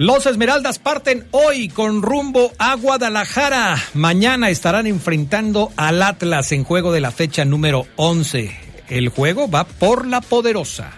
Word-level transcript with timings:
Los 0.00 0.24
Esmeraldas 0.24 0.78
parten 0.78 1.26
hoy 1.30 1.68
con 1.68 2.00
rumbo 2.00 2.52
a 2.56 2.74
Guadalajara. 2.74 3.76
Mañana 3.92 4.48
estarán 4.48 4.86
enfrentando 4.86 5.72
al 5.76 6.02
Atlas 6.02 6.52
en 6.52 6.64
juego 6.64 6.90
de 6.90 7.02
la 7.02 7.10
fecha 7.10 7.44
número 7.44 7.86
11. 7.96 8.50
El 8.88 9.10
juego 9.10 9.50
va 9.50 9.64
por 9.64 10.06
la 10.06 10.22
poderosa. 10.22 10.92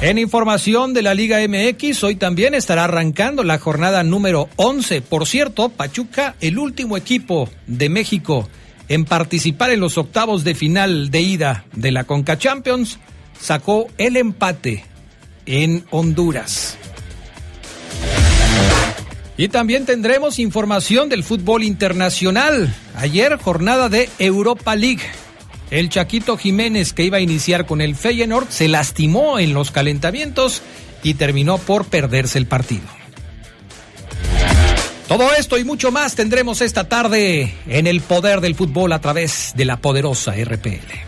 En 0.00 0.18
información 0.18 0.94
de 0.94 1.02
la 1.02 1.14
Liga 1.14 1.38
MX, 1.46 2.02
hoy 2.02 2.16
también 2.16 2.54
estará 2.54 2.82
arrancando 2.82 3.44
la 3.44 3.60
jornada 3.60 4.02
número 4.02 4.48
11. 4.56 5.00
Por 5.02 5.28
cierto, 5.28 5.68
Pachuca, 5.68 6.34
el 6.40 6.58
último 6.58 6.96
equipo 6.96 7.48
de 7.68 7.88
México 7.88 8.48
en 8.88 9.04
participar 9.04 9.70
en 9.70 9.78
los 9.78 9.96
octavos 9.96 10.42
de 10.42 10.56
final 10.56 11.12
de 11.12 11.20
ida 11.20 11.66
de 11.72 11.92
la 11.92 12.02
Conca 12.02 12.36
Champions, 12.36 12.98
sacó 13.38 13.86
el 13.96 14.16
empate 14.16 14.84
en 15.46 15.84
Honduras. 15.90 16.76
Y 19.38 19.48
también 19.48 19.84
tendremos 19.84 20.38
información 20.38 21.08
del 21.08 21.22
fútbol 21.22 21.62
internacional. 21.62 22.74
Ayer 22.94 23.36
jornada 23.36 23.88
de 23.88 24.08
Europa 24.18 24.74
League. 24.76 25.02
El 25.70 25.90
Chaquito 25.90 26.36
Jiménez 26.36 26.92
que 26.92 27.04
iba 27.04 27.18
a 27.18 27.20
iniciar 27.20 27.66
con 27.66 27.80
el 27.80 27.96
Feyenoord 27.96 28.48
se 28.48 28.68
lastimó 28.68 29.38
en 29.38 29.52
los 29.52 29.70
calentamientos 29.70 30.62
y 31.02 31.14
terminó 31.14 31.58
por 31.58 31.86
perderse 31.86 32.38
el 32.38 32.46
partido. 32.46 32.84
Todo 35.08 35.32
esto 35.34 35.58
y 35.58 35.64
mucho 35.64 35.92
más 35.92 36.14
tendremos 36.14 36.60
esta 36.60 36.88
tarde 36.88 37.54
en 37.68 37.86
el 37.86 38.00
poder 38.00 38.40
del 38.40 38.54
fútbol 38.54 38.92
a 38.92 39.00
través 39.00 39.52
de 39.54 39.64
la 39.64 39.76
poderosa 39.76 40.32
RPL. 40.32 41.05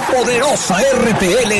Poderosa 0.00 0.76
RPL 0.78 1.52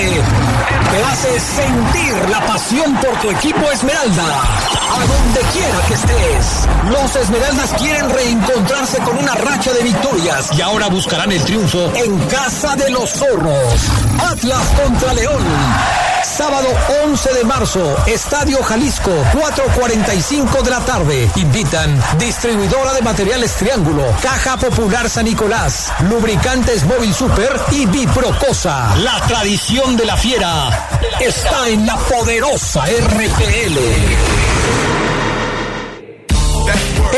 te 0.90 1.04
hace 1.04 1.40
sentir 1.40 2.30
la 2.30 2.40
pasión 2.46 2.94
por 2.96 3.20
tu 3.20 3.30
equipo 3.30 3.70
Esmeralda. 3.70 4.24
A 4.24 5.06
donde 5.06 5.40
quiera 5.52 5.78
que 5.86 5.94
estés. 5.94 6.68
Los 6.90 7.16
Esmeraldas 7.16 7.74
quieren 7.74 8.08
reencontrarse 8.08 8.98
con 8.98 9.18
una 9.18 9.34
racha 9.34 9.72
de 9.72 9.82
victorias 9.82 10.50
y 10.56 10.62
ahora 10.62 10.88
buscarán 10.88 11.30
el 11.32 11.42
triunfo 11.42 11.92
en 11.94 12.18
casa 12.28 12.74
de 12.76 12.90
los 12.90 13.10
zorros. 13.10 13.90
Atlas 14.30 14.64
contra 14.82 15.12
León. 15.14 15.44
Sábado 16.38 16.68
11 17.04 17.34
de 17.34 17.42
marzo, 17.42 17.96
Estadio 18.06 18.62
Jalisco, 18.62 19.10
4.45 19.10 20.62
de 20.62 20.70
la 20.70 20.78
tarde. 20.78 21.28
Invitan 21.34 22.00
distribuidora 22.16 22.92
de 22.92 23.02
materiales 23.02 23.56
Triángulo, 23.56 24.04
Caja 24.22 24.56
Popular 24.56 25.10
San 25.10 25.24
Nicolás, 25.24 25.92
Lubricantes 26.08 26.84
Móvil 26.84 27.12
Super 27.12 27.60
y 27.72 27.86
Biprocosa. 27.86 28.94
La 28.98 29.20
tradición 29.26 29.96
de 29.96 30.06
la 30.06 30.16
fiera 30.16 30.88
está 31.18 31.68
en 31.70 31.84
la 31.84 31.96
poderosa 31.96 32.84
RPL. 32.86 34.37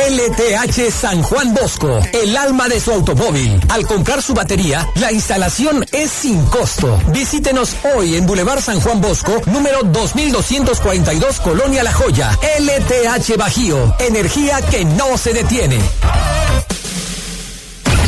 LTH 0.08 0.90
San 0.90 1.22
Juan 1.22 1.52
Bosco, 1.52 2.00
el 2.14 2.34
alma 2.34 2.68
de 2.68 2.80
su 2.80 2.90
automóvil. 2.90 3.60
Al 3.68 3.86
comprar 3.86 4.22
su 4.22 4.32
batería, 4.32 4.88
la 4.94 5.12
instalación 5.12 5.84
es 5.92 6.10
sin 6.10 6.42
costo. 6.46 6.98
Visítenos 7.08 7.76
hoy 7.94 8.16
en 8.16 8.26
Boulevard 8.26 8.62
San 8.62 8.80
Juan 8.80 9.02
Bosco, 9.02 9.42
número 9.46 9.82
2242, 9.82 11.40
Colonia 11.40 11.82
La 11.82 11.92
Joya. 11.92 12.30
LTH 12.58 13.36
Bajío, 13.36 13.94
energía 13.98 14.62
que 14.62 14.86
no 14.86 15.18
se 15.18 15.34
detiene. 15.34 15.78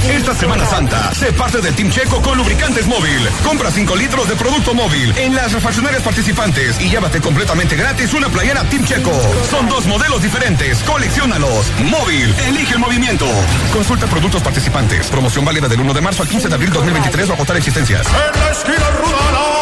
Esta 0.09 0.35
Semana 0.35 0.67
Santa, 0.67 1.15
sé 1.15 1.33
parte 1.33 1.61
del 1.61 1.75
Team 1.75 1.89
Checo 1.91 2.21
con 2.21 2.37
lubricantes 2.37 2.87
móvil. 2.87 3.29
Compra 3.45 3.71
5 3.71 3.95
litros 3.97 4.29
de 4.29 4.35
producto 4.35 4.75
móvil 4.75 5.17
en 5.17 5.35
las 5.35 5.53
refaccionarias 5.53 6.03
participantes 6.03 6.81
y 6.81 6.91
llévate 6.91 7.21
completamente 7.21 7.77
gratis 7.77 8.13
una 8.13 8.29
playera 8.29 8.65
Team 8.65 8.85
Checo. 8.85 9.13
Son 9.49 9.69
dos 9.69 9.87
modelos 9.87 10.21
diferentes, 10.21 10.83
coleccionalos. 10.83 11.73
Móvil, 11.85 12.35
elige 12.47 12.75
el 12.75 12.81
movimiento. 12.81 13.27
Consulta 13.73 14.07
productos 14.07 14.43
participantes. 14.43 15.09
Promoción 15.09 15.45
válida 15.45 15.69
del 15.69 15.81
1 15.81 15.95
de 15.95 16.01
marzo 16.01 16.23
al 16.23 16.29
15 16.29 16.49
de 16.49 16.55
abril 16.55 16.71
2023 16.73 17.31
o 17.31 17.33
agotar 17.35 17.57
existencias. 17.57 18.07
En 18.07 18.41
la 18.41 18.51
esquina 18.51 18.91
ruda, 18.91 19.62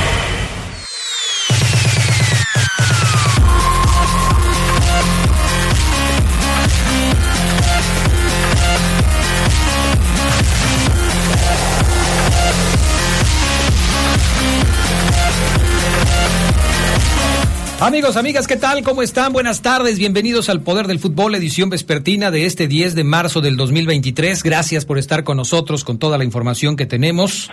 Amigos, 17.81 18.15
amigas, 18.15 18.45
¿qué 18.45 18.57
tal? 18.57 18.83
¿Cómo 18.83 19.01
están? 19.01 19.33
Buenas 19.33 19.63
tardes. 19.63 19.97
Bienvenidos 19.97 20.49
al 20.49 20.61
Poder 20.61 20.85
del 20.85 20.99
Fútbol, 20.99 21.33
edición 21.33 21.71
vespertina 21.71 22.29
de 22.29 22.45
este 22.45 22.67
10 22.67 22.93
de 22.93 23.03
marzo 23.03 23.41
del 23.41 23.57
2023. 23.57 24.43
Gracias 24.43 24.85
por 24.85 24.99
estar 24.99 25.23
con 25.23 25.37
nosotros 25.37 25.83
con 25.83 25.97
toda 25.97 26.19
la 26.19 26.23
información 26.23 26.75
que 26.75 26.85
tenemos 26.85 27.49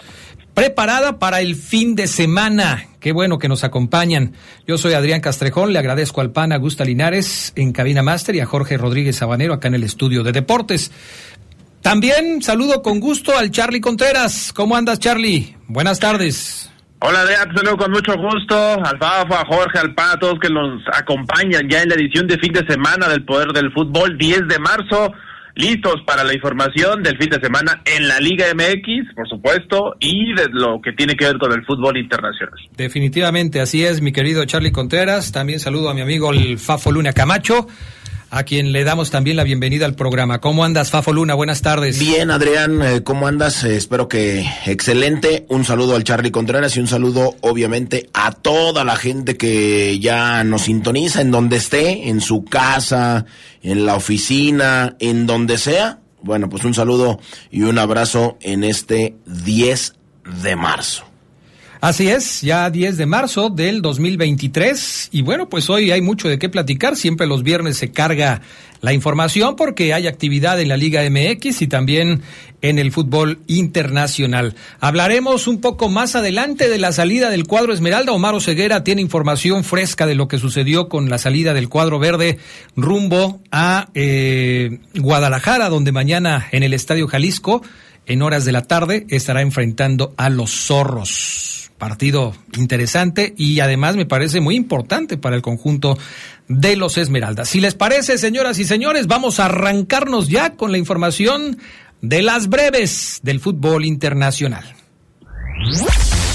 preparada 0.53 1.19
para 1.19 1.41
el 1.41 1.57
fin 1.57 1.95
de 1.95 2.07
semana. 2.07 2.89
Qué 3.01 3.13
bueno 3.13 3.39
que 3.39 3.49
nos 3.49 3.65
acompañan. 3.65 4.35
Yo 4.67 4.77
soy 4.77 4.93
Adrián 4.93 5.23
Castrejón, 5.23 5.73
le 5.73 5.79
agradezco 5.79 6.21
al 6.21 6.31
PAN 6.31 6.53
Augusta 6.53 6.85
Linares 6.85 7.55
en 7.57 7.73
Cabina 7.73 8.03
Máster 8.03 8.37
y 8.37 8.41
a 8.41 8.47
Jorge 8.47 8.77
Rodríguez 8.77 9.17
Sabanero 9.17 9.55
acá 9.55 9.69
en 9.69 9.77
el 9.77 9.85
estudio 9.85 10.25
de 10.25 10.33
deportes. 10.33 10.91
También 11.81 12.43
saludo 12.43 12.83
con 12.83 13.01
gusto 13.01 13.35
al 13.35 13.51
Charlie 13.51 13.81
Contreras. 13.81 14.53
¿Cómo 14.53 14.77
andas, 14.77 14.99
Charlie? 14.99 15.57
Buenas 15.69 15.99
tardes. 15.99 16.68
Hola, 17.01 17.25
te 17.27 17.57
saludo 17.57 17.77
con 17.77 17.93
mucho 17.93 18.17
gusto. 18.17 18.57
Al 18.57 18.99
Fafo, 18.99 19.35
a 19.35 19.45
Jorge, 19.47 19.79
al 19.79 19.95
Pa, 19.95 20.13
a 20.13 20.19
todos 20.19 20.41
que 20.41 20.51
nos 20.51 20.83
acompañan 20.93 21.69
ya 21.69 21.83
en 21.83 21.91
la 21.91 21.95
edición 21.95 22.27
de 22.27 22.39
fin 22.39 22.53
de 22.53 22.67
semana 22.67 23.09
del 23.09 23.25
Poder 23.25 23.53
del 23.53 23.73
Fútbol, 23.73 24.19
10 24.19 24.49
de 24.49 24.59
marzo. 24.59 25.13
Listos 25.55 26.03
para 26.07 26.23
la 26.23 26.35
información 26.35 27.03
del 27.03 27.17
fin 27.19 27.31
de 27.31 27.41
semana 27.41 27.83
en 27.85 28.07
la 28.07 28.21
Liga 28.21 28.47
MX, 28.55 29.15
por 29.15 29.29
supuesto, 29.29 29.97
y 29.99 30.33
de 30.35 30.49
lo 30.51 30.81
que 30.81 30.93
tiene 30.93 31.17
que 31.17 31.25
ver 31.25 31.39
con 31.39 31.53
el 31.53 31.65
fútbol 31.65 31.97
internacional. 31.97 32.55
Definitivamente, 32.77 33.61
así 33.61 33.85
es, 33.85 34.01
mi 34.01 34.13
querido 34.13 34.45
Charlie 34.45 34.71
Contreras. 34.71 35.33
También 35.33 35.59
saludo 35.59 35.91
a 35.91 35.95
mi 35.95 36.01
amigo 36.01 36.33
el 36.33 36.59
Fafo 36.59 36.93
Luna 36.93 37.13
Camacho 37.13 37.67
a 38.31 38.43
quien 38.43 38.73
le 38.73 38.85
damos 38.85 39.11
también 39.11 39.37
la 39.37 39.45
bienvenida 39.45 39.87
al 39.87 39.95
programa. 39.95 40.41
¿Cómo 40.41 40.65
andas, 40.65 40.91
Fafo 40.91 41.13
Luna? 41.13 41.35
Buenas 41.35 41.63
tardes. 41.63 41.99
Bien, 41.99 42.31
Adrián, 42.31 42.83
eh, 42.83 43.03
¿cómo 43.03 43.27
andas? 43.27 43.65
Eh, 43.65 43.77
espero 43.77 44.09
que 44.09 44.47
excelente. 44.67 45.47
Un 45.49 45.65
saludo 45.65 45.97
al 45.97 46.05
Charlie 46.05 46.31
Contreras 46.31 46.77
y 46.77 46.81
un 46.81 46.89
saludo, 46.89 47.37
obviamente, 47.41 48.11
a 48.13 48.33
toda 48.33 48.85
la 48.85 48.97
gente 48.97 49.37
que 49.37 49.99
ya 49.99 50.45
nos 50.45 50.63
sintoniza 50.63 51.21
en 51.21 51.31
donde 51.31 51.57
esté, 51.57 52.09
en 52.09 52.21
su 52.21 52.45
casa, 52.45 53.25
en 53.63 53.87
la 53.87 53.97
oficina, 53.97 54.97
en 54.99 55.27
donde 55.27 55.57
sea. 55.57 56.01
Bueno, 56.23 56.49
pues 56.49 56.65
un 56.65 56.75
saludo 56.75 57.21
y 57.51 57.63
un 57.63 57.79
abrazo 57.79 58.39
en 58.43 58.65
este 58.65 59.17
10 59.27 59.95
de 60.43 60.57
marzo. 60.57 61.08
Así 61.81 62.09
es, 62.09 62.41
ya 62.41 62.71
10 62.71 62.97
de 62.97 63.07
marzo 63.07 63.51
del 63.51 63.83
2023 63.83 65.11
y 65.13 65.23
bueno, 65.23 65.49
pues 65.49 65.71
hoy 65.71 65.93
hay 65.93 66.01
mucho 66.01 66.29
de 66.29 66.37
qué 66.37 66.49
platicar, 66.49 66.97
siempre 66.97 67.29
los 67.29 67.45
viernes 67.45 67.77
se 67.77 67.93
carga 67.93 68.43
la 68.81 68.93
información 68.93 69.55
porque 69.55 69.95
hay 69.95 70.09
actividad 70.09 70.61
en 70.61 70.69
la 70.69 70.77
Liga 70.77 71.09
MX 71.09 71.63
y 71.63 71.69
también 71.69 72.23
en 72.63 72.81
el 72.81 72.91
fútbol 72.91 73.39
internacional. 73.47 74.57
Hablaremos 74.81 75.47
un 75.47 75.61
poco 75.61 75.89
más 75.89 76.17
adelante 76.17 76.69
de 76.69 76.79
la 76.79 76.91
salida 76.91 77.31
del 77.31 77.47
cuadro 77.47 77.73
Esmeralda. 77.73 78.11
Omar 78.11 78.41
Ceguera 78.41 78.83
tiene 78.83 79.01
información 79.01 79.63
fresca 79.63 80.05
de 80.07 80.17
lo 80.17 80.27
que 80.27 80.39
sucedió 80.39 80.89
con 80.89 81.09
la 81.09 81.19
salida 81.19 81.55
del 81.55 81.69
cuadro 81.69 82.01
verde 82.01 82.39
rumbo 82.75 83.41
a 83.53 83.89
eh, 83.95 84.81
Guadalajara, 84.97 85.69
donde 85.69 85.93
mañana 85.93 86.49
en 86.51 86.65
el 86.65 86.75
Estadio 86.75 87.07
Jalisco, 87.07 87.63
en 88.07 88.23
horas 88.23 88.45
de 88.45 88.51
la 88.53 88.63
tarde, 88.63 89.07
estará 89.11 89.43
enfrentando 89.43 90.13
a 90.17 90.29
los 90.29 90.51
zorros 90.51 91.68
partido 91.79 92.35
interesante 92.57 93.35
y 93.37 93.61
además 93.61 93.97
me 93.97 94.05
parece 94.05 94.41
muy 94.41 94.57
importante 94.57 95.17
para 95.17 95.37
el 95.37 95.43
conjunto 95.43 95.97
de 96.49 96.77
los 96.77 96.99
Esmeraldas. 96.99 97.49
Si 97.49 97.61
les 97.61 97.75
parece, 97.75 98.19
señoras 98.19 98.59
y 98.59 98.65
señores, 98.65 99.07
vamos 99.07 99.41
a 99.41 99.47
arrancarnos 99.47 100.29
ya 100.29 100.55
con 100.57 100.73
la 100.73 100.79
información 100.79 101.59
de 102.03 102.23
las 102.23 102.49
breves 102.49 103.21
del 103.23 103.41
fútbol 103.41 103.85
internacional. 103.85 104.65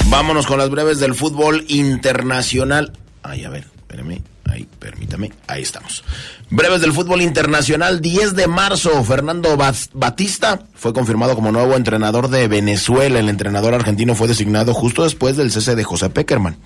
Vámonos 0.07 0.45
con 0.45 0.57
las 0.57 0.69
breves 0.69 0.99
del 0.99 1.15
fútbol 1.15 1.65
internacional. 1.67 2.93
Ay, 3.21 3.45
a 3.45 3.49
ver, 3.49 3.65
espérame. 3.77 4.21
Ahí, 4.53 4.67
permítame, 4.77 5.31
ahí 5.47 5.63
estamos. 5.63 6.03
Breves 6.51 6.81
del 6.81 6.93
fútbol 6.93 7.23
internacional, 7.23 8.01
10 8.01 8.35
de 8.35 8.47
marzo, 8.47 9.03
Fernando 9.03 9.57
Batista 9.57 10.59
fue 10.75 10.93
confirmado 10.93 11.33
como 11.33 11.51
nuevo 11.51 11.75
entrenador 11.75 12.27
de 12.27 12.47
Venezuela. 12.47 13.17
El 13.17 13.29
entrenador 13.29 13.73
argentino 13.73 14.13
fue 14.13 14.27
designado 14.27 14.75
justo 14.75 15.05
después 15.05 15.37
del 15.37 15.51
cese 15.51 15.75
de 15.75 15.83
José 15.83 16.11
Peckerman. 16.11 16.57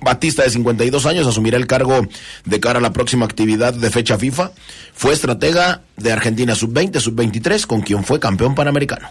Batista, 0.00 0.42
de 0.42 0.50
52 0.50 1.06
años, 1.06 1.28
asumirá 1.28 1.56
el 1.58 1.68
cargo 1.68 2.08
de 2.44 2.58
cara 2.58 2.80
a 2.80 2.82
la 2.82 2.92
próxima 2.92 3.24
actividad 3.24 3.72
de 3.72 3.90
fecha 3.92 4.18
FIFA. 4.18 4.50
Fue 4.94 5.12
estratega 5.12 5.82
de 5.96 6.10
Argentina 6.10 6.56
sub-20, 6.56 6.98
sub-23, 6.98 7.66
con 7.66 7.82
quien 7.82 8.02
fue 8.02 8.18
campeón 8.18 8.56
panamericano. 8.56 9.06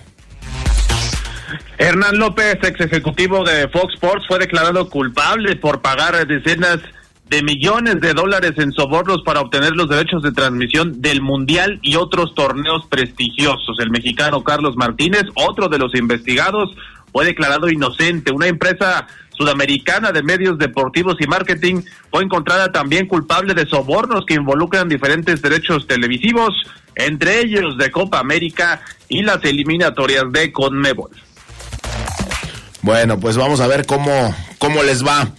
Hernán 1.77 2.17
López, 2.17 2.57
ex 2.61 2.81
ejecutivo 2.81 3.45
de 3.45 3.69
Fox 3.69 3.93
Sports, 3.93 4.25
fue 4.27 4.37
declarado 4.37 4.89
culpable 4.89 5.55
por 5.55 5.81
pagar 5.81 6.27
decenas 6.27 6.79
de 6.81 7.00
millones 7.41 8.01
de 8.01 8.13
dólares 8.13 8.51
en 8.57 8.73
sobornos 8.73 9.21
para 9.23 9.39
obtener 9.39 9.71
los 9.71 9.87
derechos 9.87 10.21
de 10.21 10.33
transmisión 10.33 11.01
del 11.01 11.21
Mundial 11.21 11.79
y 11.81 11.95
otros 11.95 12.35
torneos 12.35 12.85
prestigiosos. 12.89 13.79
El 13.79 13.89
mexicano 13.89 14.43
Carlos 14.43 14.75
Martínez, 14.75 15.23
otro 15.35 15.69
de 15.69 15.77
los 15.77 15.95
investigados, 15.95 16.75
fue 17.13 17.25
declarado 17.25 17.69
inocente. 17.69 18.33
Una 18.33 18.47
empresa 18.47 19.07
sudamericana 19.29 20.11
de 20.11 20.23
medios 20.23 20.57
deportivos 20.57 21.15
y 21.21 21.27
marketing 21.27 21.81
fue 22.09 22.21
encontrada 22.23 22.71
también 22.73 23.07
culpable 23.07 23.53
de 23.53 23.65
sobornos 23.65 24.25
que 24.25 24.33
involucran 24.33 24.89
diferentes 24.89 25.41
derechos 25.41 25.87
televisivos, 25.87 26.53
entre 26.95 27.39
ellos 27.39 27.77
de 27.77 27.91
Copa 27.91 28.19
América 28.19 28.81
y 29.07 29.21
las 29.21 29.41
eliminatorias 29.45 30.25
de 30.33 30.51
Conmebol. 30.51 31.11
Bueno, 32.81 33.19
pues 33.19 33.37
vamos 33.37 33.61
a 33.61 33.67
ver 33.67 33.85
cómo, 33.85 34.35
cómo 34.57 34.83
les 34.83 35.05
va 35.05 35.29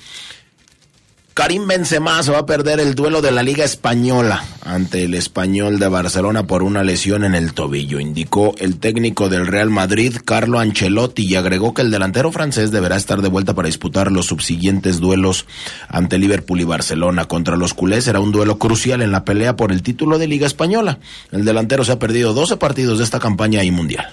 Karim 1.34 1.66
Benzema 1.66 2.22
se 2.22 2.30
va 2.30 2.40
a 2.40 2.46
perder 2.46 2.78
el 2.78 2.94
duelo 2.94 3.22
de 3.22 3.32
la 3.32 3.42
Liga 3.42 3.64
Española 3.64 4.44
ante 4.66 5.04
el 5.04 5.14
Español 5.14 5.78
de 5.78 5.88
Barcelona 5.88 6.46
por 6.46 6.62
una 6.62 6.84
lesión 6.84 7.24
en 7.24 7.34
el 7.34 7.54
tobillo, 7.54 8.00
indicó 8.00 8.54
el 8.58 8.78
técnico 8.78 9.30
del 9.30 9.46
Real 9.46 9.70
Madrid, 9.70 10.18
Carlo 10.22 10.58
Ancelotti, 10.58 11.24
y 11.24 11.36
agregó 11.36 11.72
que 11.72 11.80
el 11.80 11.90
delantero 11.90 12.32
francés 12.32 12.70
deberá 12.70 12.96
estar 12.96 13.22
de 13.22 13.30
vuelta 13.30 13.54
para 13.54 13.66
disputar 13.66 14.12
los 14.12 14.26
subsiguientes 14.26 15.00
duelos 15.00 15.46
ante 15.88 16.18
Liverpool 16.18 16.60
y 16.60 16.64
Barcelona. 16.64 17.24
Contra 17.24 17.56
los 17.56 17.72
culés 17.72 18.04
será 18.04 18.20
un 18.20 18.30
duelo 18.30 18.58
crucial 18.58 19.00
en 19.00 19.10
la 19.10 19.24
pelea 19.24 19.56
por 19.56 19.72
el 19.72 19.82
título 19.82 20.18
de 20.18 20.28
Liga 20.28 20.46
Española. 20.46 20.98
El 21.30 21.46
delantero 21.46 21.82
se 21.82 21.92
ha 21.92 21.98
perdido 21.98 22.34
12 22.34 22.58
partidos 22.58 22.98
de 22.98 23.04
esta 23.04 23.20
campaña 23.20 23.64
y 23.64 23.70
mundial. 23.70 24.06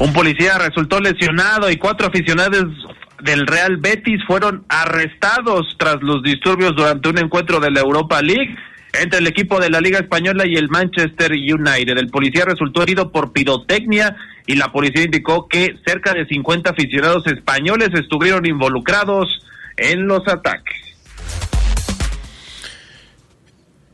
Un 0.00 0.12
policía 0.12 0.58
resultó 0.58 0.98
lesionado 0.98 1.70
y 1.70 1.76
cuatro 1.76 2.08
aficionados 2.08 2.66
del 3.22 3.46
Real 3.46 3.76
Betis 3.78 4.22
fueron 4.26 4.64
arrestados 4.68 5.76
tras 5.78 6.02
los 6.02 6.22
disturbios 6.22 6.74
durante 6.76 7.08
un 7.08 7.18
encuentro 7.18 7.60
de 7.60 7.70
la 7.70 7.80
Europa 7.80 8.22
League 8.22 8.56
entre 8.92 9.18
el 9.18 9.26
equipo 9.26 9.60
de 9.60 9.70
la 9.70 9.80
Liga 9.80 9.98
Española 9.98 10.44
y 10.46 10.54
el 10.54 10.68
Manchester 10.68 11.32
United. 11.32 11.98
El 11.98 12.08
policía 12.08 12.44
resultó 12.44 12.82
herido 12.82 13.12
por 13.12 13.32
pirotecnia 13.32 14.16
y 14.46 14.54
la 14.54 14.72
policía 14.72 15.04
indicó 15.04 15.46
que 15.48 15.76
cerca 15.86 16.14
de 16.14 16.26
50 16.26 16.70
aficionados 16.70 17.26
españoles 17.26 17.90
estuvieron 17.94 18.46
involucrados 18.46 19.28
en 19.76 20.06
los 20.06 20.26
ataques. 20.26 20.87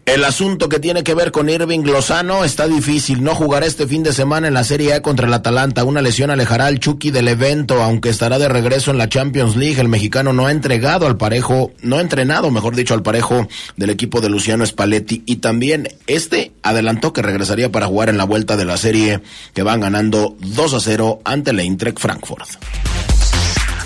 El 0.06 0.22
asunto 0.24 0.68
que 0.68 0.80
tiene 0.80 1.02
que 1.02 1.14
ver 1.14 1.32
con 1.32 1.48
Irving 1.48 1.80
Lozano 1.80 2.44
está 2.44 2.68
difícil. 2.68 3.22
No 3.22 3.34
jugará 3.34 3.64
este 3.64 3.86
fin 3.86 4.02
de 4.02 4.12
semana 4.12 4.48
en 4.48 4.54
la 4.54 4.62
Serie 4.62 4.92
A 4.92 5.00
contra 5.00 5.26
el 5.26 5.32
Atalanta. 5.32 5.82
Una 5.82 6.02
lesión 6.02 6.30
alejará 6.30 6.66
al 6.66 6.78
Chucky 6.78 7.10
del 7.10 7.26
evento, 7.26 7.82
aunque 7.82 8.10
estará 8.10 8.38
de 8.38 8.50
regreso 8.50 8.90
en 8.90 8.98
la 8.98 9.08
Champions 9.08 9.56
League. 9.56 9.80
El 9.80 9.88
mexicano 9.88 10.34
no 10.34 10.46
ha 10.46 10.52
entregado 10.52 11.06
al 11.06 11.16
parejo, 11.16 11.72
no 11.80 11.96
ha 11.96 12.02
entrenado, 12.02 12.50
mejor 12.50 12.76
dicho, 12.76 12.92
al 12.92 13.02
parejo 13.02 13.48
del 13.76 13.88
equipo 13.88 14.20
de 14.20 14.28
Luciano 14.28 14.66
Spalletti. 14.66 15.22
Y 15.24 15.36
también 15.36 15.88
este 16.06 16.52
adelantó 16.62 17.14
que 17.14 17.22
regresaría 17.22 17.72
para 17.72 17.86
jugar 17.86 18.10
en 18.10 18.18
la 18.18 18.24
vuelta 18.24 18.58
de 18.58 18.66
la 18.66 18.76
serie 18.76 19.22
que 19.54 19.62
van 19.62 19.80
ganando 19.80 20.36
2 20.38 20.74
a 20.74 20.80
0 20.80 21.22
ante 21.24 21.52
el 21.52 21.60
Eintracht 21.60 21.98
Frankfurt. 21.98 22.48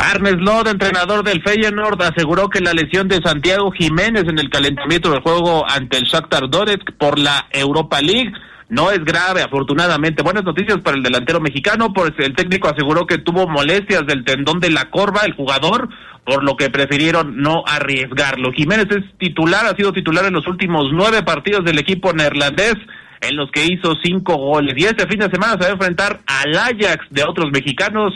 Arnes 0.01 0.37
Lod, 0.39 0.69
entrenador 0.69 1.25
del 1.25 1.43
Feyenoord, 1.43 2.01
aseguró 2.03 2.49
que 2.49 2.61
la 2.61 2.73
lesión 2.73 3.09
de 3.09 3.21
Santiago 3.21 3.71
Jiménez 3.73 4.25
en 4.29 4.39
el 4.39 4.49
calentamiento 4.49 5.11
del 5.11 5.21
juego 5.21 5.69
ante 5.69 5.99
el 5.99 6.05
Shakhtar 6.05 6.49
Donetsk 6.49 6.93
por 6.99 7.19
la 7.19 7.47
Europa 7.51 8.01
League 8.01 8.33
no 8.69 8.91
es 8.91 9.05
grave, 9.05 9.43
afortunadamente. 9.43 10.23
Buenas 10.23 10.45
noticias 10.45 10.79
para 10.79 10.97
el 10.97 11.03
delantero 11.03 11.41
mexicano, 11.41 11.93
pues 11.93 12.13
el 12.19 12.35
técnico 12.35 12.69
aseguró 12.69 13.07
que 13.07 13.19
tuvo 13.19 13.49
molestias 13.49 14.07
del 14.07 14.25
tendón 14.25 14.61
de 14.61 14.71
la 14.71 14.91
corva, 14.91 15.23
el 15.25 15.35
jugador, 15.35 15.89
por 16.25 16.45
lo 16.45 16.57
que 16.57 16.71
prefirieron 16.71 17.39
no 17.39 17.65
arriesgarlo. 17.67 18.53
Jiménez 18.53 18.87
es 18.91 19.19
titular, 19.19 19.67
ha 19.67 19.77
sido 19.77 19.93
titular 19.93 20.27
en 20.27 20.35
los 20.35 20.47
últimos 20.47 20.87
nueve 20.93 21.23
partidos 21.23 21.65
del 21.65 21.79
equipo 21.79 22.13
neerlandés, 22.13 22.77
en 23.21 23.37
los 23.37 23.51
que 23.51 23.65
hizo 23.65 23.95
cinco 24.03 24.37
goles. 24.37 24.75
Y 24.77 24.85
este 24.85 25.09
fin 25.09 25.19
de 25.19 25.31
semana 25.31 25.55
se 25.55 25.61
va 25.61 25.69
a 25.69 25.73
enfrentar 25.73 26.21
al 26.27 26.55
Ajax 26.55 27.07
de 27.11 27.25
otros 27.25 27.51
mexicanos 27.51 28.13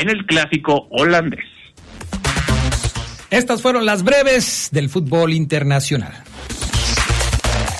en 0.00 0.10
el 0.10 0.26
clásico 0.26 0.86
holandés. 0.90 1.44
Estas 3.30 3.62
fueron 3.62 3.84
las 3.86 4.04
breves 4.04 4.68
del 4.72 4.88
fútbol 4.88 5.32
internacional. 5.32 6.12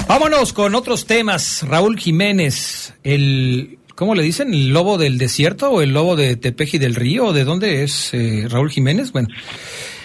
Vámonos 0.08 0.52
con 0.52 0.74
otros 0.74 1.06
temas. 1.06 1.64
Raúl 1.66 1.98
Jiménez, 1.98 2.94
el, 3.04 3.78
¿cómo 3.94 4.14
le 4.14 4.22
dicen? 4.22 4.52
¿El 4.52 4.68
lobo 4.68 4.98
del 4.98 5.16
desierto 5.16 5.70
o 5.70 5.80
el 5.80 5.92
lobo 5.92 6.16
de 6.16 6.36
Tepeji 6.36 6.78
del 6.78 6.94
Río? 6.94 7.32
¿De 7.32 7.44
dónde 7.44 7.84
es 7.84 8.12
eh, 8.12 8.46
Raúl 8.48 8.70
Jiménez? 8.70 9.12
Bueno. 9.12 9.28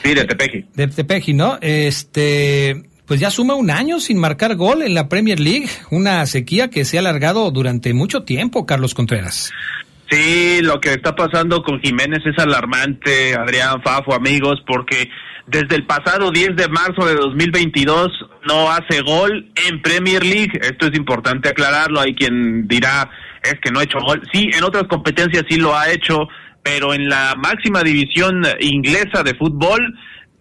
Sí, 0.04 0.14
de 0.14 0.24
Tepeji. 0.26 0.66
De 0.74 0.88
Tepeji, 0.88 1.34
¿no? 1.34 1.58
Este, 1.62 2.84
pues 3.06 3.20
ya 3.20 3.32
suma 3.32 3.56
un 3.56 3.72
año 3.72 4.00
sin 4.00 4.18
marcar 4.18 4.56
gol 4.56 4.84
en 4.84 4.94
la 4.94 5.10
Premier 5.10 5.40
League, 5.40 5.68
una 5.90 6.26
sequía 6.28 6.70
que 6.70 6.86
se 6.86 6.98
ha 6.98 7.00
alargado 7.02 7.50
durante 7.52 7.94
mucho 7.94 8.24
tiempo, 8.24 8.66
Carlos 8.66 8.94
Contreras. 8.94 9.52
Sí, 10.10 10.62
lo 10.64 10.80
que 10.82 10.94
está 10.94 11.16
pasando 11.16 11.62
con 11.62 11.80
Jiménez 11.82 12.20
es 12.26 12.38
alarmante, 12.44 13.36
Adrián 13.36 13.82
Fafo, 13.84 14.14
amigos, 14.14 14.62
porque 14.66 15.10
desde 15.46 15.76
el 15.76 15.86
pasado 15.86 16.32
10 16.32 16.56
de 16.56 16.68
marzo 16.68 17.06
de 17.06 17.16
2022 17.16 18.08
no 18.48 18.72
hace 18.72 19.02
gol 19.02 19.52
en 19.68 19.82
Premier 19.82 20.24
League. 20.24 20.60
Esto 20.62 20.88
es 20.88 20.98
importante 20.98 21.50
aclararlo. 21.50 22.00
Hay 22.00 22.16
quien 22.16 22.68
dirá 22.68 23.10
es 23.44 23.56
que 23.62 23.72
no 23.72 23.80
ha 23.80 23.84
hecho 23.84 24.00
gol. 24.00 24.22
Sí, 24.34 24.50
en 24.54 24.64
otras 24.64 24.84
competencias 24.84 25.44
sí 25.50 25.58
lo 25.58 25.76
ha 25.76 25.92
hecho, 25.92 26.28
pero 26.64 26.94
en 26.94 27.08
la 27.08 27.36
máxima 27.38 27.84
división 27.84 28.44
inglesa 28.60 29.24
de 29.24 29.36
fútbol, 29.36 29.80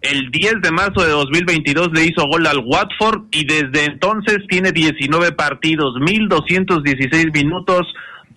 el 0.01 0.31
10 0.31 0.61
de 0.61 0.71
marzo 0.71 1.03
de 1.03 1.11
2022 1.11 1.89
le 1.93 2.05
hizo 2.05 2.27
gol 2.27 2.47
al 2.47 2.59
Watford 2.59 3.23
y 3.31 3.45
desde 3.45 3.85
entonces 3.85 4.39
tiene 4.47 4.71
19 4.71 5.33
partidos, 5.33 5.93
1216 5.99 7.27
minutos, 7.33 7.81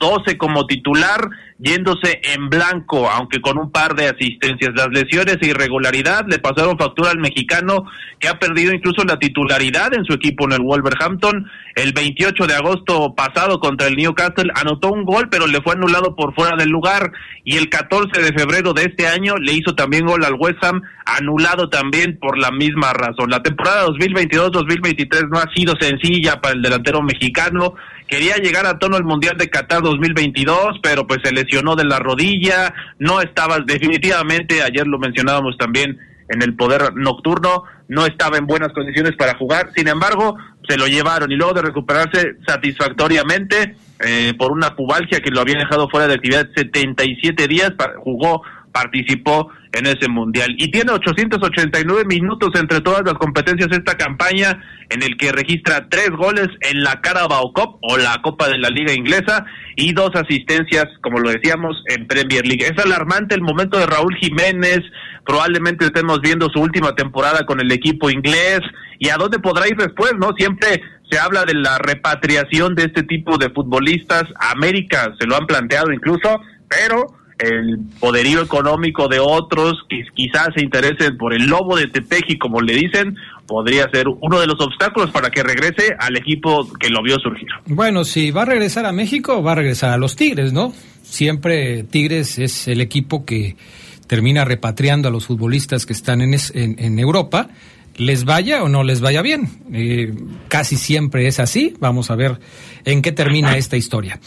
12 0.02 0.36
como 0.36 0.66
titular, 0.66 1.30
yéndose 1.60 2.20
en 2.34 2.50
blanco, 2.50 3.08
aunque 3.08 3.40
con 3.40 3.56
un 3.56 3.70
par 3.70 3.94
de 3.94 4.08
asistencias. 4.08 4.72
Las 4.74 4.88
lesiones 4.88 5.38
e 5.40 5.46
irregularidad 5.46 6.24
le 6.26 6.40
pasaron 6.40 6.76
factura 6.76 7.12
al 7.12 7.18
mexicano, 7.18 7.84
que 8.18 8.26
ha 8.26 8.40
perdido 8.40 8.74
incluso 8.74 9.04
la 9.04 9.20
titularidad 9.20 9.94
en 9.94 10.04
su 10.04 10.12
equipo 10.12 10.44
en 10.46 10.54
el 10.54 10.62
Wolverhampton. 10.62 11.46
El 11.76 11.92
28 11.92 12.48
de 12.48 12.54
agosto 12.54 13.14
pasado 13.14 13.60
contra 13.60 13.86
el 13.86 13.94
Newcastle 13.94 14.50
anotó 14.56 14.90
un 14.90 15.04
gol, 15.04 15.28
pero 15.30 15.46
le 15.46 15.62
fue 15.62 15.74
anulado 15.74 16.16
por 16.16 16.34
fuera 16.34 16.56
del 16.56 16.70
lugar. 16.70 17.12
Y 17.44 17.56
el 17.56 17.68
14 17.68 18.20
de 18.20 18.32
febrero 18.32 18.72
de 18.72 18.86
este 18.86 19.06
año 19.06 19.36
le 19.36 19.52
hizo 19.52 19.76
también 19.76 20.04
gol 20.04 20.24
al 20.24 20.34
West 20.34 20.62
Ham, 20.64 20.82
anulado 21.06 21.68
también 21.68 22.18
por 22.18 22.38
la 22.38 22.50
misma 22.50 22.92
razón. 22.92 23.30
La 23.30 23.42
temporada 23.42 23.86
2022-2023 23.86 25.28
no 25.28 25.38
ha 25.38 25.48
sido 25.54 25.74
sencilla 25.80 26.40
para 26.40 26.56
el 26.56 26.62
delantero 26.62 27.02
mexicano 27.02 27.74
quería 28.08 28.36
llegar 28.36 28.66
a 28.66 28.78
tono 28.78 28.96
el 28.96 29.04
Mundial 29.04 29.36
de 29.36 29.48
Qatar 29.48 29.82
2022, 29.82 30.80
pero 30.82 31.06
pues 31.06 31.20
se 31.24 31.32
lesionó 31.32 31.76
de 31.76 31.84
la 31.84 31.98
rodilla, 31.98 32.74
no 32.98 33.20
estaba 33.20 33.58
definitivamente, 33.60 34.62
ayer 34.62 34.86
lo 34.86 34.98
mencionábamos 34.98 35.56
también 35.58 35.98
en 36.28 36.42
el 36.42 36.54
poder 36.54 36.94
nocturno, 36.94 37.64
no 37.88 38.06
estaba 38.06 38.38
en 38.38 38.46
buenas 38.46 38.72
condiciones 38.72 39.12
para 39.16 39.36
jugar, 39.36 39.70
sin 39.74 39.88
embargo, 39.88 40.36
se 40.68 40.76
lo 40.76 40.86
llevaron 40.86 41.30
y 41.30 41.36
luego 41.36 41.54
de 41.54 41.62
recuperarse 41.62 42.36
satisfactoriamente 42.46 43.76
eh, 44.04 44.32
por 44.38 44.52
una 44.52 44.74
pubalgia 44.74 45.20
que 45.20 45.30
lo 45.30 45.40
había 45.40 45.58
dejado 45.58 45.88
fuera 45.88 46.08
de 46.08 46.14
actividad 46.14 46.48
77 46.54 47.46
días, 47.48 47.72
jugó 47.98 48.42
participó 48.72 49.50
en 49.72 49.86
ese 49.86 50.08
mundial 50.08 50.54
y 50.58 50.70
tiene 50.70 50.92
889 50.92 52.04
minutos 52.06 52.50
entre 52.54 52.80
todas 52.80 53.02
las 53.04 53.14
competencias 53.14 53.68
esta 53.70 53.96
campaña 53.96 54.62
en 54.90 55.02
el 55.02 55.16
que 55.16 55.32
registra 55.32 55.88
tres 55.88 56.10
goles 56.10 56.48
en 56.60 56.82
la 56.82 57.00
Carabao 57.00 57.52
Cup 57.52 57.78
o 57.80 57.96
la 57.96 58.20
Copa 58.22 58.48
de 58.48 58.58
la 58.58 58.68
Liga 58.68 58.92
Inglesa 58.92 59.46
y 59.76 59.92
dos 59.92 60.10
asistencias, 60.14 60.86
como 61.00 61.18
lo 61.20 61.30
decíamos, 61.30 61.82
en 61.86 62.06
Premier 62.06 62.46
League. 62.46 62.66
Es 62.66 62.84
alarmante 62.84 63.34
el 63.34 63.40
momento 63.40 63.78
de 63.78 63.86
Raúl 63.86 64.14
Jiménez, 64.16 64.80
probablemente 65.24 65.86
estemos 65.86 66.20
viendo 66.20 66.50
su 66.50 66.60
última 66.60 66.94
temporada 66.94 67.46
con 67.46 67.60
el 67.60 67.72
equipo 67.72 68.10
inglés 68.10 68.60
y 68.98 69.08
a 69.08 69.16
dónde 69.16 69.38
podrá 69.38 69.68
ir 69.68 69.76
después, 69.76 70.12
¿no? 70.18 70.32
Siempre 70.36 70.82
se 71.10 71.18
habla 71.18 71.44
de 71.44 71.54
la 71.54 71.78
repatriación 71.78 72.74
de 72.74 72.84
este 72.84 73.02
tipo 73.02 73.38
de 73.38 73.50
futbolistas. 73.50 74.24
América 74.38 75.14
se 75.18 75.26
lo 75.26 75.36
han 75.36 75.46
planteado 75.46 75.92
incluso, 75.92 76.40
pero 76.68 77.06
el 77.42 77.78
poderío 77.98 78.42
económico 78.42 79.08
de 79.08 79.18
otros 79.18 79.74
que 79.88 80.04
quizás 80.14 80.48
se 80.54 80.62
interesen 80.62 81.16
por 81.16 81.34
el 81.34 81.46
lobo 81.46 81.76
de 81.76 81.88
Tepeji, 81.88 82.38
como 82.38 82.60
le 82.60 82.74
dicen, 82.74 83.16
podría 83.46 83.88
ser 83.90 84.06
uno 84.08 84.40
de 84.40 84.46
los 84.46 84.60
obstáculos 84.60 85.10
para 85.10 85.30
que 85.30 85.42
regrese 85.42 85.94
al 85.98 86.16
equipo 86.16 86.68
que 86.78 86.88
lo 86.88 87.02
vio 87.02 87.18
surgir. 87.18 87.48
Bueno, 87.66 88.04
si 88.04 88.30
va 88.30 88.42
a 88.42 88.46
regresar 88.46 88.86
a 88.86 88.92
México, 88.92 89.42
va 89.42 89.52
a 89.52 89.56
regresar 89.56 89.90
a 89.90 89.96
los 89.96 90.16
Tigres, 90.16 90.52
¿no? 90.52 90.72
Siempre 91.02 91.82
Tigres 91.84 92.38
es 92.38 92.68
el 92.68 92.80
equipo 92.80 93.24
que 93.24 93.56
termina 94.06 94.44
repatriando 94.44 95.08
a 95.08 95.10
los 95.10 95.26
futbolistas 95.26 95.86
que 95.86 95.92
están 95.92 96.20
en, 96.20 96.34
en 96.54 96.98
Europa 96.98 97.48
les 97.96 98.24
vaya 98.24 98.62
o 98.62 98.68
no 98.68 98.84
les 98.84 99.00
vaya 99.00 99.22
bien. 99.22 99.48
Eh, 99.72 100.14
casi 100.48 100.76
siempre 100.76 101.26
es 101.26 101.40
así. 101.40 101.74
Vamos 101.80 102.10
a 102.10 102.16
ver 102.16 102.38
en 102.84 103.02
qué 103.02 103.12
termina 103.12 103.56
esta 103.56 103.76
historia. 103.76 104.20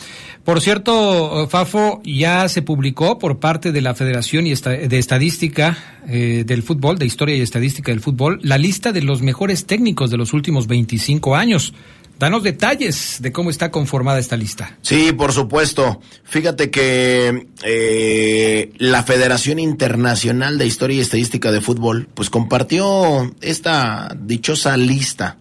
Por 0.43 0.61
cierto, 0.61 1.47
Fafo, 1.49 2.01
ya 2.03 2.47
se 2.49 2.61
publicó 2.61 3.17
por 3.17 3.39
parte 3.39 3.71
de 3.71 3.81
la 3.81 3.95
Federación 3.95 4.45
de 4.45 4.97
Estadística 4.97 5.77
eh, 6.07 6.43
del 6.45 6.61
Fútbol, 6.61 6.99
de 6.99 7.05
Historia 7.05 7.35
y 7.35 7.41
Estadística 7.41 7.91
del 7.91 8.01
Fútbol, 8.01 8.39
la 8.43 8.57
lista 8.57 8.91
de 8.91 9.01
los 9.01 9.23
mejores 9.23 9.65
técnicos 9.65 10.11
de 10.11 10.17
los 10.17 10.33
últimos 10.33 10.67
25 10.67 11.35
años. 11.35 11.73
Danos 12.17 12.43
detalles 12.43 13.17
de 13.19 13.31
cómo 13.33 13.49
está 13.49 13.71
conformada 13.71 14.19
esta 14.19 14.37
lista. 14.37 14.77
Sí, 14.81 15.11
por 15.11 15.33
supuesto. 15.33 15.99
Fíjate 16.23 16.71
que 16.71 17.47
eh, 17.63 18.71
la 18.77 19.03
Federación 19.03 19.59
Internacional 19.59 20.57
de 20.57 20.65
Historia 20.65 20.97
y 20.97 21.01
Estadística 21.01 21.51
de 21.51 21.59
Fútbol, 21.59 22.07
pues 22.13 22.29
compartió 22.29 23.33
esta 23.41 24.15
dichosa 24.17 24.77
lista 24.77 25.37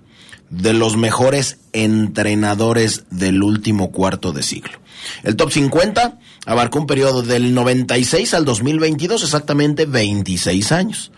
de 0.50 0.72
los 0.72 0.96
mejores 0.96 1.58
entrenadores 1.72 3.04
del 3.10 3.42
último 3.42 3.92
cuarto 3.92 4.32
de 4.32 4.42
siglo. 4.42 4.78
El 5.22 5.36
top 5.36 5.52
50 5.52 6.18
abarcó 6.46 6.80
un 6.80 6.86
periodo 6.86 7.22
del 7.22 7.54
96 7.54 8.34
al 8.34 8.44
2022, 8.44 9.22
exactamente 9.22 9.86
26 9.86 10.72
años. 10.72 11.12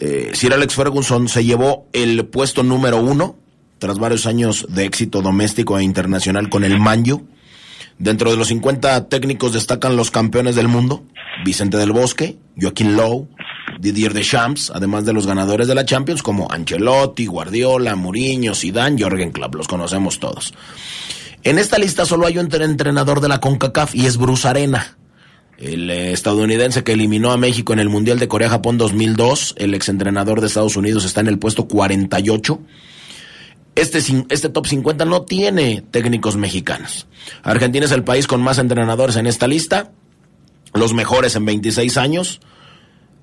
Eh, 0.00 0.30
Sir 0.34 0.52
Alex 0.54 0.74
Ferguson 0.74 1.28
se 1.28 1.44
llevó 1.44 1.86
el 1.92 2.26
puesto 2.26 2.62
número 2.62 2.98
uno 2.98 3.36
tras 3.80 3.98
varios 3.98 4.26
años 4.26 4.66
de 4.68 4.84
éxito 4.84 5.22
doméstico 5.22 5.76
e 5.76 5.82
internacional 5.82 6.48
con 6.48 6.62
el 6.62 6.78
Manju. 6.78 7.26
Dentro 7.98 8.30
de 8.30 8.36
los 8.36 8.48
50 8.48 9.08
técnicos 9.08 9.52
destacan 9.52 9.96
los 9.96 10.10
campeones 10.10 10.54
del 10.54 10.68
mundo, 10.68 11.02
Vicente 11.44 11.76
del 11.76 11.92
Bosque, 11.92 12.36
Joaquín 12.60 12.96
Lowe, 12.96 13.26
Didier 13.80 14.14
Deschamps, 14.14 14.70
además 14.74 15.04
de 15.04 15.12
los 15.12 15.26
ganadores 15.26 15.66
de 15.66 15.74
la 15.74 15.84
Champions 15.84 16.22
como 16.22 16.50
Ancelotti, 16.50 17.26
Guardiola, 17.26 17.96
Mourinho, 17.96 18.54
Zidane, 18.54 19.02
Jorgen 19.02 19.32
Klopp, 19.32 19.54
los 19.54 19.66
conocemos 19.66 20.20
todos. 20.20 20.54
En 21.42 21.58
esta 21.58 21.78
lista 21.78 22.04
solo 22.04 22.26
hay 22.26 22.38
un 22.38 22.54
entrenador 22.54 23.20
de 23.20 23.28
la 23.28 23.40
CONCACAF 23.40 23.94
y 23.94 24.06
es 24.06 24.18
Bruce 24.18 24.46
Arena, 24.46 24.98
el 25.56 25.90
eh, 25.90 26.12
estadounidense 26.12 26.84
que 26.84 26.92
eliminó 26.92 27.32
a 27.32 27.36
México 27.36 27.72
en 27.72 27.78
el 27.78 27.88
Mundial 27.88 28.18
de 28.18 28.28
Corea-Japón 28.28 28.78
2002, 28.78 29.54
el 29.58 29.74
exentrenador 29.74 30.40
de 30.40 30.46
Estados 30.46 30.76
Unidos 30.76 31.04
está 31.04 31.20
en 31.20 31.28
el 31.28 31.38
puesto 31.38 31.66
48 31.66 32.60
este, 33.74 33.98
este 34.28 34.48
top 34.48 34.66
50 34.66 35.04
no 35.04 35.22
tiene 35.22 35.82
técnicos 35.90 36.36
mexicanos. 36.36 37.06
Argentina 37.42 37.86
es 37.86 37.92
el 37.92 38.04
país 38.04 38.26
con 38.26 38.42
más 38.42 38.58
entrenadores 38.58 39.16
en 39.16 39.26
esta 39.26 39.46
lista, 39.46 39.92
los 40.74 40.94
mejores 40.94 41.36
en 41.36 41.44
26 41.44 41.96
años. 41.96 42.40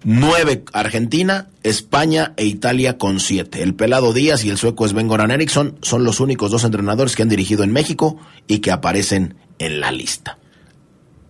Nueve 0.03 0.63
Argentina, 0.73 1.49
España 1.63 2.33
e 2.37 2.45
Italia 2.45 2.99
con 2.99 3.19
siete. 3.19 3.63
El 3.63 3.73
pelado 3.73 4.13
Díaz 4.13 4.45
y 4.45 4.49
el 4.51 4.57
sueco 4.57 4.87
Sven 4.87 5.07
Goran 5.07 5.31
Eriksson 5.31 5.79
son 5.81 6.03
los 6.03 6.19
únicos 6.19 6.51
dos 6.51 6.63
entrenadores 6.63 7.15
que 7.15 7.23
han 7.23 7.29
dirigido 7.29 7.63
en 7.63 7.73
México 7.73 8.17
y 8.47 8.59
que 8.59 8.71
aparecen 8.71 9.35
en 9.57 9.79
la 9.79 9.91
lista. 9.91 10.37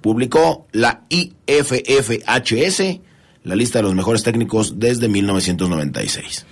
Publicó 0.02 0.68
la 0.74 1.06
IFFHS 1.10 2.82
la 3.48 3.56
lista 3.56 3.80
de 3.80 3.84
los 3.84 3.96
mejores 3.96 4.24
técnicos 4.24 4.78
desde 4.78 5.08
1996. 5.08 6.46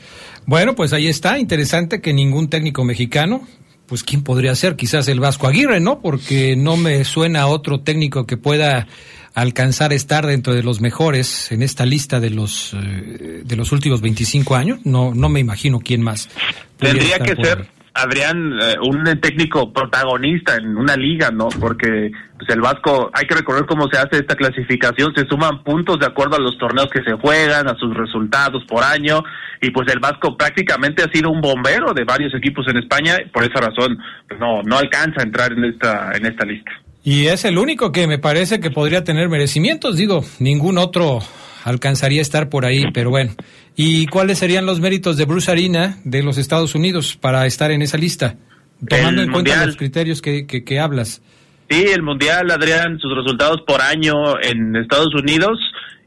Bueno, 0.45 0.75
pues 0.75 0.93
ahí 0.93 1.07
está, 1.07 1.39
interesante 1.39 2.01
que 2.01 2.13
ningún 2.13 2.49
técnico 2.49 2.83
mexicano, 2.83 3.47
pues 3.87 4.03
quién 4.03 4.23
podría 4.23 4.55
ser, 4.55 4.75
quizás 4.75 5.07
el 5.07 5.19
Vasco 5.19 5.47
Aguirre, 5.47 5.79
¿no? 5.79 6.01
Porque 6.01 6.55
no 6.55 6.77
me 6.77 7.03
suena 7.03 7.41
a 7.41 7.47
otro 7.47 7.81
técnico 7.81 8.25
que 8.25 8.37
pueda 8.37 8.87
alcanzar 9.33 9.91
estar 9.91 10.25
dentro 10.25 10.53
de 10.53 10.63
los 10.63 10.81
mejores 10.81 11.51
en 11.51 11.61
esta 11.61 11.85
lista 11.85 12.19
de 12.19 12.29
los 12.29 12.73
eh, 12.73 13.41
de 13.43 13.55
los 13.55 13.71
últimos 13.71 14.01
25 14.01 14.55
años. 14.55 14.79
No 14.85 15.13
no 15.13 15.29
me 15.29 15.39
imagino 15.41 15.79
quién 15.79 16.01
más. 16.01 16.29
Tendría 16.77 17.19
que 17.19 17.35
ser 17.35 17.75
Adrián, 17.95 18.59
eh, 18.61 18.75
un 18.81 19.03
técnico 19.21 19.71
protagonista 19.71 20.57
en 20.57 20.75
una 20.75 20.97
liga, 20.97 21.31
¿no? 21.31 21.47
Porque 21.47 22.11
pues 22.37 22.49
el 22.49 22.59
Vasco, 22.59 23.09
hay 23.13 23.25
que 23.25 23.35
recordar 23.35 23.65
cómo 23.65 23.87
se 23.89 23.97
hace 23.97 24.17
esta 24.17 24.35
clasificación, 24.35 25.13
se 25.15 25.25
suman 25.25 25.63
puntos 25.63 25.99
de 25.99 26.05
acuerdo 26.05 26.35
a 26.35 26.39
los 26.39 26.57
torneos 26.57 26.89
que 26.91 27.01
se 27.03 27.13
juegan, 27.13 27.69
a 27.69 27.75
sus 27.77 27.95
resultados 27.95 28.65
por 28.65 28.83
año, 28.83 29.23
y 29.61 29.71
pues 29.71 29.87
el 29.93 29.99
Vasco 29.99 30.35
prácticamente 30.35 31.03
ha 31.03 31.11
sido 31.11 31.29
un 31.31 31.39
bombero 31.39 31.93
de 31.93 32.03
varios 32.03 32.33
equipos 32.35 32.67
en 32.67 32.77
España, 32.77 33.15
por 33.31 33.43
esa 33.43 33.61
razón 33.61 33.97
pues 34.27 34.39
no, 34.41 34.61
no 34.63 34.77
alcanza 34.77 35.21
a 35.21 35.23
entrar 35.23 35.53
en 35.53 35.63
esta, 35.63 36.11
en 36.13 36.25
esta 36.25 36.45
lista. 36.45 36.71
Y 37.05 37.27
es 37.27 37.45
el 37.45 37.57
único 37.57 37.93
que 37.93 38.07
me 38.07 38.17
parece 38.17 38.59
que 38.59 38.71
podría 38.71 39.05
tener 39.05 39.29
merecimientos, 39.29 39.95
digo, 39.95 40.25
ningún 40.39 40.77
otro 40.77 41.19
alcanzaría 41.65 42.19
a 42.19 42.22
estar 42.22 42.48
por 42.48 42.63
ahí, 42.63 42.86
pero 42.93 43.10
bueno. 43.10 43.31
¿Y 43.75 44.05
cuáles 44.05 44.38
serían 44.38 44.65
los 44.65 44.79
méritos 44.79 45.17
de 45.17 45.25
Bruce 45.25 45.51
Arena 45.51 45.98
de 46.05 46.24
los 46.24 46.38
Estados 46.38 46.75
Unidos 46.75 47.17
para 47.19 47.45
estar 47.48 47.72
en 47.72 47.81
esa 47.81 47.98
lista? 47.98 48.36
Tomando 48.88 49.24
en 49.24 49.31
cuenta 49.31 49.65
los 49.65 49.75
criterios 49.75 50.22
que, 50.22 50.45
que, 50.45 50.79
hablas. 50.79 51.22
Sí, 51.69 51.86
el 51.91 52.03
Mundial, 52.03 52.51
Adrián, 52.51 53.00
sus 53.00 53.15
resultados 53.15 53.62
por 53.65 53.81
año 53.81 54.13
en 54.41 54.75
Estados 54.75 55.13
Unidos 55.15 55.57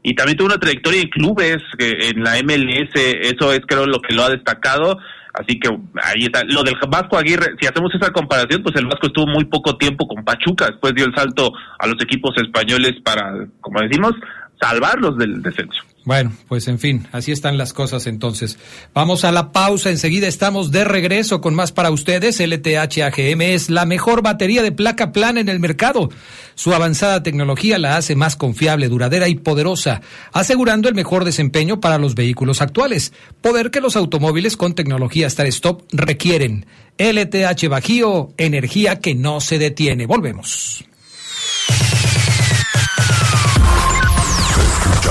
y 0.01 0.15
también 0.15 0.37
tuvo 0.37 0.47
una 0.47 0.57
trayectoria 0.57 1.01
en 1.01 1.09
clubes 1.09 1.57
en 1.77 2.23
la 2.23 2.41
MLS, 2.41 2.91
eso 2.95 3.51
es 3.51 3.59
creo 3.67 3.85
lo 3.85 3.99
que 3.99 4.13
lo 4.13 4.23
ha 4.23 4.29
destacado. 4.29 4.97
Así 5.33 5.59
que 5.59 5.69
ahí 6.01 6.23
está. 6.23 6.43
Lo 6.45 6.63
del 6.63 6.75
Vasco 6.89 7.17
Aguirre, 7.17 7.55
si 7.59 7.67
hacemos 7.67 7.93
esa 7.93 8.11
comparación, 8.11 8.63
pues 8.63 8.75
el 8.77 8.87
Vasco 8.87 9.07
estuvo 9.07 9.27
muy 9.27 9.45
poco 9.45 9.77
tiempo 9.77 10.07
con 10.07 10.23
Pachuca, 10.23 10.67
después 10.67 10.95
dio 10.95 11.05
el 11.05 11.13
salto 11.13 11.51
a 11.77 11.85
los 11.85 12.01
equipos 12.01 12.31
españoles 12.37 12.93
para, 13.03 13.45
como 13.61 13.81
decimos, 13.81 14.13
salvarlos 14.59 15.17
del 15.17 15.41
descenso. 15.41 15.83
Bueno, 16.05 16.31
pues 16.47 16.67
en 16.67 16.79
fin, 16.79 17.07
así 17.11 17.31
están 17.31 17.57
las 17.57 17.73
cosas 17.73 18.07
entonces. 18.07 18.57
Vamos 18.93 19.25
a 19.25 19.31
la 19.31 19.51
pausa, 19.51 19.89
enseguida 19.89 20.27
estamos 20.27 20.71
de 20.71 20.83
regreso 20.83 21.39
con 21.39 21.53
más 21.53 21.71
para 21.71 21.91
ustedes. 21.91 22.39
LTH 22.39 23.03
AGM 23.03 23.41
es 23.41 23.69
la 23.69 23.85
mejor 23.85 24.23
batería 24.23 24.63
de 24.63 24.71
placa 24.71 25.11
plana 25.11 25.39
en 25.39 25.49
el 25.49 25.59
mercado. 25.59 26.09
Su 26.55 26.73
avanzada 26.73 27.21
tecnología 27.21 27.77
la 27.77 27.97
hace 27.97 28.15
más 28.15 28.35
confiable, 28.35 28.87
duradera 28.87 29.27
y 29.27 29.35
poderosa, 29.35 30.01
asegurando 30.31 30.89
el 30.89 30.95
mejor 30.95 31.25
desempeño 31.25 31.79
para 31.79 31.99
los 31.99 32.15
vehículos 32.15 32.61
actuales. 32.61 33.13
Poder 33.41 33.69
que 33.69 33.81
los 33.81 33.95
automóviles 33.95 34.57
con 34.57 34.73
tecnología 34.73 35.27
Star 35.27 35.47
Stop 35.47 35.83
requieren. 35.91 36.65
LTH 36.97 37.67
Bajío, 37.69 38.33
energía 38.37 38.99
que 38.99 39.15
no 39.15 39.41
se 39.41 39.59
detiene. 39.59 40.07
Volvemos. 40.07 40.85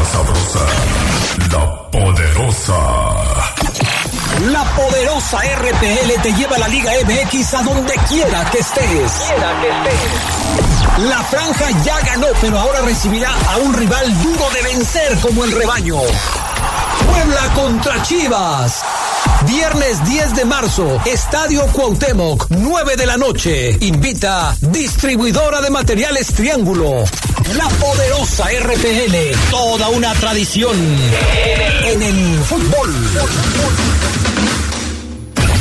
Sabrosa, 0.05 0.67
la 1.50 1.90
poderosa. 1.90 2.78
La 4.50 4.64
poderosa 4.75 5.38
RPL 5.38 6.23
te 6.23 6.33
lleva 6.35 6.57
a 6.57 6.59
la 6.61 6.69
Liga 6.69 6.93
MX 7.05 7.55
a 7.55 7.62
donde 7.62 7.95
quiera 8.09 8.45
que 8.50 8.59
estés. 8.59 9.12
Quiera 9.26 9.61
que 9.61 9.69
estés. 9.69 11.09
La 11.09 11.23
franja 11.25 11.71
ya 11.85 12.00
ganó, 12.00 12.28
pero 12.40 12.59
ahora 12.59 12.81
recibirá 12.83 13.31
a 13.50 13.57
un 13.59 13.75
rival 13.75 14.23
duro 14.23 14.49
de 14.50 14.62
vencer 14.62 15.19
como 15.21 15.45
el 15.45 15.52
rebaño. 15.52 15.99
Puebla 17.07 17.55
contra 17.55 18.02
Chivas. 18.02 18.83
Viernes 19.47 20.05
10 20.05 20.35
de 20.35 20.45
marzo, 20.45 21.00
Estadio 21.05 21.67
Cuauhtémoc, 21.69 22.47
9 22.50 22.97
de 22.97 23.07
la 23.07 23.17
noche. 23.17 23.76
Invita 23.81 24.55
distribuidora 24.61 25.61
de 25.61 25.71
materiales 25.71 26.28
Triángulo. 26.28 27.05
La 27.57 27.69
poderosa 27.81 28.47
RPL, 28.61 29.50
toda 29.50 29.88
una 29.88 30.12
tradición 30.14 30.76
en 31.85 32.02
el 32.02 32.45
fútbol. 32.45 32.95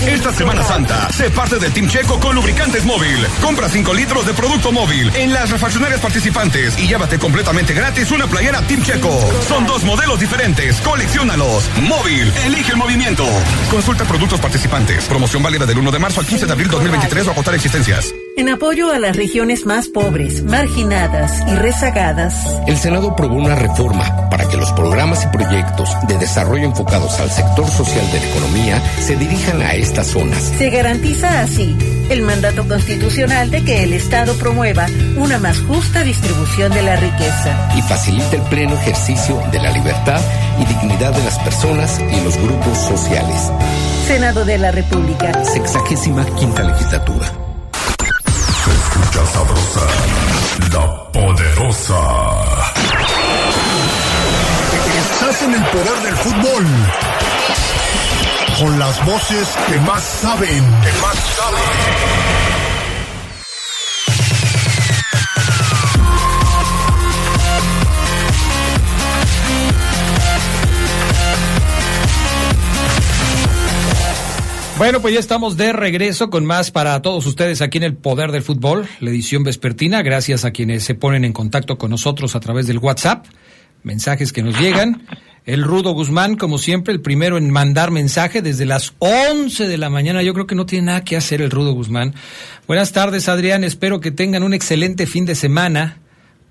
Esta 0.05 0.31
Semana 0.31 0.63
Santa, 0.63 1.11
sé 1.11 1.29
parte 1.31 1.57
del 1.57 1.73
Team 1.73 1.87
Checo 1.87 2.19
con 2.19 2.35
lubricantes 2.35 2.85
móvil. 2.85 3.25
Compra 3.41 3.67
5 3.67 3.93
litros 3.93 4.25
de 4.25 4.33
producto 4.33 4.71
móvil 4.71 5.11
en 5.15 5.33
las 5.33 5.49
refaccionarias 5.49 5.99
participantes 5.99 6.77
y 6.79 6.87
llévate 6.87 7.17
completamente 7.17 7.73
gratis 7.73 8.11
una 8.11 8.27
playera 8.27 8.61
Team 8.61 8.83
Checo. 8.83 9.19
Son 9.47 9.65
dos 9.65 9.83
modelos 9.83 10.19
diferentes, 10.19 10.79
coleccionalos. 10.81 11.69
Móvil, 11.81 12.31
elige 12.45 12.71
el 12.71 12.77
movimiento. 12.77 13.25
Consulta 13.69 14.05
productos 14.05 14.39
participantes. 14.39 15.05
Promoción 15.05 15.41
válida 15.41 15.65
del 15.65 15.79
1 15.79 15.91
de 15.91 15.99
marzo 15.99 16.19
al 16.19 16.27
15 16.27 16.45
de 16.45 16.51
abril 16.51 16.69
2023 16.69 17.27
o 17.27 17.31
agotar 17.31 17.55
existencias. 17.55 18.13
En 18.37 18.49
apoyo 18.49 18.91
a 18.91 18.99
las 18.99 19.15
regiones 19.15 19.65
más 19.65 19.87
pobres, 19.87 20.43
marginadas 20.43 21.41
y 21.47 21.55
rezagadas, 21.55 22.35
el 22.67 22.77
Senado 22.77 23.09
aprobó 23.09 23.33
una 23.33 23.55
reforma 23.55 24.29
para 24.29 24.47
que 24.47 24.57
los 24.57 24.71
programas 24.73 25.23
y 25.23 25.27
proyectos 25.35 25.89
de 26.07 26.19
desarrollo 26.19 26.65
enfocados 26.65 27.19
al 27.19 27.31
sector 27.31 27.67
social 27.67 28.11
de 28.11 28.19
la 28.19 28.27
economía 28.27 28.83
se 28.99 29.15
dirijan 29.15 29.63
a 29.63 29.73
estas 29.87 30.07
zonas. 30.07 30.51
Se 30.57 30.69
garantiza 30.69 31.41
así 31.41 31.77
el 32.09 32.21
mandato 32.21 32.67
constitucional 32.67 33.49
de 33.49 33.63
que 33.63 33.83
el 33.83 33.93
Estado 33.93 34.33
promueva 34.35 34.85
una 35.15 35.39
más 35.39 35.59
justa 35.61 36.03
distribución 36.03 36.73
de 36.73 36.81
la 36.81 36.97
riqueza. 36.97 37.71
Y 37.75 37.81
facilita 37.81 38.35
el 38.35 38.41
pleno 38.43 38.75
ejercicio 38.75 39.41
de 39.49 39.61
la 39.61 39.71
libertad 39.71 40.19
y 40.59 40.65
dignidad 40.65 41.13
de 41.13 41.23
las 41.23 41.39
personas 41.39 41.99
y 41.99 42.21
los 42.21 42.35
grupos 42.37 42.77
sociales. 42.77 43.49
Senado 44.07 44.43
de 44.43 44.57
la 44.57 44.71
República. 44.71 45.45
Sexagésima 45.45 46.25
quinta 46.35 46.63
legislatura. 46.63 47.31
Se 48.63 48.71
escucha 48.71 49.25
sabrosa, 49.31 49.81
la 50.73 51.11
poderosa. 51.13 51.99
Estás 54.97 55.41
en 55.43 55.53
el 55.53 55.63
poder 55.65 56.03
del 56.03 56.15
fútbol 56.15 56.65
con 58.59 58.79
las 58.79 59.05
voces 59.05 59.47
que 59.67 59.79
más 59.81 60.03
saben. 60.03 60.47
Que 60.47 61.01
más 61.01 61.15
saben. 61.35 61.61
Bueno, 74.77 75.01
pues 75.01 75.13
ya 75.13 75.19
estamos 75.19 75.57
de 75.57 75.73
regreso 75.73 76.29
con 76.29 76.45
más 76.45 76.71
para 76.71 77.01
todos 77.01 77.25
ustedes 77.25 77.61
aquí 77.61 77.77
en 77.79 77.83
el 77.83 77.95
Poder 77.95 78.31
del 78.31 78.43
Fútbol, 78.43 78.87
la 78.99 79.09
edición 79.09 79.43
vespertina. 79.43 80.01
Gracias 80.01 80.45
a 80.45 80.51
quienes 80.51 80.83
se 80.83 80.95
ponen 80.95 81.25
en 81.25 81.33
contacto 81.33 81.77
con 81.77 81.91
nosotros 81.91 82.35
a 82.35 82.39
través 82.39 82.67
del 82.67 82.77
WhatsApp, 82.79 83.25
mensajes 83.83 84.31
que 84.31 84.43
nos 84.43 84.59
llegan. 84.59 85.07
El 85.47 85.63
Rudo 85.63 85.91
Guzmán, 85.93 86.35
como 86.35 86.57
siempre, 86.57 86.93
el 86.93 86.99
primero 86.99 87.37
en 87.37 87.49
mandar 87.49 87.89
mensaje 87.89 88.41
desde 88.41 88.65
las 88.65 88.93
11 88.99 89.69
de 89.69 89.77
la 89.77 89.89
mañana. 89.89 90.21
Yo 90.21 90.33
creo 90.33 90.45
que 90.45 90.55
no 90.55 90.65
tiene 90.65 90.87
nada 90.87 91.05
que 91.05 91.15
hacer 91.15 91.41
el 91.41 91.51
Rudo 91.51 91.71
Guzmán. 91.71 92.13
Buenas 92.67 92.91
tardes, 92.91 93.29
Adrián. 93.29 93.63
Espero 93.63 94.01
que 94.01 94.11
tengan 94.11 94.43
un 94.43 94.53
excelente 94.53 95.07
fin 95.07 95.25
de 95.25 95.35
semana 95.35 95.99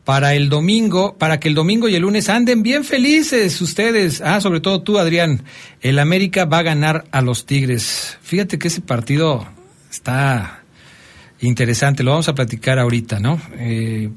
para 0.07 0.35
el 0.35 0.49
domingo, 0.49 1.15
para 1.19 1.39
que 1.39 1.49
el 1.49 1.55
domingo 1.55 1.91
y 1.91 1.95
el 1.95 2.03
lunes 2.03 2.31
anden 2.31 2.63
bien 2.63 2.85
felices 2.85 3.61
ustedes. 3.61 4.23
Ah, 4.23 4.41
sobre 4.41 4.61
todo 4.61 4.81
tú, 4.81 4.99
Adrián. 4.99 5.43
El 5.83 5.99
América 5.99 6.47
va 6.47 6.61
a 6.61 6.63
ganar 6.63 7.05
a 7.11 7.21
los 7.21 7.45
Tigres. 7.45 8.17
Fíjate 8.23 8.59
que 8.59 8.69
ese 8.69 8.81
partido 8.81 9.47
está 9.91 10.63
interesante. 11.41 12.03
Lo 12.03 12.13
vamos 12.13 12.29
a 12.31 12.35
platicar 12.35 12.79
ahorita, 12.79 13.21
¿no? 13.21 13.43
Eh, 13.59 14.09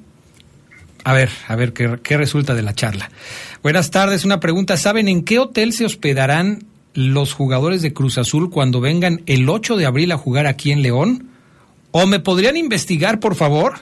a 1.03 1.11
ver, 1.11 1.29
a 1.49 1.55
ver 1.57 1.73
qué, 1.73 1.99
qué 2.01 2.15
resulta 2.15 2.55
de 2.55 2.61
la 2.61 2.73
charla. 2.73 3.09
Buenas 3.61 3.91
tardes, 3.91 4.23
una 4.23 4.39
pregunta. 4.39 4.77
¿Saben 4.77 5.09
en 5.09 5.23
qué 5.23 5.37
hotel 5.37 5.73
se 5.73 5.85
hospedarán 5.85 6.63
los 6.93 7.33
jugadores 7.33 7.81
de 7.81 7.93
Cruz 7.93 8.17
Azul 8.17 8.49
cuando 8.49 8.79
vengan 8.79 9.21
el 9.25 9.49
8 9.49 9.75
de 9.75 9.85
abril 9.85 10.11
a 10.11 10.17
jugar 10.17 10.47
aquí 10.47 10.71
en 10.71 10.81
León? 10.81 11.29
¿O 11.91 12.05
me 12.05 12.19
podrían 12.19 12.55
investigar, 12.55 13.19
por 13.19 13.35
favor? 13.35 13.73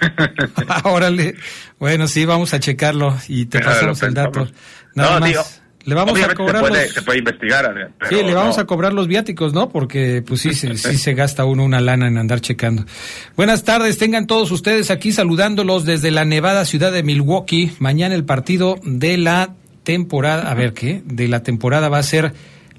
Órale. 0.84 1.34
Bueno, 1.80 2.06
sí, 2.06 2.24
vamos 2.24 2.54
a 2.54 2.60
checarlo 2.60 3.16
y 3.28 3.46
te 3.46 3.60
pasamos 3.60 4.02
el 4.02 4.14
dato. 4.14 4.46
Nada 4.94 5.18
más. 5.18 5.62
Le 5.84 5.94
vamos 5.94 6.18
a 6.20 6.34
cobrar 6.34 6.62
se 6.62 6.68
puede, 6.68 6.84
los... 6.84 6.94
se 6.94 7.02
puede 7.02 7.18
investigar. 7.18 7.92
sí, 8.08 8.14
le 8.16 8.34
vamos 8.34 8.58
a 8.58 8.64
cobrar 8.64 8.92
los 8.92 9.06
viáticos, 9.06 9.52
¿no? 9.52 9.68
Porque 9.68 10.22
pues 10.26 10.40
sí, 10.40 10.54
sí, 10.54 10.76
sí 10.76 10.96
se 10.96 11.14
gasta 11.14 11.44
uno 11.44 11.64
una 11.64 11.80
lana 11.80 12.08
en 12.08 12.16
andar 12.16 12.40
checando. 12.40 12.84
Buenas 13.36 13.64
tardes, 13.64 13.98
tengan 13.98 14.26
todos 14.26 14.50
ustedes 14.50 14.90
aquí 14.90 15.12
saludándolos 15.12 15.84
desde 15.84 16.10
la 16.10 16.24
nevada 16.24 16.64
ciudad 16.64 16.92
de 16.92 17.02
Milwaukee. 17.02 17.72
Mañana 17.78 18.14
el 18.14 18.24
partido 18.24 18.78
de 18.82 19.18
la 19.18 19.54
temporada, 19.82 20.50
a 20.50 20.54
ver 20.54 20.72
qué, 20.72 21.02
de 21.04 21.28
la 21.28 21.42
temporada 21.42 21.88
va 21.88 21.98
a 21.98 22.02
ser 22.02 22.32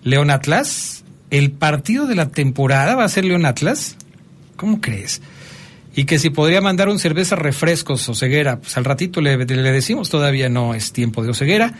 León 0.03 0.31
Atlas. 0.31 1.03
El 1.29 1.51
partido 1.51 2.07
de 2.07 2.15
la 2.15 2.29
temporada 2.29 2.95
va 2.95 3.03
a 3.03 3.09
ser 3.09 3.25
León 3.25 3.45
Atlas. 3.45 3.97
¿Cómo 4.55 4.81
crees? 4.81 5.21
y 5.97 6.03
que 6.03 6.19
si 6.19 6.29
podría 6.29 6.59
mandar 6.59 6.89
un 6.89 6.99
cerveza 6.99 7.37
refrescos 7.37 8.09
o 8.09 8.13
ceguera, 8.13 8.59
pues 8.59 8.75
al 8.75 8.83
ratito 8.83 9.21
le, 9.21 9.37
le, 9.37 9.71
decimos, 9.71 10.09
todavía 10.09 10.49
no 10.49 10.73
es 10.73 10.91
tiempo 10.91 11.23
de 11.23 11.33
ceguera. 11.33 11.73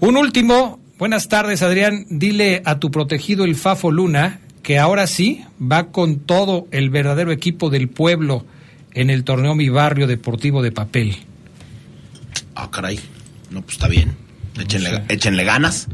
Un 0.00 0.16
último, 0.16 0.80
buenas 0.98 1.28
tardes 1.28 1.62
Adrián, 1.62 2.06
dile 2.10 2.62
a 2.64 2.78
tu 2.78 2.90
protegido 2.90 3.44
el 3.44 3.54
Fafo 3.54 3.90
Luna 3.90 4.40
que 4.62 4.78
ahora 4.78 5.06
sí 5.06 5.44
va 5.60 5.92
con 5.92 6.20
todo 6.20 6.66
el 6.72 6.90
verdadero 6.90 7.30
equipo 7.30 7.70
del 7.70 7.88
pueblo 7.88 8.44
en 8.92 9.10
el 9.10 9.24
torneo 9.24 9.54
Mi 9.54 9.68
Barrio 9.68 10.06
Deportivo 10.06 10.62
de 10.62 10.72
Papel. 10.72 11.16
Ah, 12.54 12.70
caray, 12.70 12.98
no, 13.50 13.62
pues 13.62 13.74
está 13.74 13.88
bien, 13.88 14.16
échenle, 14.60 14.90
no 14.90 14.96
sé. 14.96 15.04
échenle 15.08 15.44
ganas. 15.44 15.88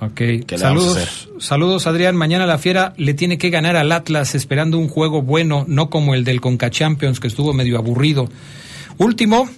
Ok, 0.00 0.22
saludos, 0.56 1.28
saludos 1.38 1.86
Adrián. 1.86 2.16
Mañana 2.16 2.46
la 2.46 2.58
Fiera 2.58 2.94
le 2.96 3.14
tiene 3.14 3.36
que 3.36 3.50
ganar 3.50 3.76
al 3.76 3.92
Atlas 3.92 4.34
esperando 4.34 4.78
un 4.78 4.88
juego 4.88 5.22
bueno, 5.22 5.64
no 5.68 5.90
como 5.90 6.14
el 6.14 6.24
del 6.24 6.40
Conca 6.40 6.70
Champions 6.70 7.20
que 7.20 7.28
estuvo 7.28 7.52
medio 7.52 7.78
aburrido. 7.78 8.28
Último, 8.96 9.48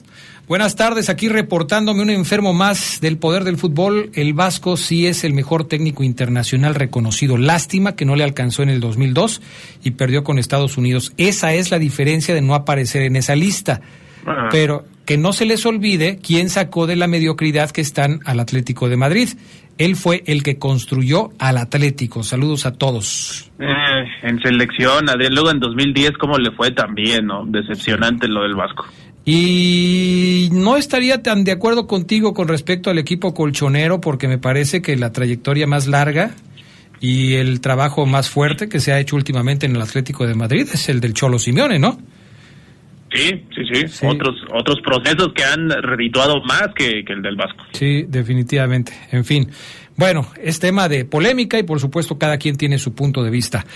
buenas 0.48 0.76
tardes, 0.76 1.08
aquí 1.08 1.28
reportándome 1.28 2.02
un 2.02 2.10
enfermo 2.10 2.52
más 2.52 3.00
del 3.00 3.18
poder 3.18 3.44
del 3.44 3.56
fútbol. 3.56 4.10
El 4.14 4.34
Vasco 4.34 4.76
sí 4.76 5.06
es 5.06 5.24
el 5.24 5.32
mejor 5.32 5.64
técnico 5.64 6.02
internacional 6.02 6.74
reconocido. 6.74 7.36
Lástima 7.36 7.96
que 7.96 8.04
no 8.04 8.16
le 8.16 8.24
alcanzó 8.24 8.62
en 8.62 8.68
el 8.68 8.80
2002 8.80 9.40
y 9.82 9.92
perdió 9.92 10.24
con 10.24 10.38
Estados 10.38 10.76
Unidos. 10.76 11.12
Esa 11.16 11.54
es 11.54 11.70
la 11.70 11.78
diferencia 11.78 12.34
de 12.34 12.42
no 12.42 12.54
aparecer 12.54 13.02
en 13.02 13.16
esa 13.16 13.36
lista. 13.36 13.80
Ah. 14.26 14.48
Pero 14.50 14.84
que 15.04 15.18
no 15.18 15.32
se 15.32 15.46
les 15.46 15.66
olvide 15.66 16.18
quién 16.22 16.48
sacó 16.48 16.86
de 16.86 16.96
la 16.96 17.06
mediocridad 17.06 17.70
que 17.70 17.80
están 17.80 18.20
al 18.24 18.40
Atlético 18.40 18.88
de 18.88 18.96
Madrid. 18.96 19.28
Él 19.78 19.96
fue 19.96 20.22
el 20.26 20.42
que 20.42 20.58
construyó 20.58 21.30
al 21.38 21.56
Atlético. 21.56 22.22
Saludos 22.22 22.66
a 22.66 22.72
todos. 22.72 23.50
Eh, 23.58 24.04
en 24.22 24.40
selección, 24.40 25.08
Adrián, 25.08 25.34
luego 25.34 25.50
en 25.50 25.60
2010, 25.60 26.12
¿cómo 26.18 26.38
le 26.38 26.50
fue 26.52 26.70
también, 26.70 27.26
no? 27.26 27.44
Decepcionante 27.46 28.28
lo 28.28 28.42
del 28.42 28.54
Vasco. 28.54 28.86
Y 29.24 30.48
no 30.52 30.76
estaría 30.76 31.22
tan 31.22 31.44
de 31.44 31.52
acuerdo 31.52 31.86
contigo 31.86 32.34
con 32.34 32.48
respecto 32.48 32.90
al 32.90 32.98
equipo 32.98 33.34
colchonero, 33.34 34.00
porque 34.00 34.26
me 34.26 34.38
parece 34.38 34.82
que 34.82 34.96
la 34.96 35.12
trayectoria 35.12 35.66
más 35.66 35.86
larga 35.86 36.34
y 37.00 37.34
el 37.34 37.60
trabajo 37.60 38.06
más 38.06 38.30
fuerte 38.30 38.68
que 38.68 38.80
se 38.80 38.92
ha 38.92 39.00
hecho 39.00 39.16
últimamente 39.16 39.66
en 39.66 39.76
el 39.76 39.82
Atlético 39.82 40.26
de 40.26 40.34
Madrid 40.34 40.68
es 40.72 40.88
el 40.88 41.00
del 41.00 41.14
Cholo 41.14 41.38
Simeone, 41.38 41.78
¿no? 41.78 41.98
Sí, 43.12 43.44
sí, 43.54 43.86
sí, 43.88 44.06
Otros, 44.06 44.36
otros 44.54 44.80
procesos 44.80 45.32
que 45.34 45.44
han 45.44 45.68
redituado 45.68 46.40
más 46.44 46.68
que, 46.74 47.04
que 47.04 47.12
el 47.12 47.20
del 47.20 47.36
Vasco. 47.36 47.64
Sí, 47.72 48.06
definitivamente. 48.08 48.92
En 49.10 49.24
fin. 49.24 49.50
Bueno, 49.96 50.26
es 50.42 50.58
tema 50.58 50.88
de 50.88 51.04
polémica 51.04 51.58
y 51.58 51.62
por 51.62 51.78
supuesto 51.78 52.16
cada 52.18 52.38
quien 52.38 52.56
tiene 52.56 52.78
su 52.78 52.94
punto 52.94 53.22
de 53.22 53.30
vista. 53.30 53.66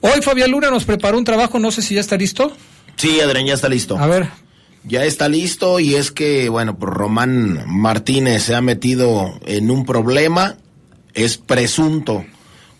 Hoy 0.00 0.22
Fabián 0.22 0.50
Luna 0.50 0.70
nos 0.70 0.84
preparó 0.84 1.18
un 1.18 1.24
trabajo, 1.24 1.58
no 1.58 1.70
sé 1.70 1.82
si 1.82 1.94
ya 1.94 2.00
está 2.00 2.16
listo. 2.16 2.56
Sí, 2.96 3.20
Adrián, 3.20 3.46
ya 3.46 3.54
está 3.54 3.68
listo. 3.68 3.98
A 3.98 4.06
ver. 4.06 4.28
Ya 4.84 5.04
está 5.04 5.28
listo 5.28 5.78
y 5.78 5.94
es 5.94 6.10
que, 6.10 6.48
bueno, 6.48 6.76
pues 6.76 6.92
Román 6.92 7.64
Martínez 7.66 8.42
se 8.42 8.54
ha 8.54 8.60
metido 8.60 9.38
en 9.46 9.70
un 9.70 9.84
problema, 9.84 10.56
es 11.14 11.38
presunto 11.38 12.24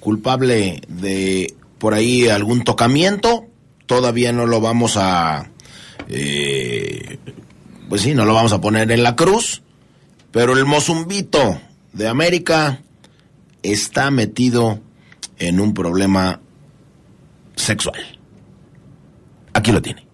culpable 0.01 0.83
de 0.89 1.55
por 1.79 1.95
ahí 1.95 2.29
algún 2.29 2.65
tocamiento, 2.65 3.47
todavía 3.87 4.33
no 4.33 4.47
lo 4.47 4.61
vamos 4.61 4.97
a, 4.97 5.51
eh, 6.09 7.19
pues 7.89 8.03
sí, 8.03 8.15
no 8.15 8.25
lo 8.25 8.35
vamos 8.35 8.53
a 8.53 8.61
poner 8.61 8.91
en 8.91 9.05
la 9.05 9.15
cruz, 9.15 9.63
pero 10.33 10.57
el 10.57 10.65
Mozumbito 10.65 11.61
de 11.93 12.09
América 12.09 12.81
está 13.63 14.11
metido 14.11 14.81
en 15.39 15.61
un 15.61 15.73
problema 15.73 16.41
sexual. 17.55 18.12
Aquí 19.55 19.73
lo 19.73 19.83
tiene. 19.83 20.07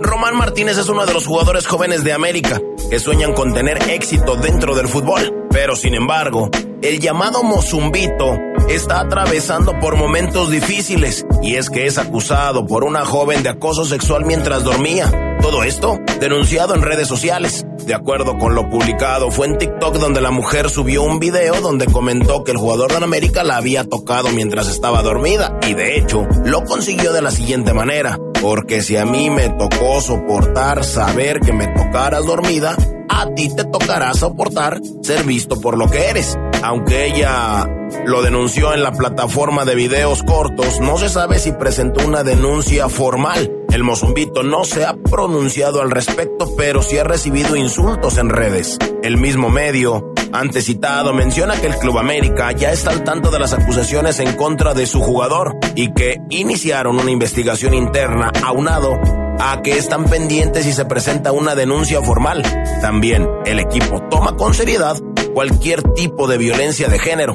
Román 0.00 0.36
Martínez 0.36 0.78
es 0.78 0.88
uno 0.88 1.04
de 1.06 1.12
los 1.12 1.26
jugadores 1.26 1.66
jóvenes 1.66 2.04
de 2.04 2.12
América 2.12 2.60
que 2.90 2.98
sueñan 2.98 3.32
con 3.32 3.52
tener 3.52 3.90
éxito 3.90 4.36
dentro 4.36 4.74
del 4.74 4.88
fútbol. 4.88 5.46
Pero 5.50 5.76
sin 5.76 5.94
embargo, 5.94 6.50
el 6.82 7.00
llamado 7.00 7.42
Mozumbito 7.42 8.36
está 8.68 9.00
atravesando 9.00 9.78
por 9.80 9.96
momentos 9.96 10.50
difíciles 10.50 11.26
y 11.42 11.56
es 11.56 11.70
que 11.70 11.86
es 11.86 11.98
acusado 11.98 12.66
por 12.66 12.84
una 12.84 13.04
joven 13.04 13.42
de 13.42 13.50
acoso 13.50 13.84
sexual 13.84 14.24
mientras 14.24 14.64
dormía. 14.64 15.33
Todo 15.44 15.62
esto 15.62 16.00
denunciado 16.20 16.74
en 16.74 16.80
redes 16.80 17.06
sociales. 17.06 17.66
De 17.84 17.92
acuerdo 17.92 18.38
con 18.38 18.54
lo 18.54 18.70
publicado, 18.70 19.30
fue 19.30 19.46
en 19.46 19.58
TikTok 19.58 19.96
donde 19.96 20.22
la 20.22 20.30
mujer 20.30 20.70
subió 20.70 21.02
un 21.02 21.18
video 21.18 21.60
donde 21.60 21.84
comentó 21.84 22.44
que 22.44 22.52
el 22.52 22.56
jugador 22.56 22.90
de 22.92 23.04
América 23.04 23.44
la 23.44 23.58
había 23.58 23.84
tocado 23.84 24.30
mientras 24.30 24.70
estaba 24.70 25.02
dormida 25.02 25.58
y 25.68 25.74
de 25.74 25.98
hecho 25.98 26.26
lo 26.46 26.64
consiguió 26.64 27.12
de 27.12 27.20
la 27.20 27.30
siguiente 27.30 27.74
manera. 27.74 28.18
Porque 28.40 28.80
si 28.80 28.96
a 28.96 29.04
mí 29.04 29.28
me 29.28 29.50
tocó 29.50 30.00
soportar 30.00 30.82
saber 30.82 31.40
que 31.40 31.52
me 31.52 31.66
tocaras 31.66 32.24
dormida, 32.24 32.74
a 33.10 33.28
ti 33.34 33.54
te 33.54 33.64
tocará 33.64 34.14
soportar 34.14 34.80
ser 35.02 35.24
visto 35.24 35.60
por 35.60 35.76
lo 35.76 35.90
que 35.90 36.08
eres. 36.08 36.38
Aunque 36.62 37.04
ella 37.04 37.68
lo 38.06 38.22
denunció 38.22 38.72
en 38.72 38.82
la 38.82 38.92
plataforma 38.92 39.66
de 39.66 39.74
videos 39.74 40.22
cortos, 40.22 40.80
no 40.80 40.96
se 40.96 41.10
sabe 41.10 41.38
si 41.38 41.52
presentó 41.52 42.02
una 42.02 42.22
denuncia 42.22 42.88
formal. 42.88 43.63
El 43.74 43.82
Mozumbito 43.82 44.44
no 44.44 44.62
se 44.62 44.84
ha 44.84 44.94
pronunciado 44.94 45.82
al 45.82 45.90
respecto, 45.90 46.54
pero 46.56 46.80
sí 46.80 46.96
ha 46.96 47.02
recibido 47.02 47.56
insultos 47.56 48.18
en 48.18 48.28
redes. 48.28 48.78
El 49.02 49.16
mismo 49.16 49.50
medio, 49.50 50.14
antes 50.32 50.66
citado, 50.66 51.12
menciona 51.12 51.60
que 51.60 51.66
el 51.66 51.76
Club 51.78 51.98
América 51.98 52.52
ya 52.52 52.70
está 52.70 52.92
al 52.92 53.02
tanto 53.02 53.32
de 53.32 53.40
las 53.40 53.52
acusaciones 53.52 54.20
en 54.20 54.36
contra 54.36 54.74
de 54.74 54.86
su 54.86 55.00
jugador 55.00 55.56
y 55.74 55.92
que 55.92 56.18
iniciaron 56.30 57.00
una 57.00 57.10
investigación 57.10 57.74
interna 57.74 58.30
aunado 58.44 58.92
a 59.40 59.60
que 59.60 59.76
están 59.76 60.04
pendientes 60.04 60.62
si 60.62 60.72
se 60.72 60.84
presenta 60.84 61.32
una 61.32 61.56
denuncia 61.56 62.00
formal. 62.00 62.44
También 62.80 63.28
el 63.44 63.58
equipo 63.58 64.00
toma 64.08 64.36
con 64.36 64.54
seriedad 64.54 64.96
cualquier 65.34 65.82
tipo 65.94 66.28
de 66.28 66.38
violencia 66.38 66.86
de 66.86 67.00
género. 67.00 67.34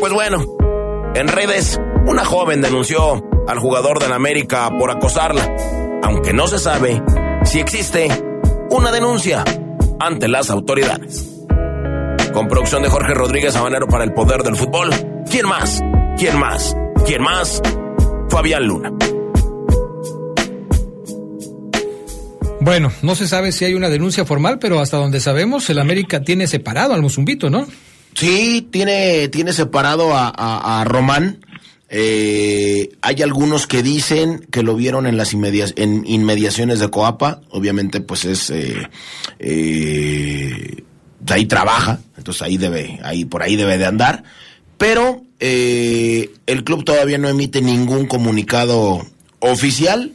Pues 0.00 0.10
bueno, 0.10 0.42
en 1.14 1.28
redes, 1.28 1.78
una 2.06 2.24
joven 2.24 2.62
denunció 2.62 3.22
al 3.46 3.58
jugador 3.58 4.00
del 4.00 4.12
América 4.12 4.70
por 4.78 4.90
acosarla, 4.90 5.54
aunque 6.02 6.32
no 6.32 6.46
se 6.48 6.58
sabe 6.58 7.02
si 7.44 7.60
existe 7.60 8.08
una 8.70 8.90
denuncia 8.90 9.44
ante 10.00 10.28
las 10.28 10.50
autoridades. 10.50 11.44
Con 12.32 12.48
producción 12.48 12.82
de 12.82 12.90
Jorge 12.90 13.14
Rodríguez 13.14 13.56
Habanero 13.56 13.86
para 13.86 14.04
el 14.04 14.12
Poder 14.12 14.42
del 14.42 14.56
Fútbol. 14.56 14.90
¿Quién 15.30 15.46
más? 15.46 15.80
¿Quién 16.18 16.38
más? 16.38 16.76
¿Quién 17.06 17.22
más? 17.22 17.62
Fabián 18.28 18.66
Luna. 18.66 18.92
Bueno, 22.60 22.90
no 23.02 23.14
se 23.14 23.28
sabe 23.28 23.52
si 23.52 23.64
hay 23.64 23.74
una 23.74 23.88
denuncia 23.88 24.24
formal, 24.24 24.58
pero 24.58 24.80
hasta 24.80 24.96
donde 24.96 25.20
sabemos, 25.20 25.70
el 25.70 25.78
América 25.78 26.22
tiene 26.22 26.48
separado 26.48 26.94
al 26.94 27.02
Mozumbito, 27.02 27.48
¿no? 27.48 27.66
Sí, 28.14 28.66
tiene, 28.72 29.28
tiene 29.28 29.52
separado 29.52 30.10
a, 30.12 30.82
Román. 30.84 31.45
Eh, 31.88 32.90
hay 33.00 33.22
algunos 33.22 33.66
que 33.66 33.82
dicen 33.82 34.46
que 34.50 34.62
lo 34.62 34.74
vieron 34.74 35.06
en 35.06 35.16
las 35.16 35.32
en 35.34 36.04
inmediaciones 36.06 36.80
de 36.80 36.88
Coapa. 36.88 37.42
Obviamente, 37.50 38.00
pues 38.00 38.24
es 38.24 38.50
eh, 38.50 38.88
eh, 39.38 40.82
ahí 41.28 41.46
trabaja, 41.46 42.00
entonces 42.16 42.42
ahí 42.42 42.56
debe, 42.56 42.98
ahí 43.02 43.24
por 43.24 43.42
ahí 43.42 43.56
debe 43.56 43.78
de 43.78 43.86
andar. 43.86 44.24
Pero 44.78 45.22
el 45.38 46.64
club 46.64 46.84
todavía 46.84 47.18
no 47.18 47.28
emite 47.28 47.62
ningún 47.62 48.06
comunicado 48.06 49.06
oficial 49.38 50.12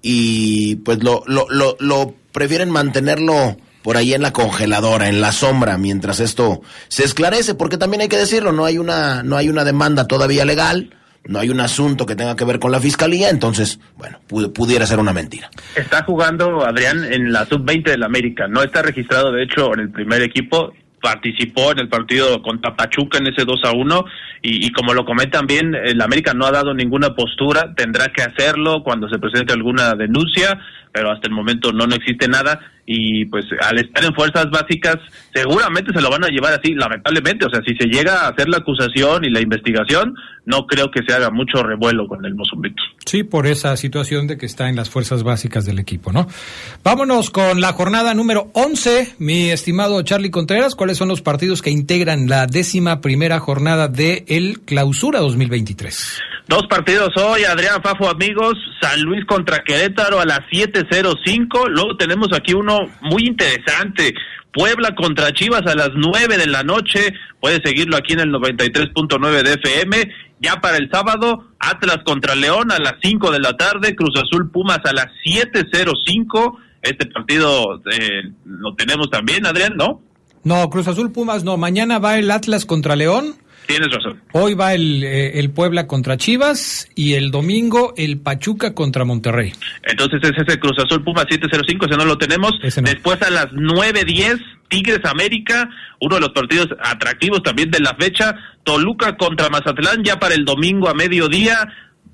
y 0.00 0.76
pues 0.76 1.02
lo, 1.02 1.22
lo, 1.26 1.46
lo, 1.48 1.76
lo 1.80 2.14
prefieren 2.32 2.70
mantenerlo 2.70 3.56
por 3.84 3.98
ahí 3.98 4.14
en 4.14 4.22
la 4.22 4.32
congeladora, 4.32 5.10
en 5.10 5.20
la 5.20 5.30
sombra, 5.30 5.76
mientras 5.76 6.18
esto 6.18 6.62
se 6.88 7.04
esclarece, 7.04 7.54
porque 7.54 7.76
también 7.76 8.00
hay 8.00 8.08
que 8.08 8.16
decirlo, 8.16 8.50
no 8.50 8.64
hay 8.64 8.78
una, 8.78 9.22
no 9.22 9.36
hay 9.36 9.50
una 9.50 9.62
demanda 9.62 10.08
todavía 10.08 10.46
legal, 10.46 10.94
no 11.26 11.38
hay 11.38 11.50
un 11.50 11.60
asunto 11.60 12.06
que 12.06 12.16
tenga 12.16 12.34
que 12.34 12.46
ver 12.46 12.58
con 12.58 12.72
la 12.72 12.80
fiscalía, 12.80 13.28
entonces, 13.28 13.78
bueno, 13.98 14.20
pudiera 14.26 14.86
ser 14.86 15.00
una 15.00 15.12
mentira. 15.12 15.50
Está 15.76 16.02
jugando 16.02 16.64
Adrián 16.66 17.04
en 17.04 17.30
la 17.30 17.44
sub-20 17.44 17.90
del 17.90 18.02
América, 18.04 18.48
no 18.48 18.62
está 18.62 18.80
registrado 18.80 19.30
de 19.30 19.44
hecho 19.44 19.74
en 19.74 19.80
el 19.80 19.90
primer 19.90 20.22
equipo, 20.22 20.72
participó 21.02 21.72
en 21.72 21.80
el 21.80 21.88
partido 21.90 22.40
contra 22.40 22.74
Pachuca 22.74 23.18
en 23.18 23.26
ese 23.26 23.44
2 23.44 23.60
a 23.64 23.72
1 23.72 24.04
y, 24.40 24.72
como 24.72 24.94
lo 24.94 25.04
comentan 25.04 25.46
bien, 25.46 25.74
el 25.74 26.00
América 26.00 26.32
no 26.32 26.46
ha 26.46 26.50
dado 26.50 26.72
ninguna 26.72 27.14
postura, 27.14 27.74
tendrá 27.76 28.06
que 28.08 28.22
hacerlo 28.22 28.82
cuando 28.82 29.10
se 29.10 29.18
presente 29.18 29.52
alguna 29.52 29.94
denuncia, 29.94 30.58
pero 30.94 31.10
hasta 31.10 31.26
el 31.26 31.34
momento 31.34 31.72
no, 31.72 31.88
no 31.88 31.96
existe 31.96 32.28
nada 32.28 32.60
y 32.86 33.24
pues 33.26 33.46
al 33.62 33.78
estar 33.78 34.04
en 34.04 34.14
fuerzas 34.14 34.48
básicas 34.50 34.96
seguramente 35.32 35.92
se 35.92 36.00
lo 36.00 36.08
van 36.08 36.22
a 36.24 36.28
llevar 36.28 36.52
así, 36.52 36.72
lamentablemente, 36.72 37.46
o 37.46 37.50
sea, 37.50 37.60
si 37.66 37.74
se 37.74 37.88
llega 37.88 38.20
a 38.20 38.28
hacer 38.28 38.48
la 38.48 38.58
acusación 38.58 39.24
y 39.24 39.30
la 39.30 39.40
investigación, 39.40 40.14
no 40.46 40.66
creo 40.66 40.90
que 40.92 41.00
se 41.06 41.12
haga 41.12 41.30
mucho 41.30 41.64
revuelo 41.64 42.06
con 42.06 42.24
el 42.24 42.34
Mozambique. 42.36 42.80
Sí, 43.06 43.24
por 43.24 43.48
esa 43.48 43.76
situación 43.76 44.28
de 44.28 44.36
que 44.36 44.46
está 44.46 44.68
en 44.68 44.76
las 44.76 44.88
fuerzas 44.88 45.24
básicas 45.24 45.64
del 45.64 45.80
equipo, 45.80 46.12
¿no? 46.12 46.28
Vámonos 46.84 47.30
con 47.30 47.60
la 47.60 47.72
jornada 47.72 48.14
número 48.14 48.50
11, 48.52 49.14
mi 49.18 49.50
estimado 49.50 50.00
Charlie 50.02 50.30
Contreras, 50.30 50.76
¿cuáles 50.76 50.98
son 50.98 51.08
los 51.08 51.22
partidos 51.22 51.60
que 51.60 51.70
integran 51.70 52.28
la 52.28 52.46
décima 52.46 53.00
primera 53.00 53.40
jornada 53.40 53.88
de 53.88 54.24
el 54.28 54.60
Clausura 54.60 55.18
2023? 55.18 56.20
Dos 56.46 56.66
partidos 56.68 57.08
hoy, 57.16 57.44
Adrián 57.44 57.82
Fafo, 57.82 58.06
amigos, 58.06 58.52
San 58.78 59.00
Luis 59.00 59.24
contra 59.24 59.64
Querétaro 59.64 60.20
a 60.20 60.26
las 60.26 60.40
7.05. 60.88 61.68
Luego 61.68 61.96
tenemos 61.96 62.28
aquí 62.32 62.54
uno 62.54 62.80
muy 63.00 63.26
interesante, 63.26 64.14
Puebla 64.52 64.94
contra 64.94 65.32
Chivas 65.32 65.62
a 65.66 65.74
las 65.74 65.90
9 65.94 66.38
de 66.38 66.46
la 66.46 66.62
noche. 66.62 67.12
Puede 67.40 67.60
seguirlo 67.64 67.96
aquí 67.96 68.12
en 68.12 68.20
el 68.20 68.32
93.9 68.32 69.42
de 69.42 69.54
FM. 69.54 70.10
Ya 70.40 70.60
para 70.60 70.76
el 70.76 70.88
sábado, 70.90 71.48
Atlas 71.58 71.98
contra 72.04 72.34
León 72.34 72.70
a 72.70 72.78
las 72.78 72.94
5 73.02 73.30
de 73.30 73.40
la 73.40 73.56
tarde, 73.56 73.96
Cruz 73.96 74.14
Azul 74.16 74.50
Pumas 74.50 74.80
a 74.84 74.92
las 74.92 75.06
7.05. 75.26 76.56
Este 76.82 77.06
partido 77.06 77.80
eh, 77.90 78.30
lo 78.44 78.74
tenemos 78.74 79.10
también, 79.10 79.46
Adrián, 79.46 79.74
¿no? 79.76 80.02
No, 80.44 80.68
Cruz 80.68 80.86
Azul 80.86 81.10
Pumas 81.10 81.42
no. 81.42 81.56
Mañana 81.56 81.98
va 81.98 82.18
el 82.18 82.30
Atlas 82.30 82.66
contra 82.66 82.94
León 82.94 83.34
Tienes 83.66 83.90
razón. 83.90 84.20
Hoy 84.32 84.54
va 84.54 84.74
el, 84.74 85.02
eh, 85.02 85.38
el, 85.38 85.50
Puebla 85.50 85.86
contra 85.86 86.16
Chivas 86.16 86.88
y 86.94 87.14
el 87.14 87.30
domingo 87.30 87.94
el 87.96 88.18
Pachuca 88.18 88.74
contra 88.74 89.04
Monterrey. 89.04 89.52
Entonces 89.82 90.20
ese 90.22 90.42
es 90.42 90.54
el 90.54 90.60
Cruz 90.60 90.78
Azul 90.78 91.02
Puma 91.02 91.24
705, 91.28 91.86
ese 91.86 91.96
no 91.96 92.04
lo 92.04 92.18
tenemos. 92.18 92.52
Después 92.60 93.22
a 93.22 93.30
las 93.30 93.46
9.10, 93.52 94.40
Tigres 94.68 95.00
América, 95.04 95.68
uno 96.00 96.16
de 96.16 96.20
los 96.20 96.30
partidos 96.30 96.68
atractivos 96.82 97.42
también 97.42 97.70
de 97.70 97.80
la 97.80 97.94
fecha. 97.94 98.34
Toluca 98.64 99.16
contra 99.16 99.48
Mazatlán 99.48 100.04
ya 100.04 100.18
para 100.18 100.34
el 100.34 100.44
domingo 100.44 100.88
a 100.88 100.94
mediodía. 100.94 101.68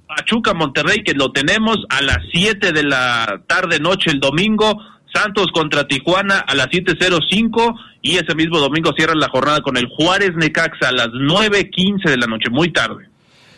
Pachuca 0.06 0.54
Monterrey, 0.54 1.02
que 1.04 1.14
lo 1.14 1.30
tenemos 1.32 1.78
a 1.88 2.02
las 2.02 2.18
7 2.32 2.72
de 2.72 2.82
la 2.82 3.42
tarde 3.46 3.78
noche 3.78 4.10
el 4.10 4.20
domingo. 4.20 4.80
Santos 5.12 5.48
contra 5.52 5.86
Tijuana 5.86 6.38
a 6.40 6.54
las 6.54 6.68
7.05 6.68 7.74
y 8.02 8.16
ese 8.16 8.34
mismo 8.34 8.58
domingo 8.58 8.92
cierran 8.96 9.18
la 9.18 9.28
jornada 9.28 9.60
con 9.60 9.76
el 9.76 9.86
Juárez 9.86 10.32
Necaxa 10.36 10.88
a 10.88 10.92
las 10.92 11.08
9.15 11.08 12.08
de 12.08 12.16
la 12.16 12.26
noche, 12.26 12.50
muy 12.50 12.72
tarde. 12.72 13.10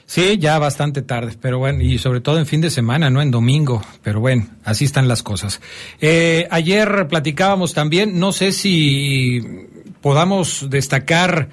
Sí, 0.05 0.37
ya 0.39 0.59
bastante 0.59 1.03
tarde, 1.03 1.37
pero 1.41 1.59
bueno, 1.59 1.83
y 1.83 1.99
sobre 1.99 2.21
todo 2.21 2.39
en 2.39 2.47
fin 2.47 2.61
de 2.61 2.71
semana, 2.71 3.09
no 3.09 3.23
en 3.23 3.31
domingo, 3.31 3.83
pero 4.03 4.21
bueno, 4.21 4.47
así 4.65 4.85
están 4.85 5.09
las 5.09 5.23
cosas. 5.23 5.61
Eh, 6.01 6.47
ayer 6.51 7.07
platicábamos 7.09 7.73
también, 7.73 8.19
no 8.19 8.33
sé 8.33 8.53
si 8.53 9.41
podamos 10.03 10.69
destacar 10.69 11.49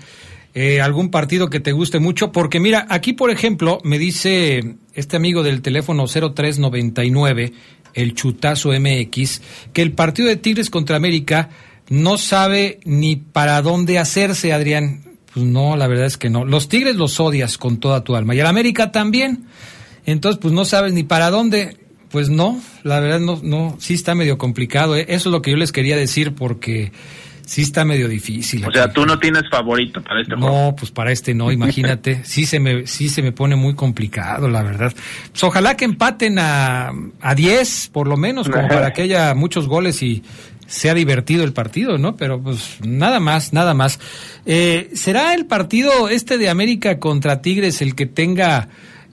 eh, 0.56 0.82
algún 0.82 1.12
partido 1.12 1.50
que 1.50 1.60
te 1.60 1.72
guste 1.72 2.00
mucho, 2.00 2.32
porque 2.32 2.60
mira, 2.60 2.88
aquí 2.90 3.14
por 3.14 3.30
ejemplo 3.30 3.80
me 3.84 4.00
dice 4.00 4.76
este 4.94 5.16
amigo 5.16 5.44
del 5.44 5.62
teléfono 5.62 6.06
0399, 6.08 7.54
el 7.94 8.14
Chutazo 8.16 8.72
MX, 8.72 9.42
que 9.74 9.82
el 9.82 9.94
partido 9.94 10.28
de 10.28 10.36
Tigres 10.38 10.70
contra 10.70 10.96
América 10.96 11.50
no 11.90 12.18
sabe 12.18 12.80
ni 12.86 13.16
para 13.16 13.62
dónde 13.62 14.00
hacerse, 14.00 14.54
Adrián. 14.54 15.04
Pues 15.34 15.46
no, 15.46 15.76
la 15.76 15.88
verdad 15.88 16.06
es 16.06 16.18
que 16.18 16.30
no. 16.30 16.46
Los 16.46 16.70
Tigres 16.70 16.96
los 16.96 17.20
odias 17.20 17.58
con 17.58 17.80
toda 17.80 18.04
tu 18.04 18.16
alma 18.16 18.36
y 18.36 18.40
el 18.40 18.46
América 18.46 18.92
también. 18.92 19.46
Entonces, 20.06 20.40
pues 20.42 20.54
no 20.54 20.66
sabes 20.66 20.94
ni 20.94 21.04
para 21.04 21.30
dónde. 21.30 21.78
Pues 22.10 22.30
no, 22.30 22.60
la 22.84 23.00
verdad 23.00 23.20
no, 23.20 23.40
no, 23.44 23.78
sí 23.80 23.94
está 23.94 24.16
medio 24.16 24.40
complicado. 24.40 24.96
¿eh? 24.96 25.06
Eso 25.10 25.30
es 25.30 25.34
lo 25.34 25.42
que 25.44 25.52
yo 25.52 25.58
les 25.58 25.72
quería 25.72 25.96
decir 25.96 26.34
porque 26.34 26.92
sí 27.50 27.64
está 27.64 27.84
medio 27.84 28.08
difícil. 28.08 28.64
O 28.64 28.72
sea, 28.72 28.94
tú 28.94 29.08
no 29.08 29.18
tienes 29.18 29.42
favorito 29.50 30.04
para 30.04 30.22
este 30.22 30.36
juego. 30.36 30.66
No, 30.66 30.76
pues 30.76 30.92
para 30.92 31.12
este 31.12 31.34
no, 31.34 31.52
imagínate. 31.52 32.22
sí 32.24 32.46
se 32.46 32.60
me, 32.60 32.86
sí 32.86 33.10
se 33.10 33.24
me 33.24 33.32
pone 33.32 33.56
muy 33.56 33.74
complicado, 33.74 34.48
la 34.48 34.62
verdad. 34.62 34.94
Pues 35.32 35.44
ojalá 35.44 35.76
que 35.76 35.86
empaten 35.86 36.38
a, 36.38 36.92
a 37.20 37.36
10, 37.36 37.90
por 37.92 38.08
lo 38.08 38.18
menos, 38.18 38.48
como 38.48 38.68
para 38.70 38.94
que 38.94 39.02
haya 39.02 39.34
muchos 39.34 39.68
goles 39.68 40.04
y 40.04 40.22
sea 40.68 40.94
divertido 40.94 41.44
el 41.44 41.52
partido, 41.52 41.98
¿no? 41.98 42.16
Pero 42.16 42.40
pues 42.40 42.78
nada 42.86 43.20
más, 43.20 43.52
nada 43.52 43.74
más. 43.74 44.00
Eh, 44.46 44.92
¿Será 44.94 45.34
el 45.34 45.48
partido 45.48 46.08
este 46.08 46.38
de 46.38 46.50
América 46.50 47.00
contra 47.00 47.42
Tigres 47.42 47.82
el 47.82 47.96
que 47.96 48.06
tenga 48.06 48.70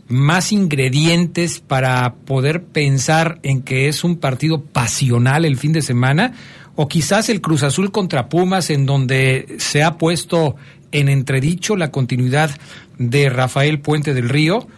más 0.08 0.52
ingredientes 0.52 1.60
para 1.60 2.16
poder 2.26 2.64
pensar 2.64 3.40
en 3.42 3.62
que 3.62 3.88
es 3.88 4.04
un 4.04 4.18
partido 4.18 4.62
pasional 4.62 5.46
el 5.46 5.56
fin 5.56 5.72
de 5.72 5.80
semana? 5.80 6.34
¿O 6.76 6.88
quizás 6.88 7.28
el 7.30 7.40
Cruz 7.40 7.62
Azul 7.62 7.90
contra 7.90 8.28
Pumas 8.28 8.70
en 8.70 8.84
donde 8.84 9.56
se 9.58 9.82
ha 9.82 9.96
puesto 9.96 10.56
en 10.92 11.08
entredicho 11.08 11.74
la 11.74 11.90
continuidad 11.90 12.50
de 12.98 13.30
Rafael 13.30 13.80
Puente 13.80 14.12
del 14.12 14.28
Río? 14.28 14.68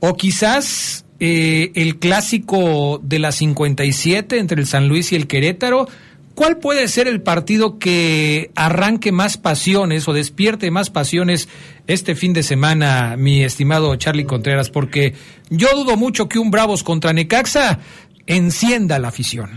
¿O 0.00 0.14
quizás 0.14 1.06
eh, 1.18 1.72
el 1.74 1.98
clásico 1.98 3.00
de 3.02 3.18
la 3.18 3.32
57 3.32 4.38
entre 4.38 4.60
el 4.60 4.66
San 4.66 4.88
Luis 4.88 5.12
y 5.12 5.16
el 5.16 5.26
Querétaro? 5.26 5.88
¿Cuál 6.34 6.58
puede 6.58 6.86
ser 6.88 7.08
el 7.08 7.22
partido 7.22 7.78
que 7.78 8.50
arranque 8.54 9.10
más 9.10 9.38
pasiones 9.38 10.06
o 10.06 10.12
despierte 10.12 10.70
más 10.70 10.90
pasiones 10.90 11.48
este 11.86 12.14
fin 12.14 12.34
de 12.34 12.42
semana, 12.42 13.16
mi 13.16 13.42
estimado 13.42 13.96
Charlie 13.96 14.26
Contreras? 14.26 14.68
Porque 14.68 15.14
yo 15.48 15.68
dudo 15.74 15.96
mucho 15.96 16.28
que 16.28 16.38
un 16.38 16.50
Bravos 16.50 16.82
contra 16.82 17.14
Necaxa 17.14 17.78
encienda 18.26 18.98
la 18.98 19.08
afición. 19.08 19.48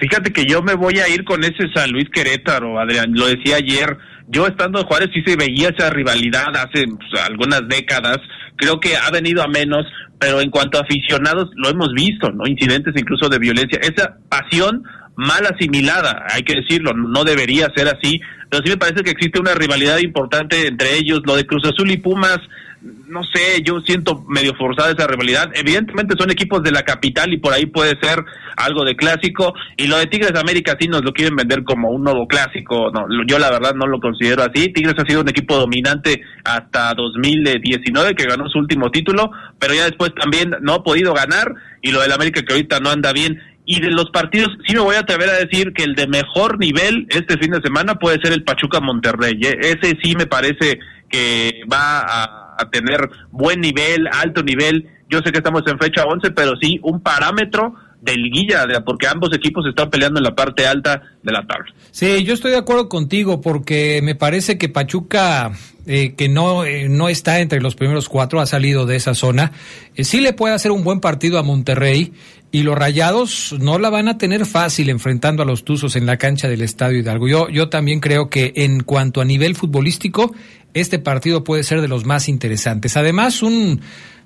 Fíjate 0.00 0.32
que 0.32 0.46
yo 0.46 0.62
me 0.62 0.74
voy 0.74 0.98
a 0.98 1.08
ir 1.08 1.24
con 1.24 1.44
ese 1.44 1.70
San 1.74 1.90
Luis 1.90 2.08
Querétaro, 2.10 2.80
Adrián, 2.80 3.12
lo 3.12 3.26
decía 3.26 3.56
ayer. 3.56 3.98
Yo 4.28 4.46
estando 4.46 4.80
en 4.80 4.86
Juárez 4.86 5.10
sí 5.12 5.22
se 5.26 5.36
veía 5.36 5.68
esa 5.68 5.90
rivalidad 5.90 6.56
hace 6.56 6.86
pues, 6.86 7.22
algunas 7.22 7.68
décadas. 7.68 8.18
Creo 8.56 8.80
que 8.80 8.96
ha 8.96 9.10
venido 9.10 9.42
a 9.42 9.48
menos, 9.48 9.84
pero 10.18 10.40
en 10.40 10.50
cuanto 10.50 10.78
a 10.78 10.82
aficionados 10.82 11.50
lo 11.54 11.68
hemos 11.68 11.92
visto, 11.92 12.30
¿no? 12.30 12.46
Incidentes 12.46 12.94
incluso 12.96 13.28
de 13.28 13.38
violencia. 13.38 13.78
Esa 13.82 14.16
pasión 14.28 14.84
mal 15.16 15.44
asimilada, 15.44 16.24
hay 16.30 16.42
que 16.44 16.54
decirlo, 16.54 16.94
no 16.94 17.24
debería 17.24 17.68
ser 17.76 17.88
así, 17.88 18.22
pero 18.48 18.62
sí 18.64 18.70
me 18.70 18.78
parece 18.78 19.02
que 19.02 19.10
existe 19.10 19.38
una 19.38 19.54
rivalidad 19.54 19.98
importante 19.98 20.66
entre 20.66 20.96
ellos, 20.96 21.20
lo 21.26 21.36
de 21.36 21.44
Cruz 21.44 21.62
Azul 21.66 21.90
y 21.90 21.98
Pumas, 21.98 22.38
no 22.82 23.22
sé, 23.24 23.62
yo 23.62 23.80
siento 23.80 24.24
medio 24.28 24.54
forzada 24.54 24.92
esa 24.92 25.06
rivalidad. 25.06 25.50
Evidentemente 25.54 26.14
son 26.18 26.30
equipos 26.30 26.62
de 26.62 26.70
la 26.70 26.82
capital 26.82 27.32
y 27.32 27.38
por 27.38 27.52
ahí 27.52 27.66
puede 27.66 27.98
ser 28.00 28.24
algo 28.56 28.84
de 28.84 28.96
clásico. 28.96 29.52
Y 29.76 29.86
lo 29.86 29.98
de 29.98 30.06
Tigres 30.06 30.38
América 30.38 30.76
sí 30.80 30.88
nos 30.88 31.02
lo 31.04 31.12
quieren 31.12 31.36
vender 31.36 31.62
como 31.64 31.90
un 31.90 32.02
nuevo 32.02 32.26
clásico. 32.26 32.90
No, 32.90 33.06
yo 33.26 33.38
la 33.38 33.50
verdad 33.50 33.74
no 33.74 33.86
lo 33.86 34.00
considero 34.00 34.42
así. 34.42 34.72
Tigres 34.72 34.94
ha 34.98 35.06
sido 35.06 35.20
un 35.20 35.28
equipo 35.28 35.56
dominante 35.56 36.22
hasta 36.44 36.94
2019 36.94 38.14
que 38.14 38.24
ganó 38.24 38.48
su 38.48 38.58
último 38.58 38.90
título, 38.90 39.30
pero 39.58 39.74
ya 39.74 39.84
después 39.84 40.14
también 40.14 40.50
no 40.62 40.74
ha 40.74 40.82
podido 40.82 41.12
ganar. 41.12 41.54
Y 41.82 41.92
lo 41.92 42.00
del 42.00 42.12
América 42.12 42.42
que 42.42 42.54
ahorita 42.54 42.80
no 42.80 42.90
anda 42.90 43.12
bien. 43.12 43.40
Y 43.66 43.80
de 43.80 43.90
los 43.90 44.10
partidos, 44.10 44.48
sí 44.66 44.74
me 44.74 44.80
voy 44.80 44.96
a 44.96 45.00
atrever 45.00 45.28
a 45.28 45.38
decir 45.38 45.72
que 45.74 45.84
el 45.84 45.94
de 45.94 46.06
mejor 46.06 46.58
nivel 46.58 47.06
este 47.10 47.36
fin 47.36 47.52
de 47.52 47.60
semana 47.60 47.96
puede 47.96 48.18
ser 48.22 48.32
el 48.32 48.42
Pachuca 48.42 48.80
Monterrey. 48.80 49.38
¿eh? 49.42 49.58
Ese 49.60 49.96
sí 50.02 50.16
me 50.16 50.26
parece 50.26 50.80
que 51.10 51.60
va 51.70 52.00
a, 52.00 52.49
tener 52.68 53.08
buen 53.30 53.60
nivel, 53.60 54.08
alto 54.12 54.42
nivel. 54.42 54.88
Yo 55.08 55.20
sé 55.20 55.32
que 55.32 55.38
estamos 55.38 55.62
en 55.66 55.78
fecha 55.78 56.04
11, 56.04 56.32
pero 56.32 56.52
sí 56.60 56.78
un 56.82 57.00
parámetro 57.00 57.74
de 58.00 58.16
liguilla, 58.16 58.66
porque 58.84 59.06
ambos 59.06 59.30
equipos 59.34 59.66
están 59.66 59.90
peleando 59.90 60.20
en 60.20 60.24
la 60.24 60.34
parte 60.34 60.66
alta 60.66 61.02
de 61.22 61.32
la 61.32 61.46
tabla. 61.46 61.72
Sí, 61.90 62.24
yo 62.24 62.34
estoy 62.34 62.52
de 62.52 62.56
acuerdo 62.56 62.88
contigo 62.88 63.40
porque 63.40 64.00
me 64.02 64.14
parece 64.14 64.56
que 64.56 64.68
Pachuca, 64.68 65.52
eh, 65.86 66.14
que 66.14 66.28
no, 66.28 66.64
eh, 66.64 66.88
no 66.88 67.08
está 67.08 67.40
entre 67.40 67.60
los 67.60 67.74
primeros 67.74 68.08
cuatro, 68.08 68.40
ha 68.40 68.46
salido 68.46 68.86
de 68.86 68.96
esa 68.96 69.14
zona, 69.14 69.52
sí 69.96 70.20
le 70.20 70.32
puede 70.32 70.54
hacer 70.54 70.70
un 70.70 70.82
buen 70.82 71.00
partido 71.00 71.38
a 71.38 71.42
Monterrey 71.42 72.12
y 72.52 72.62
los 72.62 72.76
Rayados 72.76 73.54
no 73.60 73.78
la 73.78 73.90
van 73.90 74.08
a 74.08 74.18
tener 74.18 74.44
fácil 74.46 74.90
enfrentando 74.90 75.42
a 75.42 75.46
los 75.46 75.64
Tuzos 75.64 75.96
en 75.96 76.06
la 76.06 76.16
cancha 76.16 76.48
del 76.48 76.62
Estadio 76.62 76.98
Hidalgo. 76.98 77.28
Yo, 77.28 77.48
yo 77.48 77.68
también 77.68 78.00
creo 78.00 78.28
que 78.28 78.52
en 78.56 78.82
cuanto 78.82 79.20
a 79.20 79.24
nivel 79.24 79.54
futbolístico, 79.54 80.34
este 80.74 80.98
partido 80.98 81.44
puede 81.44 81.62
ser 81.62 81.80
de 81.80 81.88
los 81.88 82.04
más 82.04 82.28
interesantes. 82.28 82.96
Además, 82.96 83.42
un 83.42 83.80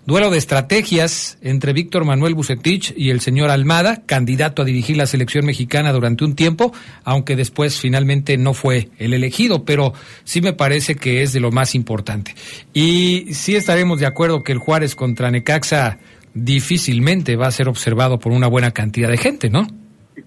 duelo 0.06 0.30
de 0.30 0.38
estrategias 0.38 1.38
entre 1.40 1.72
Víctor 1.72 2.04
Manuel 2.04 2.34
Bucetich 2.34 2.94
y 2.96 3.10
el 3.10 3.20
señor 3.20 3.50
Almada, 3.50 4.02
candidato 4.06 4.62
a 4.62 4.64
dirigir 4.64 4.96
la 4.96 5.06
selección 5.06 5.46
mexicana 5.46 5.92
durante 5.92 6.24
un 6.24 6.34
tiempo, 6.34 6.72
aunque 7.04 7.36
después 7.36 7.80
finalmente 7.80 8.36
no 8.36 8.54
fue 8.54 8.90
el 8.98 9.14
elegido, 9.14 9.64
pero 9.64 9.94
sí 10.24 10.40
me 10.40 10.52
parece 10.52 10.94
que 10.94 11.22
es 11.22 11.32
de 11.32 11.40
lo 11.40 11.50
más 11.50 11.74
importante. 11.74 12.34
Y 12.72 13.28
sí 13.32 13.56
estaremos 13.56 14.00
de 14.00 14.06
acuerdo 14.06 14.42
que 14.42 14.52
el 14.52 14.58
Juárez 14.58 14.94
contra 14.94 15.30
Necaxa 15.30 15.98
difícilmente 16.34 17.36
va 17.36 17.46
a 17.46 17.50
ser 17.50 17.68
observado 17.68 18.18
por 18.18 18.32
una 18.32 18.48
buena 18.48 18.72
cantidad 18.72 19.08
de 19.08 19.16
gente, 19.16 19.50
¿no? 19.50 19.66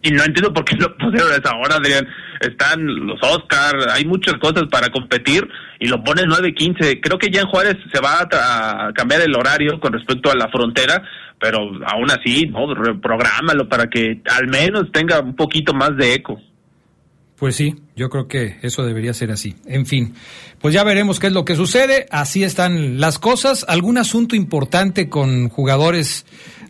Y 0.01 0.11
no 0.11 0.23
entiendo 0.23 0.53
por 0.53 0.65
qué 0.65 0.75
lo 0.75 0.95
pusieron 0.97 1.31
a 1.31 1.35
esa 1.35 1.55
hora, 1.55 1.75
Adrián. 1.75 2.07
Están 2.39 2.85
los 2.85 3.19
Oscars, 3.21 3.87
hay 3.91 4.05
muchas 4.05 4.35
cosas 4.35 4.63
para 4.69 4.89
competir 4.89 5.47
y 5.79 5.87
lo 5.87 6.03
ponen 6.03 6.29
9.15. 6.29 6.99
Creo 7.01 7.17
que 7.17 7.31
ya 7.31 7.41
en 7.41 7.47
Juárez 7.47 7.77
se 7.91 7.99
va 7.99 8.21
a, 8.21 8.91
cambiar 8.93 9.21
el 9.21 9.35
horario 9.35 9.79
con 9.79 9.93
respecto 9.93 10.31
a 10.31 10.35
la 10.35 10.49
frontera, 10.49 11.01
pero 11.39 11.59
aún 11.85 12.11
así, 12.11 12.47
¿no? 12.47 12.67
Prográmalo 13.01 13.67
para 13.67 13.87
que 13.87 14.21
al 14.29 14.47
menos 14.47 14.91
tenga 14.91 15.19
un 15.19 15.35
poquito 15.35 15.73
más 15.73 15.95
de 15.97 16.13
eco. 16.13 16.39
Pues 17.37 17.55
sí, 17.55 17.75
yo 17.95 18.09
creo 18.09 18.27
que 18.27 18.57
eso 18.63 18.83
debería 18.83 19.13
ser 19.13 19.31
así. 19.31 19.55
En 19.67 19.85
fin, 19.85 20.15
pues 20.59 20.73
ya 20.73 20.83
veremos 20.83 21.19
qué 21.19 21.27
es 21.27 21.33
lo 21.33 21.45
que 21.45 21.55
sucede. 21.55 22.07
Así 22.09 22.43
están 22.43 22.99
las 22.99 23.19
cosas. 23.19 23.63
¿Algún 23.67 23.99
asunto 23.99 24.35
importante 24.35 25.07
con 25.07 25.47
jugadores 25.49 26.25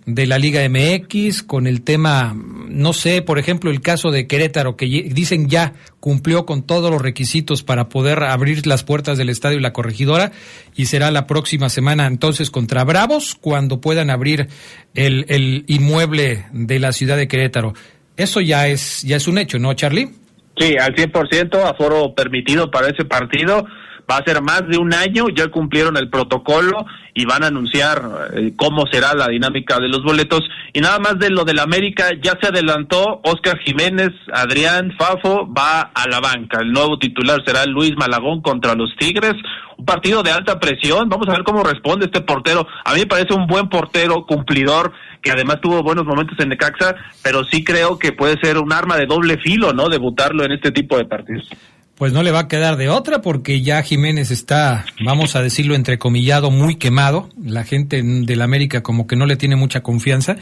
de 0.06 0.25
la 0.25 0.38
Liga 0.38 0.67
MX, 0.67 1.43
con 1.43 1.67
el 1.67 1.84
tema, 1.84 2.34
no 2.36 2.91
sé, 2.91 3.21
por 3.21 3.39
ejemplo, 3.39 3.71
el 3.71 3.80
caso 3.80 4.12
de 4.12 4.27
Querétaro, 4.27 4.75
que 4.75 4.86
dicen 4.86 5.49
ya 5.49 5.73
cumplió 6.01 6.45
con 6.45 6.63
todos 6.63 6.89
los 6.89 7.01
requisitos 7.01 7.62
para 7.63 7.88
poder 7.88 8.23
abrir 8.23 8.67
las 8.67 8.84
puertas 8.84 9.17
del 9.17 9.30
estadio 9.30 9.60
y 9.60 9.62
la 9.62 9.73
corregidora, 9.73 10.32
y 10.75 10.86
será 10.86 11.12
la 11.12 11.27
próxima 11.27 11.69
semana 11.69 12.08
entonces 12.08 12.51
contra 12.51 12.86
Bravos, 12.86 13.36
cuando 13.36 13.82
puedan 13.82 14.10
abrir 14.10 14.47
el, 14.95 15.25
el 15.27 15.65
inmueble 15.67 16.45
de 16.53 16.80
la 16.80 16.93
ciudad 16.93 17.17
de 17.17 17.27
Querétaro. 17.27 17.73
Eso 18.15 18.39
ya 18.39 18.67
es, 18.67 19.01
ya 19.03 19.17
es 19.17 19.27
un 19.27 19.38
hecho, 19.38 19.60
¿no, 19.60 19.73
Charlie? 19.73 20.10
Sí, 20.57 20.75
al 20.77 20.95
100% 20.95 21.63
aforo 21.63 22.13
permitido 22.15 22.71
para 22.71 22.87
ese 22.87 23.05
partido. 23.05 23.65
Va 24.09 24.17
a 24.17 24.23
ser 24.23 24.41
más 24.41 24.65
de 24.67 24.77
un 24.77 24.93
año, 24.93 25.27
ya 25.29 25.49
cumplieron 25.49 25.97
el 25.97 26.09
protocolo 26.09 26.85
y 27.13 27.25
van 27.25 27.43
a 27.43 27.47
anunciar 27.47 28.01
eh, 28.35 28.53
cómo 28.55 28.85
será 28.87 29.13
la 29.13 29.27
dinámica 29.27 29.79
de 29.79 29.89
los 29.89 30.03
boletos. 30.03 30.41
Y 30.71 30.79
nada 30.79 30.99
más 30.99 31.19
de 31.19 31.29
lo 31.29 31.43
del 31.43 31.59
América, 31.59 32.11
ya 32.21 32.37
se 32.39 32.47
adelantó 32.47 33.19
Oscar 33.23 33.59
Jiménez, 33.59 34.11
Adrián 34.31 34.93
Fafo 34.97 35.51
va 35.51 35.91
a 35.93 36.07
la 36.07 36.21
banca. 36.21 36.59
El 36.61 36.71
nuevo 36.71 36.97
titular 36.97 37.43
será 37.45 37.65
Luis 37.65 37.97
Malagón 37.97 38.41
contra 38.41 38.75
los 38.75 38.95
Tigres. 38.97 39.33
Un 39.77 39.85
partido 39.85 40.23
de 40.23 40.31
alta 40.31 40.59
presión. 40.59 41.09
Vamos 41.09 41.27
a 41.27 41.33
ver 41.33 41.43
cómo 41.43 41.63
responde 41.63 42.05
este 42.05 42.21
portero. 42.21 42.65
A 42.85 42.93
mí 42.93 43.01
me 43.01 43.07
parece 43.07 43.33
un 43.33 43.45
buen 43.45 43.67
portero, 43.67 44.25
cumplidor, 44.25 44.93
que 45.21 45.31
además 45.31 45.59
tuvo 45.61 45.83
buenos 45.83 46.05
momentos 46.05 46.39
en 46.39 46.49
Necaxa, 46.49 46.95
pero 47.23 47.43
sí 47.43 47.63
creo 47.63 47.99
que 47.99 48.13
puede 48.13 48.39
ser 48.41 48.57
un 48.57 48.71
arma 48.71 48.95
de 48.95 49.05
doble 49.05 49.37
filo, 49.39 49.73
¿no? 49.73 49.89
Debutarlo 49.89 50.45
en 50.45 50.53
este 50.53 50.71
tipo 50.71 50.97
de 50.97 51.05
partidos. 51.05 51.49
Pues 51.97 52.13
no 52.13 52.21
le 52.21 52.29
va 52.29 52.41
a 52.41 52.47
quedar 52.47 52.77
de 52.77 52.89
otra 52.89 53.21
porque 53.21 53.62
ya 53.62 53.81
Jiménez 53.81 54.29
está, 54.29 54.86
vamos 55.03 55.36
a 55.36 55.41
decirlo 55.41 55.73
entrecomillado, 55.73 56.51
muy 56.51 56.75
quemado. 56.75 57.29
La 57.43 57.63
gente 57.63 58.03
del 58.03 58.41
América 58.43 58.83
como 58.83 59.07
que 59.07 59.15
no 59.15 59.25
le 59.25 59.36
tiene 59.36 59.55
mucha 59.55 59.81
confianza 59.81 60.36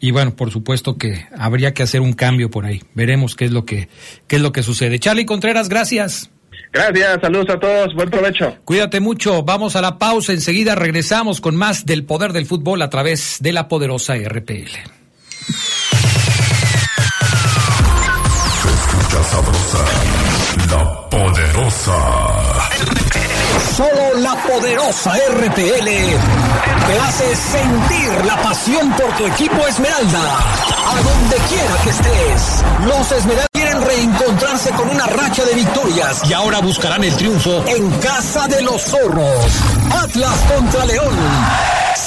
y 0.00 0.10
bueno, 0.10 0.34
por 0.34 0.50
supuesto 0.50 0.96
que 0.96 1.26
habría 1.36 1.74
que 1.74 1.82
hacer 1.82 2.00
un 2.00 2.14
cambio 2.14 2.50
por 2.50 2.64
ahí. 2.64 2.82
Veremos 2.94 3.36
qué 3.36 3.44
es 3.44 3.50
lo 3.50 3.66
que 3.66 3.88
qué 4.26 4.36
es 4.36 4.42
lo 4.42 4.52
que 4.52 4.62
sucede. 4.62 4.98
Charlie 4.98 5.26
Contreras, 5.26 5.68
gracias. 5.68 6.30
Gracias, 6.72 7.20
saludos 7.20 7.50
a 7.50 7.60
todos, 7.60 7.94
buen 7.94 8.08
provecho. 8.08 8.56
Cuídate 8.64 9.00
mucho, 9.00 9.42
vamos 9.42 9.76
a 9.76 9.82
la 9.82 9.98
pausa, 9.98 10.32
enseguida 10.32 10.74
regresamos 10.74 11.42
con 11.42 11.54
más 11.54 11.84
del 11.84 12.04
poder 12.04 12.32
del 12.32 12.46
fútbol 12.46 12.80
a 12.80 12.88
través 12.88 13.36
de 13.40 13.52
la 13.52 13.68
poderosa 13.68 14.14
RPL. 14.16 14.70
escucha 18.64 19.22
sabrosa, 19.24 19.78
la 20.70 20.91
Solo 23.76 24.12
poderosa 24.46 25.12
RPL 25.30 25.88
que 26.86 26.98
hace 27.00 27.34
sentir 27.34 28.24
la 28.24 28.40
pasión 28.40 28.92
por 28.92 29.10
tu 29.16 29.26
equipo 29.26 29.66
Esmeralda. 29.66 30.20
A 30.20 30.94
donde 31.02 31.36
quiera 31.48 31.76
que 31.82 31.90
estés, 31.90 32.64
los 32.86 33.12
Esmeraldas 33.12 33.48
quieren 33.52 33.82
reencontrarse 33.82 34.70
con 34.70 34.90
una 34.90 35.06
racha 35.06 35.44
de 35.44 35.54
victorias 35.54 36.22
y 36.28 36.32
ahora 36.32 36.60
buscarán 36.60 37.02
el 37.02 37.16
triunfo 37.16 37.64
en 37.66 37.90
casa 37.98 38.46
de 38.46 38.62
los 38.62 38.82
zorros. 38.82 39.46
Atlas 40.02 40.38
contra 40.54 40.84
León. 40.84 41.11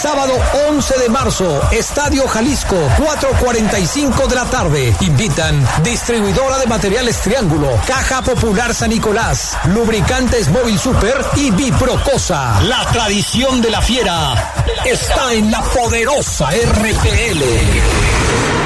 Sábado 0.06 0.34
11 0.70 1.00
de 1.00 1.10
marzo, 1.10 1.62
Estadio 1.72 2.28
Jalisco, 2.28 2.76
4.45 2.76 4.28
de 4.28 4.36
la 4.36 4.46
tarde. 4.46 4.96
Invitan 5.02 5.68
distribuidora 5.82 6.60
de 6.60 6.68
materiales 6.68 7.20
Triángulo, 7.22 7.72
Caja 7.88 8.22
Popular 8.22 8.76
San 8.76 8.92
Nicolás, 8.92 9.58
Lubricantes 9.74 10.50
Móvil 10.50 10.78
Super 10.78 11.26
y 11.38 11.50
Biprocosa. 11.50 12.62
La 12.62 12.86
tradición 12.92 13.64
de 13.64 13.72
la 13.72 13.82
fiera 13.82 14.54
está 14.86 15.34
en 15.34 15.50
la 15.50 15.64
poderosa 15.64 16.52
RPL. 16.52 18.65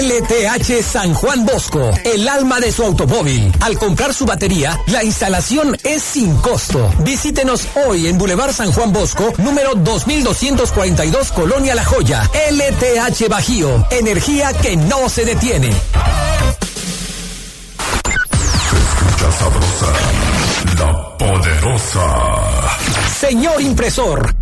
LTH 0.00 0.82
San 0.82 1.12
Juan 1.12 1.44
Bosco, 1.44 1.90
el 2.04 2.26
alma 2.26 2.60
de 2.60 2.72
su 2.72 2.82
automóvil. 2.82 3.52
Al 3.60 3.78
comprar 3.78 4.14
su 4.14 4.24
batería, 4.24 4.80
la 4.86 5.04
instalación 5.04 5.76
es 5.84 6.02
sin 6.02 6.34
costo. 6.36 6.90
Visítenos 7.00 7.68
hoy 7.86 8.08
en 8.08 8.16
Boulevard 8.16 8.54
San 8.54 8.72
Juan 8.72 8.90
Bosco, 8.90 9.34
número 9.36 9.74
2242, 9.74 11.32
Colonia 11.32 11.74
La 11.74 11.84
Joya. 11.84 12.22
LTH 12.50 13.28
Bajío, 13.28 13.86
energía 13.90 14.54
que 14.54 14.76
no 14.76 15.10
se 15.10 15.26
detiene. 15.26 15.68
escucha 18.78 19.32
sabrosa, 19.38 19.92
la 20.78 21.18
poderosa. 21.18 22.06
Señor 23.20 23.60
impresor. 23.60 24.41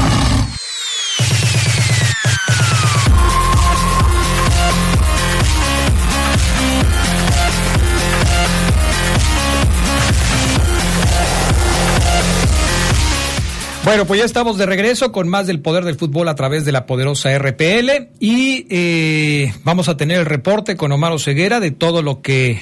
Bueno, 13.91 14.05
pues 14.05 14.21
ya 14.21 14.25
estamos 14.25 14.57
de 14.57 14.65
regreso 14.65 15.11
con 15.11 15.27
más 15.27 15.47
del 15.47 15.59
poder 15.59 15.83
del 15.83 15.97
fútbol 15.97 16.29
a 16.29 16.35
través 16.35 16.63
de 16.63 16.71
la 16.71 16.85
poderosa 16.85 17.37
RPL 17.37 18.07
y 18.21 18.65
eh, 18.69 19.53
vamos 19.65 19.89
a 19.89 19.97
tener 19.97 20.17
el 20.17 20.25
reporte 20.25 20.77
con 20.77 20.93
Omar 20.93 21.19
Ceguera 21.19 21.59
de 21.59 21.71
todo 21.71 22.01
lo 22.01 22.21
que 22.21 22.61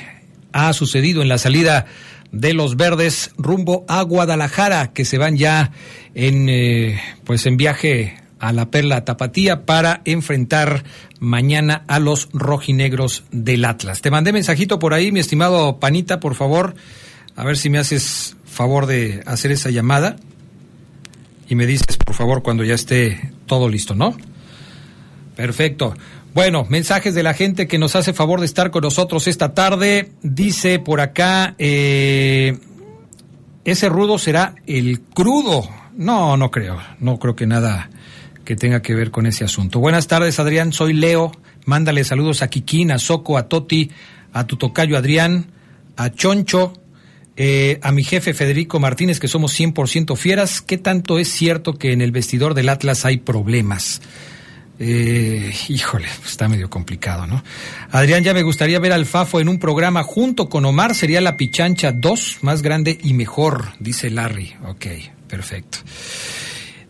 ha 0.54 0.74
sucedido 0.74 1.22
en 1.22 1.28
la 1.28 1.38
salida 1.38 1.86
de 2.32 2.56
los 2.56 2.78
verdes 2.78 3.30
rumbo 3.38 3.86
a 3.88 4.02
Guadalajara, 4.02 4.92
que 4.92 5.06
se 5.06 5.20
van 5.20 5.38
ya 5.38 5.72
en 6.16 6.50
eh, 6.50 7.00
pues 7.26 7.46
en 7.46 7.58
viaje 7.58 8.18
a 8.40 8.52
la 8.52 8.72
Perla 8.72 9.06
Tapatía 9.06 9.68
para 9.68 10.02
enfrentar 10.06 10.84
mañana 11.20 11.84
a 11.88 12.00
los 12.00 12.30
rojinegros 12.34 13.24
del 13.32 13.66
Atlas. 13.66 14.02
Te 14.02 14.10
mandé 14.10 14.34
mensajito 14.34 14.80
por 14.80 14.96
ahí, 14.96 15.12
mi 15.12 15.20
estimado 15.20 15.80
Panita, 15.80 16.20
por 16.20 16.34
favor, 16.34 16.74
a 17.36 17.44
ver 17.44 17.56
si 17.56 17.70
me 17.70 17.78
haces 17.78 18.36
favor 18.46 18.88
de 18.88 19.22
hacer 19.28 19.52
esa 19.52 19.70
llamada 19.70 20.16
y 21.50 21.56
me 21.56 21.66
dices, 21.66 21.98
por 21.98 22.16
favor, 22.16 22.44
cuando 22.44 22.64
ya 22.64 22.76
esté 22.76 23.32
todo 23.48 23.68
listo, 23.68 23.96
¿no? 23.96 24.16
Perfecto. 25.36 25.96
Bueno, 26.34 26.66
mensajes 26.70 27.16
de 27.16 27.24
la 27.24 27.34
gente 27.34 27.68
que 27.68 27.80
nos 27.80 27.96
hace 27.96 28.14
favor 28.14 28.40
de 28.40 28.46
estar 28.46 28.70
con 28.70 28.84
nosotros 28.84 29.28
esta 29.28 29.56
tarde. 29.56 30.12
Dice 30.22 30.78
por 30.78 31.02
acá, 31.02 31.56
eh, 31.58 32.60
ese 33.66 33.90
rudo 33.90 34.20
será 34.20 34.54
el 34.68 35.02
crudo. 35.02 35.68
No, 35.98 36.38
no 36.38 36.52
creo. 36.52 36.78
No 37.00 37.18
creo 37.18 37.36
que 37.36 37.48
nada 37.48 37.90
que 38.46 38.56
tenga 38.56 38.82
que 38.84 38.94
ver 38.94 39.10
con 39.10 39.26
ese 39.26 39.44
asunto. 39.44 39.80
Buenas 39.80 40.08
tardes, 40.08 40.40
Adrián. 40.40 40.72
Soy 40.72 40.94
Leo. 40.94 41.32
Mándale 41.66 42.04
saludos 42.04 42.44
a 42.44 42.48
Kikín, 42.48 42.92
a 42.92 43.00
Soco, 43.00 43.38
a 43.38 43.48
Toti, 43.48 43.90
a 44.34 44.46
tu 44.46 44.56
tocayo 44.56 44.98
Adrián, 44.98 45.48
a 45.98 46.12
Choncho, 46.12 46.74
eh, 47.36 47.80
a 47.82 47.92
mi 47.92 48.04
jefe 48.04 48.34
Federico 48.34 48.80
Martínez, 48.80 49.20
que 49.20 49.28
somos 49.28 49.58
100% 49.58 50.16
fieras, 50.18 50.62
¿qué 50.62 50.78
tanto 50.78 51.20
es 51.20 51.30
cierto 51.30 51.74
que 51.74 51.94
en 51.94 52.02
el 52.02 52.12
vestidor 52.12 52.54
del 52.54 52.70
Atlas 52.70 53.06
hay 53.06 53.18
problemas? 53.18 54.02
Eh, 54.82 55.52
híjole, 55.68 56.08
está 56.26 56.48
medio 56.48 56.70
complicado, 56.70 57.28
¿no? 57.28 57.44
Adrián, 57.92 58.24
ya 58.24 58.34
me 58.34 58.44
gustaría 58.44 58.80
ver 58.80 58.94
al 58.94 59.06
Fafo 59.06 59.42
en 59.42 59.50
un 59.50 59.60
programa 59.60 60.04
junto 60.04 60.48
con 60.48 60.64
Omar, 60.66 60.96
sería 60.96 61.20
la 61.20 61.36
Pichancha 61.36 61.92
2, 61.92 62.40
más 62.42 62.62
grande 62.62 62.98
y 63.02 63.14
mejor, 63.14 63.74
dice 63.80 64.10
Larry. 64.10 64.54
Ok, 64.66 64.86
perfecto. 65.28 65.80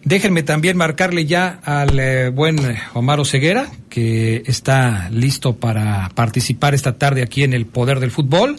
Déjenme 0.04 0.44
también 0.44 0.78
marcarle 0.78 1.26
ya 1.26 1.60
al 1.64 2.00
eh, 2.00 2.30
buen 2.30 2.58
Omar 2.94 3.26
Ceguera, 3.26 3.70
que 3.90 4.44
está 4.46 5.10
listo 5.10 5.58
para 5.58 6.10
participar 6.16 6.74
esta 6.74 6.98
tarde 6.98 7.22
aquí 7.22 7.44
en 7.44 7.54
el 7.54 7.66
Poder 7.66 8.00
del 8.00 8.12
Fútbol. 8.12 8.58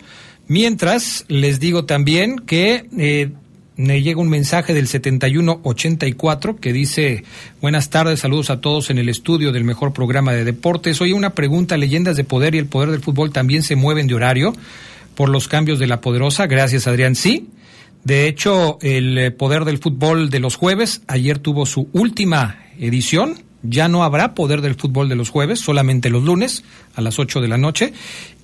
Mientras, 0.51 1.27
les 1.29 1.61
digo 1.61 1.85
también 1.85 2.41
que 2.41 2.89
eh, 2.99 3.31
me 3.77 4.03
llega 4.03 4.21
un 4.21 4.29
mensaje 4.29 4.75
del 4.75 4.89
7184 4.89 6.57
que 6.57 6.73
dice, 6.73 7.23
buenas 7.61 7.89
tardes, 7.89 8.19
saludos 8.19 8.51
a 8.51 8.61
todos 8.61 8.91
en 8.91 8.99
el 8.99 9.09
estudio 9.09 9.53
del 9.53 9.63
mejor 9.63 9.93
programa 9.93 10.33
de 10.33 10.45
deportes. 10.45 11.01
Hoy 11.01 11.13
una 11.13 11.37
pregunta, 11.37 11.77
leyendas 11.77 12.17
de 12.17 12.25
poder 12.25 12.57
y 12.57 12.59
el 12.59 12.67
poder 12.67 12.91
del 12.91 13.01
fútbol 13.01 13.31
también 13.31 13.63
se 13.63 13.77
mueven 13.77 14.09
de 14.09 14.15
horario 14.15 14.53
por 15.15 15.29
los 15.29 15.47
cambios 15.47 15.79
de 15.79 15.87
la 15.87 16.01
poderosa. 16.01 16.49
Gracias, 16.49 16.89
Adrián. 16.89 17.15
Sí. 17.15 17.51
De 18.03 18.27
hecho, 18.27 18.81
el 18.83 19.19
eh, 19.19 19.31
poder 19.31 19.65
del 19.65 19.79
fútbol 19.79 20.31
de 20.31 20.41
los 20.41 20.57
jueves 20.57 21.03
ayer 21.07 21.39
tuvo 21.39 21.65
su 21.65 21.89
última 21.93 22.65
edición 22.77 23.37
ya 23.63 23.89
no 23.89 24.05
habrá 24.05 24.35
poder 24.35 24.63
del 24.63 24.75
fútbol 24.75 25.09
de 25.09 25.17
los 25.17 25.29
jueves, 25.29 25.61
solamente 25.61 26.11
los 26.11 26.25
lunes 26.25 26.65
a 26.95 27.01
las 27.01 27.19
8 27.19 27.41
de 27.41 27.49
la 27.49 27.59
noche. 27.59 27.93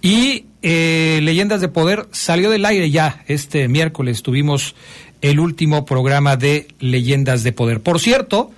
Y 0.06 0.46
eh, 0.62 1.18
Leyendas 1.20 1.60
de 1.60 1.66
Poder 1.66 2.06
salió 2.12 2.48
del 2.48 2.64
aire 2.64 2.92
ya. 2.92 3.24
Este 3.26 3.66
miércoles 3.66 4.22
tuvimos 4.22 4.76
el 5.20 5.40
último 5.40 5.84
programa 5.84 6.36
de 6.36 6.68
Leyendas 6.78 7.42
de 7.42 7.50
Poder. 7.50 7.80
Por 7.80 7.98
cierto, 7.98 8.52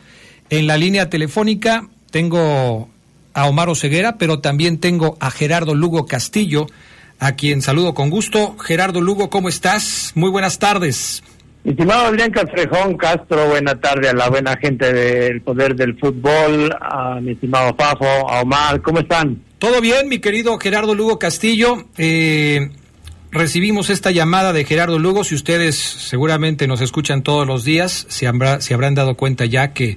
en 0.50 0.66
la 0.66 0.76
línea 0.76 1.08
telefónica 1.08 1.88
tengo 2.10 2.90
a 3.32 3.46
Omar 3.46 3.74
Ceguera, 3.76 4.18
pero 4.18 4.40
también 4.40 4.76
tengo 4.76 5.16
a 5.20 5.30
Gerardo 5.30 5.74
Lugo 5.74 6.04
Castillo, 6.04 6.66
a 7.18 7.32
quien 7.32 7.62
saludo 7.62 7.94
con 7.94 8.10
gusto. 8.10 8.58
Gerardo 8.58 9.00
Lugo, 9.00 9.30
¿cómo 9.30 9.48
estás? 9.48 10.12
Muy 10.16 10.28
buenas 10.28 10.58
tardes. 10.58 11.24
Estimado 11.64 12.08
Adrián 12.08 12.30
Castrejón 12.30 12.98
Castro, 12.98 13.48
buena 13.48 13.74
tarde 13.80 14.10
a 14.10 14.12
la 14.12 14.28
buena 14.28 14.54
gente 14.58 14.92
del 14.92 15.40
Poder 15.40 15.74
del 15.74 15.98
Fútbol, 15.98 16.76
a 16.78 17.20
mi 17.22 17.32
estimado 17.32 17.74
Fafo, 17.74 18.04
a 18.04 18.42
Omar, 18.42 18.82
¿cómo 18.82 19.00
están? 19.00 19.47
Todo 19.58 19.80
bien, 19.80 20.08
mi 20.08 20.20
querido 20.20 20.56
Gerardo 20.60 20.94
Lugo 20.94 21.18
Castillo. 21.18 21.88
Eh, 21.96 22.70
recibimos 23.32 23.90
esta 23.90 24.12
llamada 24.12 24.52
de 24.52 24.64
Gerardo 24.64 25.00
Lugo. 25.00 25.24
Si 25.24 25.34
ustedes 25.34 25.76
seguramente 25.76 26.68
nos 26.68 26.80
escuchan 26.80 27.24
todos 27.24 27.44
los 27.44 27.64
días, 27.64 28.06
se, 28.08 28.30
se 28.60 28.74
habrán 28.74 28.94
dado 28.94 29.16
cuenta 29.16 29.46
ya 29.46 29.72
que 29.72 29.96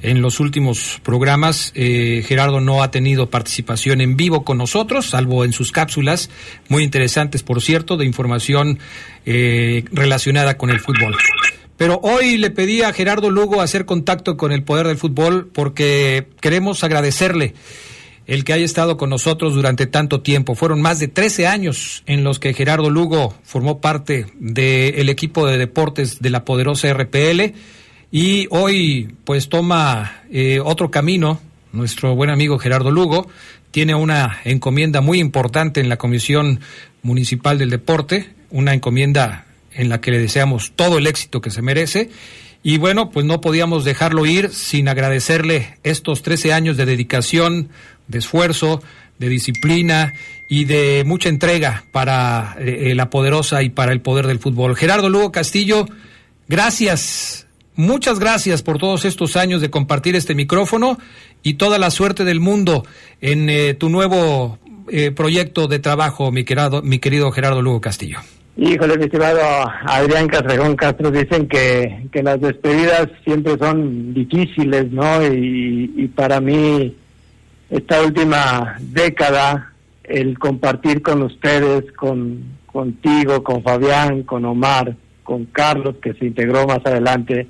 en 0.00 0.22
los 0.22 0.40
últimos 0.40 1.02
programas 1.02 1.70
eh, 1.74 2.24
Gerardo 2.26 2.62
no 2.62 2.82
ha 2.82 2.90
tenido 2.90 3.28
participación 3.28 4.00
en 4.00 4.16
vivo 4.16 4.42
con 4.42 4.56
nosotros, 4.56 5.10
salvo 5.10 5.44
en 5.44 5.52
sus 5.52 5.70
cápsulas, 5.70 6.30
muy 6.68 6.82
interesantes, 6.82 7.42
por 7.42 7.60
cierto, 7.60 7.98
de 7.98 8.06
información 8.06 8.78
eh, 9.26 9.84
relacionada 9.92 10.56
con 10.56 10.70
el 10.70 10.80
fútbol. 10.80 11.14
Pero 11.76 12.00
hoy 12.02 12.38
le 12.38 12.48
pedí 12.48 12.80
a 12.80 12.92
Gerardo 12.94 13.28
Lugo 13.28 13.60
hacer 13.60 13.84
contacto 13.84 14.38
con 14.38 14.50
el 14.50 14.62
poder 14.62 14.86
del 14.86 14.96
fútbol 14.96 15.50
porque 15.52 16.26
queremos 16.40 16.84
agradecerle 16.84 17.52
el 18.26 18.44
que 18.44 18.52
haya 18.52 18.64
estado 18.64 18.96
con 18.96 19.10
nosotros 19.10 19.54
durante 19.54 19.86
tanto 19.86 20.20
tiempo. 20.20 20.54
Fueron 20.54 20.80
más 20.80 20.98
de 20.98 21.08
13 21.08 21.46
años 21.46 22.02
en 22.06 22.24
los 22.24 22.38
que 22.38 22.54
Gerardo 22.54 22.90
Lugo 22.90 23.34
formó 23.42 23.80
parte 23.80 24.26
del 24.38 25.08
equipo 25.08 25.46
de 25.46 25.58
deportes 25.58 26.20
de 26.20 26.30
la 26.30 26.44
poderosa 26.44 26.92
RPL 26.92 27.52
y 28.10 28.46
hoy 28.50 29.14
pues 29.24 29.48
toma 29.48 30.22
eh, 30.30 30.60
otro 30.64 30.90
camino. 30.90 31.40
Nuestro 31.72 32.14
buen 32.14 32.30
amigo 32.30 32.58
Gerardo 32.58 32.90
Lugo 32.90 33.26
tiene 33.72 33.96
una 33.96 34.38
encomienda 34.44 35.00
muy 35.00 35.18
importante 35.18 35.80
en 35.80 35.88
la 35.88 35.96
Comisión 35.96 36.60
Municipal 37.02 37.58
del 37.58 37.70
Deporte, 37.70 38.30
una 38.50 38.72
encomienda 38.72 39.46
en 39.72 39.88
la 39.88 40.00
que 40.00 40.12
le 40.12 40.20
deseamos 40.20 40.72
todo 40.76 40.98
el 40.98 41.08
éxito 41.08 41.40
que 41.40 41.50
se 41.50 41.62
merece 41.62 42.10
Y 42.62 42.78
bueno, 42.78 43.10
pues 43.10 43.26
no 43.26 43.40
podíamos 43.40 43.84
dejarlo 43.84 44.24
ir 44.26 44.50
sin 44.50 44.88
agradecerle 44.88 45.78
estos 45.82 46.22
13 46.22 46.52
años 46.52 46.76
de 46.76 46.86
dedicación, 46.86 47.68
de 48.08 48.18
esfuerzo, 48.18 48.82
de 49.18 49.28
disciplina 49.28 50.14
y 50.48 50.64
de 50.64 51.04
mucha 51.06 51.28
entrega 51.28 51.84
para 51.92 52.56
eh, 52.58 52.94
la 52.94 53.10
poderosa 53.10 53.62
y 53.62 53.70
para 53.70 53.92
el 53.92 54.00
poder 54.00 54.26
del 54.26 54.38
fútbol. 54.38 54.76
Gerardo 54.76 55.08
Lugo 55.08 55.32
Castillo, 55.32 55.86
gracias, 56.48 57.46
muchas 57.76 58.18
gracias 58.18 58.62
por 58.62 58.78
todos 58.78 59.04
estos 59.04 59.36
años 59.36 59.60
de 59.60 59.70
compartir 59.70 60.16
este 60.16 60.34
micrófono 60.34 60.98
y 61.42 61.54
toda 61.54 61.78
la 61.78 61.90
suerte 61.90 62.24
del 62.24 62.40
mundo 62.40 62.84
en 63.20 63.48
eh, 63.48 63.74
tu 63.74 63.88
nuevo 63.88 64.58
eh, 64.88 65.10
proyecto 65.12 65.66
de 65.66 65.78
trabajo, 65.78 66.30
mi 66.30 66.44
querido, 66.44 66.82
mi 66.82 66.98
querido 66.98 67.30
Gerardo 67.32 67.62
Lugo 67.62 67.80
Castillo. 67.80 68.18
Híjole, 68.56 68.96
mi 68.96 69.04
estimado 69.04 69.40
Adrián 69.84 70.28
Castrejón 70.28 70.76
Castro, 70.76 71.10
dicen 71.10 71.48
que, 71.48 72.06
que 72.12 72.22
las 72.22 72.40
despedidas 72.40 73.08
siempre 73.24 73.56
son 73.58 74.14
difíciles, 74.14 74.92
¿no? 74.92 75.26
Y, 75.26 75.92
y 75.96 76.06
para 76.06 76.40
mí, 76.40 76.94
esta 77.74 78.02
última 78.02 78.76
década, 78.80 79.72
el 80.04 80.38
compartir 80.38 81.02
con 81.02 81.22
ustedes, 81.22 81.90
con 81.92 82.54
contigo, 82.66 83.42
con 83.42 83.64
Fabián, 83.64 84.22
con 84.22 84.44
Omar, 84.44 84.94
con 85.24 85.46
Carlos, 85.46 85.96
que 86.00 86.12
se 86.14 86.26
integró 86.26 86.66
más 86.66 86.80
adelante, 86.84 87.48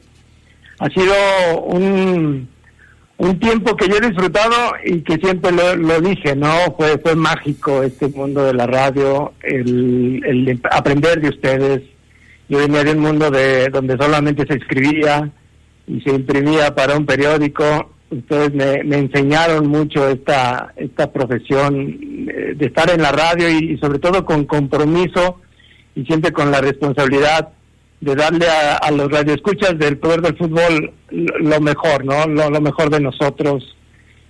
ha 0.79 0.89
sido 0.89 1.15
un, 1.65 2.49
un 3.19 3.39
tiempo 3.39 3.77
que 3.77 3.87
yo 3.87 3.97
he 3.97 4.09
disfrutado 4.09 4.55
y 4.85 5.03
que 5.03 5.17
siempre 5.17 5.53
lo, 5.53 6.01
dije, 6.01 6.35
¿no? 6.35 6.55
Fue, 6.79 6.99
fue 6.99 7.15
mágico 7.15 7.83
este 7.83 8.09
mundo 8.09 8.45
de 8.45 8.55
la 8.55 8.67
radio, 8.67 9.35
el, 9.43 10.23
el 10.25 10.61
aprender 10.71 11.21
de 11.21 11.29
ustedes. 11.29 11.83
Yo 12.49 12.59
venía 12.59 12.83
de 12.83 12.93
un 12.93 13.01
mundo 13.01 13.31
de 13.31 13.69
donde 13.69 13.97
solamente 13.99 14.47
se 14.47 14.55
escribía 14.55 15.31
y 15.87 16.01
se 16.01 16.11
imprimía 16.11 16.75
para 16.75 16.97
un 16.97 17.05
periódico. 17.05 17.94
Ustedes 18.19 18.55
me, 18.55 18.85
me 18.85 18.99
enseñaron 18.99 19.67
mucho 19.67 20.09
esta, 20.09 20.73
esta 20.77 21.13
profesión 21.13 21.99
eh, 22.29 22.55
de 22.57 22.67
estar 22.67 22.91
en 22.91 23.03
la 23.03 23.13
radio 23.13 23.49
y 23.49 23.77
sobre 23.79 23.99
todo 23.99 24.25
con 24.25 24.45
compromiso 24.45 25.41
y 25.95 26.05
siempre 26.05 26.33
con 26.33 26.51
la 26.51 26.61
responsabilidad 26.61 27.51
de 28.01 28.15
darle 28.15 28.47
a, 28.49 28.91
los 28.91 29.11
radioescuchas 29.11 29.79
del 29.79 29.97
poder 29.97 30.21
del 30.21 30.37
fútbol 30.37 30.93
lo 31.11 31.61
mejor, 31.61 32.05
¿no? 32.05 32.27
Lo, 32.27 32.61
mejor 32.61 32.91
de 32.91 33.01
nosotros. 33.01 33.77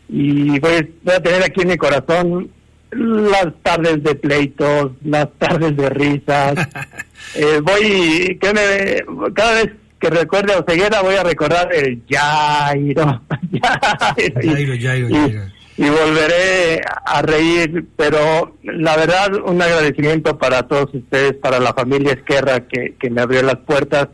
Y 0.09 0.61
voy, 0.61 0.95
a 1.07 1.21
tener 1.21 1.43
aquí 1.43 1.63
en 1.63 1.69
mi 1.69 1.77
corazón 1.77 2.51
las 2.91 3.49
tardes 3.63 4.03
de 4.05 4.15
pleitos, 4.15 4.93
las 5.05 5.29
tardes 5.39 5.77
de 5.77 5.89
risas. 5.91 6.55
eh, 7.35 7.61
voy, 7.63 8.39
que 8.41 8.53
me, 8.53 9.33
cada 9.33 9.55
vez 9.55 9.73
que 10.05 10.11
recuerde 10.11 10.53
a 10.53 10.59
Oseguera 10.59 11.01
voy 11.01 11.15
a 11.15 11.23
recordar 11.23 11.73
el 11.73 12.03
Jairo. 12.07 13.23
Jairo, 13.63 14.75
Jairo, 14.79 15.09
Jairo 15.11 15.41
y 15.77 15.89
volveré 15.89 16.83
a 17.07 17.23
reír, 17.23 17.87
pero 17.97 18.55
la 18.63 18.97
verdad 18.97 19.33
un 19.45 19.61
agradecimiento 19.61 20.39
para 20.39 20.65
todos 20.69 20.95
ustedes, 20.95 21.35
para 21.35 21.59
la 21.59 21.73
familia 21.73 22.13
Esquerra 22.13 22.69
que, 22.69 22.95
que 23.01 23.11
me 23.11 23.23
abrió 23.23 23.43
las 23.43 23.57
puertas 23.57 24.09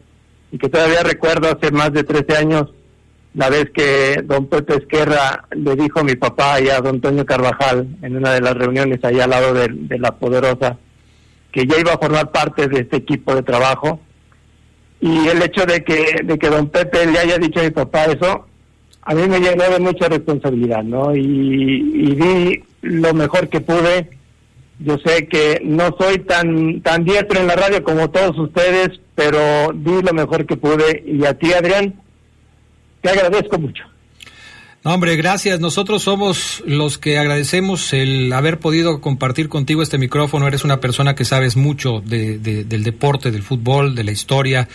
y 0.53 0.59
que 0.59 0.68
todavía 0.68 1.03
recuerdo 1.03 1.49
hace 1.51 1.72
más 1.72 1.93
de 1.93 2.05
13 2.05 2.36
años 2.36 2.70
la 3.34 3.51
vez 3.51 3.70
que 3.74 4.22
don 4.24 4.47
Pepe 4.47 4.76
Esquerra 4.76 5.45
le 5.51 5.74
dijo 5.74 6.01
a 6.01 6.05
mi 6.05 6.14
papá 6.14 6.61
y 6.61 6.68
a 6.68 6.80
don 6.80 6.97
Antonio 6.97 7.26
Carvajal 7.26 7.88
en 8.01 8.16
una 8.16 8.32
de 8.32 8.41
las 8.41 8.55
reuniones 8.55 9.05
allá 9.05 9.24
al 9.24 9.30
lado 9.30 9.55
de, 9.55 9.68
de 9.70 9.99
la 9.99 10.12
Poderosa 10.12 10.78
que 11.53 11.66
ya 11.66 11.78
iba 11.78 11.93
a 11.93 11.99
formar 11.99 12.30
parte 12.30 12.68
de 12.68 12.80
este 12.80 12.97
equipo 12.97 13.34
de 13.34 13.43
trabajo 13.43 14.01
y 15.01 15.28
el 15.28 15.42
hecho 15.42 15.64
de 15.66 15.82
que, 15.82 16.20
de 16.22 16.38
que 16.38 16.48
don 16.48 16.68
Pepe 16.68 17.07
le 17.07 17.18
haya 17.18 17.38
dicho 17.38 17.61
a 17.61 17.64
mi 17.64 17.70
papá 17.70 18.05
eso 18.05 18.46
a 19.03 19.14
mí 19.14 19.26
me 19.26 19.40
llenó 19.40 19.64
de 19.70 19.80
mucha 19.80 20.09
responsabilidad, 20.09 20.82
¿no? 20.82 21.14
Y, 21.16 21.20
y 21.20 22.14
di 22.14 22.64
lo 22.82 23.14
mejor 23.14 23.48
que 23.48 23.61
pude. 23.61 24.11
Yo 24.78 24.96
sé 25.05 25.26
que 25.26 25.61
no 25.64 25.94
soy 25.98 26.18
tan 26.20 26.80
tan 26.82 27.05
diestro 27.05 27.40
en 27.40 27.46
la 27.46 27.57
radio 27.57 27.82
como 27.82 28.11
todos 28.11 28.38
ustedes, 28.38 29.01
pero 29.14 29.72
di 29.74 30.03
lo 30.03 30.12
mejor 30.12 30.46
que 30.46 30.57
pude. 30.57 31.03
Y 31.07 31.24
a 31.24 31.34
ti, 31.34 31.53
Adrián, 31.53 31.94
te 33.03 33.11
agradezco 33.11 33.59
mucho. 33.59 33.84
No, 34.83 34.95
hombre, 34.95 35.14
gracias. 35.16 35.61
Nosotros 35.61 36.03
somos 36.03 36.62
los 36.66 36.97
que 36.97 37.18
agradecemos 37.18 37.93
el 37.93 38.33
haber 38.33 38.59
podido 38.59 39.03
compartir 39.03 39.51
contigo 39.51 39.83
este 39.83 39.99
micrófono. 39.99 40.49
Eres 40.49 40.64
una 40.64 40.81
persona 40.81 41.14
que 41.14 41.26
sabes 41.26 41.55
mucho 41.55 42.01
de, 42.01 42.39
del 42.39 42.83
deporte, 42.83 43.31
del 43.31 43.43
fútbol, 43.43 43.95
de 43.95 44.05
la 44.05 44.12
historia. 44.12 44.68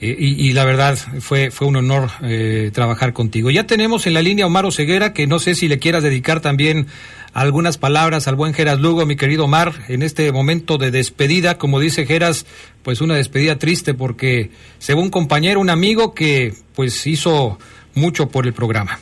Eh, 0.00 0.16
y, 0.18 0.52
la 0.54 0.64
verdad 0.64 0.98
fue, 1.20 1.52
fue 1.52 1.68
un 1.68 1.76
honor 1.76 2.10
eh, 2.22 2.72
trabajar 2.74 3.12
contigo. 3.12 3.48
Ya 3.48 3.64
tenemos 3.64 4.08
en 4.08 4.14
la 4.14 4.22
línea 4.22 4.44
Omar 4.44 4.70
Ceguera, 4.72 5.12
que 5.12 5.28
no 5.28 5.38
sé 5.38 5.54
si 5.54 5.68
le 5.68 5.78
quieras 5.78 6.02
dedicar 6.02 6.40
también 6.40 6.88
algunas 7.32 7.78
palabras 7.78 8.26
al 8.26 8.34
buen 8.34 8.54
Geras 8.54 8.80
Lugo, 8.80 9.06
mi 9.06 9.14
querido 9.14 9.44
Omar, 9.44 9.72
en 9.86 10.02
este 10.02 10.32
momento 10.32 10.78
de 10.78 10.90
despedida, 10.90 11.58
como 11.58 11.78
dice 11.78 12.06
Geras, 12.06 12.44
pues 12.82 13.00
una 13.00 13.14
despedida 13.14 13.56
triste 13.56 13.94
porque 13.94 14.50
según 14.78 15.04
un 15.04 15.10
compañero, 15.10 15.60
un 15.60 15.70
amigo 15.70 16.12
que 16.12 16.54
pues 16.74 17.06
hizo 17.06 17.58
mucho 17.94 18.28
por 18.28 18.46
el 18.48 18.52
programa. 18.52 18.98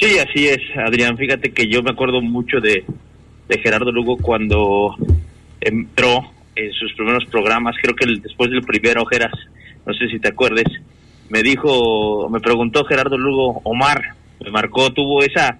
Sí, 0.00 0.18
así 0.18 0.48
es, 0.48 0.58
Adrián. 0.76 1.16
Fíjate 1.16 1.52
que 1.52 1.66
yo 1.68 1.82
me 1.82 1.90
acuerdo 1.90 2.20
mucho 2.20 2.60
de, 2.60 2.84
de 3.48 3.58
Gerardo 3.58 3.90
Lugo 3.92 4.16
cuando 4.18 4.94
entró 5.60 6.32
en 6.54 6.72
sus 6.72 6.92
primeros 6.94 7.24
programas, 7.26 7.76
creo 7.80 7.94
que 7.94 8.06
después 8.20 8.50
del 8.50 8.62
primer 8.62 8.98
Ojeras, 8.98 9.32
no 9.84 9.92
sé 9.92 10.08
si 10.08 10.18
te 10.18 10.28
acuerdes, 10.28 10.64
me 11.28 11.42
dijo, 11.42 12.28
me 12.30 12.40
preguntó 12.40 12.84
Gerardo 12.84 13.18
Lugo, 13.18 13.60
Omar, 13.64 14.14
me 14.42 14.50
marcó, 14.50 14.92
tuvo 14.92 15.22
esa 15.22 15.58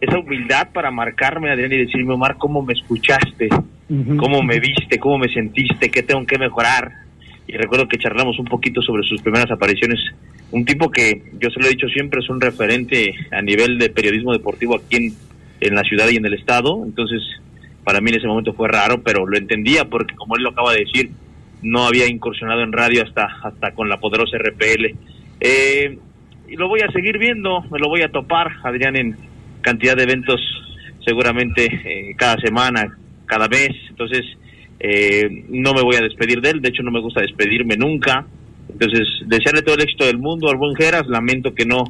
esa 0.00 0.18
humildad 0.18 0.68
para 0.72 0.90
marcarme, 0.90 1.50
Adrián, 1.50 1.72
y 1.72 1.84
decirme, 1.84 2.14
Omar, 2.14 2.36
¿cómo 2.38 2.62
me 2.62 2.72
escuchaste? 2.72 3.48
¿Cómo 4.16 4.42
me 4.42 4.58
viste? 4.58 4.98
¿Cómo 4.98 5.18
me 5.18 5.28
sentiste? 5.28 5.90
¿Qué 5.90 6.02
tengo 6.02 6.24
que 6.24 6.38
mejorar? 6.38 6.90
Y 7.46 7.52
recuerdo 7.52 7.86
que 7.86 7.98
charlamos 7.98 8.38
un 8.38 8.46
poquito 8.46 8.80
sobre 8.80 9.02
sus 9.02 9.20
primeras 9.20 9.50
apariciones. 9.50 9.98
Un 10.52 10.64
tipo 10.64 10.90
que, 10.90 11.22
yo 11.38 11.50
se 11.50 11.60
lo 11.60 11.66
he 11.66 11.70
dicho 11.70 11.88
siempre, 11.88 12.20
es 12.20 12.28
un 12.28 12.40
referente 12.40 13.14
a 13.30 13.40
nivel 13.40 13.78
de 13.78 13.90
periodismo 13.90 14.32
deportivo 14.32 14.76
aquí 14.76 14.96
en, 14.96 15.14
en 15.60 15.74
la 15.74 15.82
ciudad 15.82 16.08
y 16.08 16.16
en 16.16 16.26
el 16.26 16.34
estado. 16.34 16.82
Entonces, 16.84 17.22
para 17.84 18.00
mí 18.00 18.10
en 18.10 18.18
ese 18.18 18.26
momento 18.26 18.52
fue 18.52 18.68
raro, 18.68 19.02
pero 19.02 19.26
lo 19.26 19.36
entendía 19.36 19.84
porque 19.84 20.14
como 20.14 20.36
él 20.36 20.42
lo 20.42 20.50
acaba 20.50 20.72
de 20.72 20.84
decir, 20.84 21.10
no 21.62 21.86
había 21.86 22.06
incursionado 22.06 22.62
en 22.62 22.72
radio 22.72 23.02
hasta, 23.02 23.26
hasta 23.42 23.72
con 23.72 23.88
la 23.88 23.98
poderosa 23.98 24.38
RPL. 24.38 24.96
Eh, 25.40 25.98
y 26.48 26.56
lo 26.56 26.68
voy 26.68 26.80
a 26.80 26.90
seguir 26.90 27.18
viendo, 27.18 27.62
me 27.70 27.78
lo 27.78 27.88
voy 27.88 28.02
a 28.02 28.10
topar, 28.10 28.48
Adrián, 28.64 28.96
en 28.96 29.16
cantidad 29.60 29.96
de 29.96 30.02
eventos 30.02 30.40
seguramente 31.04 31.64
eh, 31.64 32.14
cada 32.16 32.36
semana, 32.38 32.98
cada 33.26 33.48
mes, 33.48 33.70
entonces 33.88 34.22
eh, 34.80 35.44
no 35.48 35.72
me 35.72 35.82
voy 35.82 35.96
a 35.96 36.02
despedir 36.02 36.40
de 36.40 36.50
él, 36.50 36.60
de 36.60 36.70
hecho 36.70 36.82
no 36.82 36.90
me 36.90 37.00
gusta 37.00 37.20
despedirme 37.20 37.76
nunca, 37.76 38.26
entonces 38.72 39.06
desearle 39.26 39.62
todo 39.62 39.74
el 39.74 39.82
éxito 39.82 40.06
del 40.06 40.18
mundo 40.18 40.50
al 40.50 40.56
buen 40.56 40.74
Geras, 40.76 41.06
lamento 41.06 41.54
que 41.54 41.64
no 41.64 41.84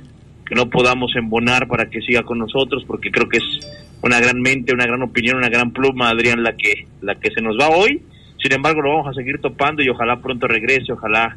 que 0.50 0.56
no 0.56 0.68
podamos 0.68 1.14
embonar 1.14 1.68
para 1.68 1.88
que 1.88 2.00
siga 2.00 2.24
con 2.24 2.38
nosotros 2.38 2.82
porque 2.84 3.12
creo 3.12 3.28
que 3.28 3.38
es 3.38 3.44
una 4.02 4.18
gran 4.18 4.40
mente, 4.40 4.74
una 4.74 4.84
gran 4.84 5.00
opinión, 5.00 5.36
una 5.36 5.48
gran 5.48 5.70
pluma, 5.70 6.08
Adrián, 6.08 6.42
la 6.42 6.56
que, 6.56 6.88
la 7.00 7.14
que 7.14 7.30
se 7.30 7.40
nos 7.40 7.56
va 7.56 7.68
hoy. 7.68 8.02
Sin 8.42 8.52
embargo, 8.52 8.82
lo 8.82 8.90
vamos 8.90 9.06
a 9.06 9.12
seguir 9.12 9.40
topando 9.40 9.80
y 9.80 9.88
ojalá 9.88 10.20
pronto 10.20 10.48
regrese, 10.48 10.92
ojalá 10.92 11.36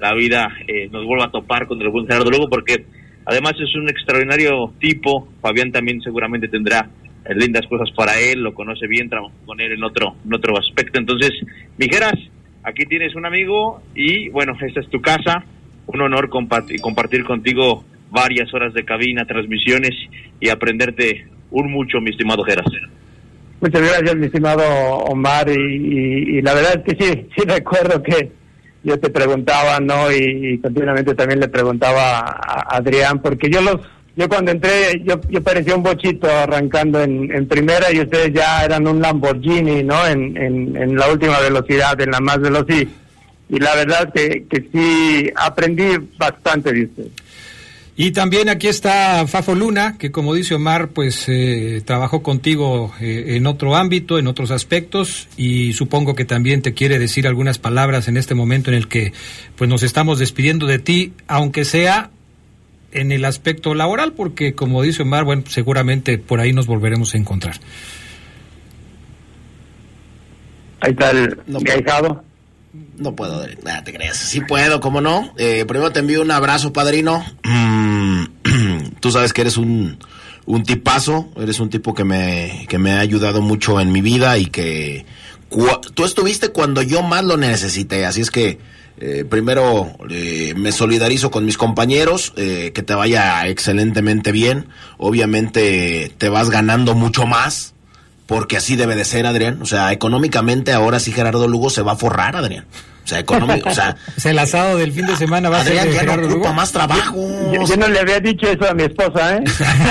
la 0.00 0.14
vida 0.14 0.48
eh, 0.66 0.88
nos 0.90 1.04
vuelva 1.04 1.26
a 1.26 1.30
topar 1.30 1.66
con 1.66 1.80
el 1.82 1.90
buen 1.90 2.06
Gerardo 2.06 2.30
Lugo, 2.30 2.48
porque 2.48 2.86
además 3.26 3.52
es 3.60 3.74
un 3.74 3.88
extraordinario 3.88 4.72
tipo. 4.78 5.28
Fabián 5.42 5.70
también 5.70 6.00
seguramente 6.00 6.48
tendrá 6.48 6.88
eh, 7.24 7.34
lindas 7.34 7.66
cosas 7.66 7.90
para 7.94 8.18
él, 8.18 8.40
lo 8.40 8.54
conoce 8.54 8.86
bien, 8.86 9.10
trabaja 9.10 9.34
con 9.44 9.60
él 9.60 9.72
en 9.72 9.84
otro, 9.84 10.14
en 10.24 10.34
otro 10.34 10.56
aspecto. 10.56 10.98
Entonces, 10.98 11.32
Mijeras, 11.76 12.14
aquí 12.64 12.86
tienes 12.86 13.14
un 13.14 13.26
amigo 13.26 13.82
y 13.94 14.28
bueno, 14.30 14.54
esta 14.60 14.80
es 14.80 14.88
tu 14.88 15.00
casa. 15.00 15.44
Un 15.86 16.00
honor 16.00 16.30
compartir, 16.30 16.80
compartir 16.80 17.24
contigo 17.24 17.84
varias 18.10 18.52
horas 18.54 18.72
de 18.72 18.84
cabina, 18.84 19.26
transmisiones 19.26 19.92
y 20.40 20.48
aprenderte 20.48 21.26
un 21.50 21.70
mucho, 21.70 22.00
mi 22.00 22.10
estimado 22.10 22.42
Geras. 22.42 22.66
Muchas 23.60 23.82
gracias, 23.82 24.16
mi 24.16 24.26
estimado 24.26 24.62
Omar. 25.04 25.48
Y, 25.50 26.40
la 26.42 26.54
verdad 26.54 26.82
es 26.84 26.94
que 26.94 27.04
sí, 27.04 27.28
sí 27.36 27.42
recuerdo 27.46 28.02
que 28.02 28.32
yo 28.82 28.98
te 28.98 29.10
preguntaba, 29.10 29.78
¿no? 29.80 30.10
Y, 30.10 30.58
continuamente 30.58 31.14
también 31.14 31.40
le 31.40 31.48
preguntaba 31.48 32.20
a 32.20 32.76
Adrián, 32.76 33.20
porque 33.20 33.50
yo 33.50 33.60
los 33.60 33.76
yo 34.16 34.28
cuando 34.28 34.52
entré, 34.52 35.02
yo, 35.04 35.20
yo 35.28 35.42
parecía 35.42 35.74
un 35.74 35.82
bochito 35.82 36.30
arrancando 36.30 37.02
en, 37.02 37.46
primera 37.48 37.92
y 37.92 38.00
ustedes 38.00 38.32
ya 38.32 38.64
eran 38.64 38.86
un 38.86 39.00
Lamborghini, 39.00 39.82
¿no? 39.82 40.06
En, 40.06 40.36
en, 40.36 40.96
la 40.96 41.10
última 41.10 41.40
velocidad, 41.40 42.00
en 42.00 42.10
la 42.12 42.20
más 42.20 42.40
velocidad. 42.40 42.88
Y 43.48 43.58
la 43.58 43.74
verdad 43.74 44.12
que, 44.12 44.46
que 44.48 44.68
sí 44.72 45.30
aprendí 45.36 45.96
bastante 46.16 46.72
de 46.72 46.84
ustedes. 46.84 47.12
Y 47.96 48.10
también 48.10 48.48
aquí 48.48 48.66
está 48.66 49.24
Fafo 49.28 49.54
Luna, 49.54 49.96
que 49.98 50.10
como 50.10 50.34
dice 50.34 50.54
Omar, 50.54 50.88
pues 50.88 51.28
eh, 51.28 51.80
trabajó 51.84 52.24
contigo 52.24 52.92
eh, 53.00 53.36
en 53.36 53.46
otro 53.46 53.76
ámbito, 53.76 54.18
en 54.18 54.26
otros 54.26 54.50
aspectos, 54.50 55.28
y 55.36 55.74
supongo 55.74 56.16
que 56.16 56.24
también 56.24 56.60
te 56.60 56.74
quiere 56.74 56.98
decir 56.98 57.28
algunas 57.28 57.58
palabras 57.58 58.08
en 58.08 58.16
este 58.16 58.34
momento 58.34 58.70
en 58.70 58.76
el 58.76 58.88
que 58.88 59.12
pues 59.54 59.70
nos 59.70 59.84
estamos 59.84 60.18
despidiendo 60.18 60.66
de 60.66 60.80
ti, 60.80 61.12
aunque 61.28 61.64
sea 61.64 62.10
en 62.94 63.12
el 63.12 63.24
aspecto 63.24 63.74
laboral, 63.74 64.12
porque 64.12 64.54
como 64.54 64.82
dice 64.82 65.02
Omar, 65.02 65.24
bueno, 65.24 65.42
seguramente 65.48 66.18
por 66.18 66.40
ahí 66.40 66.52
nos 66.52 66.66
volveremos 66.66 67.14
a 67.14 67.18
encontrar. 67.18 67.56
Ahí 70.80 70.92
está 70.92 71.10
el 71.10 71.38
No, 71.46 71.60
mi 71.60 71.70
ahijado. 71.70 72.24
No 72.96 73.14
puedo. 73.14 73.46
Nada, 73.62 73.84
te 73.84 73.92
creas. 73.92 74.16
Sí 74.16 74.40
puedo, 74.40 74.80
¿cómo 74.80 75.00
no? 75.00 75.32
Eh, 75.36 75.64
primero 75.66 75.92
te 75.92 76.00
envío 76.00 76.22
un 76.22 76.30
abrazo, 76.30 76.72
padrino. 76.72 77.24
Mm, 77.42 78.24
Tú 79.00 79.10
sabes 79.10 79.32
que 79.32 79.42
eres 79.42 79.56
un, 79.56 79.98
un 80.46 80.62
tipazo, 80.62 81.30
eres 81.36 81.60
un 81.60 81.70
tipo 81.70 81.94
que 81.94 82.04
me, 82.04 82.66
que 82.68 82.78
me 82.78 82.92
ha 82.92 83.00
ayudado 83.00 83.42
mucho 83.42 83.80
en 83.80 83.92
mi 83.92 84.00
vida 84.00 84.38
y 84.38 84.46
que 84.46 85.04
tú 85.94 86.04
estuviste 86.04 86.48
cuando 86.48 86.82
yo 86.82 87.02
más 87.02 87.24
lo 87.24 87.36
necesité. 87.36 88.06
Así 88.06 88.20
es 88.20 88.30
que 88.30 88.58
eh, 89.00 89.24
primero 89.28 89.90
eh, 90.10 90.54
me 90.56 90.72
solidarizo 90.72 91.30
con 91.30 91.44
mis 91.44 91.58
compañeros, 91.58 92.32
eh, 92.36 92.72
que 92.74 92.82
te 92.82 92.94
vaya 92.94 93.46
excelentemente 93.48 94.32
bien. 94.32 94.68
Obviamente 94.98 96.12
te 96.16 96.28
vas 96.28 96.50
ganando 96.50 96.94
mucho 96.94 97.26
más. 97.26 97.72
Porque 98.26 98.56
así 98.56 98.74
debe 98.74 98.96
de 98.96 99.04
ser, 99.04 99.26
Adrián. 99.26 99.60
O 99.60 99.66
sea, 99.66 99.92
económicamente 99.92 100.72
ahora 100.72 100.98
sí 100.98 101.12
Gerardo 101.12 101.46
Lugo 101.46 101.68
se 101.68 101.82
va 101.82 101.92
a 101.92 101.96
forrar, 101.96 102.36
Adrián. 102.36 102.64
O 103.04 103.06
sea, 103.06 103.18
económico, 103.18 103.68
o 103.68 103.74
sea, 103.74 103.96
O 104.16 104.20
sea, 104.20 104.30
el 104.30 104.38
asado 104.38 104.78
del 104.78 104.90
fin 104.92 105.04
de 105.04 105.14
semana 105.14 105.50
va 105.50 105.60
Adrián 105.60 105.88
a 105.88 105.92
ser 105.92 106.06
ya 106.06 106.16
no 106.16 106.22
ocupa 106.22 106.34
Lugo. 106.36 106.54
más 106.54 106.72
trabajo. 106.72 107.52
Yo, 107.52 107.66
yo 107.66 107.76
no 107.76 107.86
le 107.88 108.00
había 108.00 108.18
dicho 108.20 108.46
eso 108.48 108.66
a 108.66 108.72
mi 108.72 108.84
esposa, 108.84 109.36
¿eh? 109.36 109.44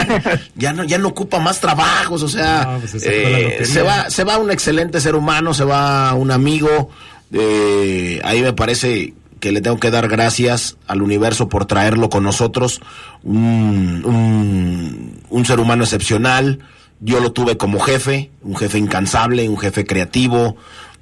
ya 0.55 0.73
no 0.73 0.83
ya 0.83 0.97
no 0.97 1.09
ocupa 1.09 1.37
más 1.39 1.59
trabajos, 1.59 2.23
o 2.23 2.27
sea, 2.27 2.63
No, 2.63 2.79
pues 2.79 2.91
se 3.03 3.59
eh, 3.59 3.65
se 3.65 3.83
va 3.83 4.09
se 4.09 4.23
va 4.23 4.39
un 4.39 4.49
excelente 4.49 4.99
ser 4.99 5.13
humano, 5.13 5.53
se 5.53 5.63
va 5.63 6.15
un 6.15 6.31
amigo. 6.31 6.89
Eh, 7.33 8.21
ahí 8.23 8.41
me 8.41 8.53
parece 8.53 9.13
que 9.39 9.51
le 9.51 9.59
tengo 9.59 9.77
que 9.77 9.91
dar 9.91 10.07
gracias 10.07 10.77
al 10.87 11.01
universo 11.01 11.49
por 11.49 11.65
traerlo 11.65 12.09
con 12.09 12.23
nosotros, 12.23 12.79
un, 13.23 14.03
un, 14.05 15.21
un 15.29 15.45
ser 15.45 15.59
humano 15.59 15.83
excepcional. 15.83 16.59
Yo 17.01 17.19
lo 17.19 17.33
tuve 17.33 17.57
como 17.57 17.81
jefe, 17.81 18.31
un 18.41 18.55
jefe 18.55 18.77
incansable, 18.77 19.49
un 19.49 19.57
jefe 19.57 19.85
creativo, 19.85 20.55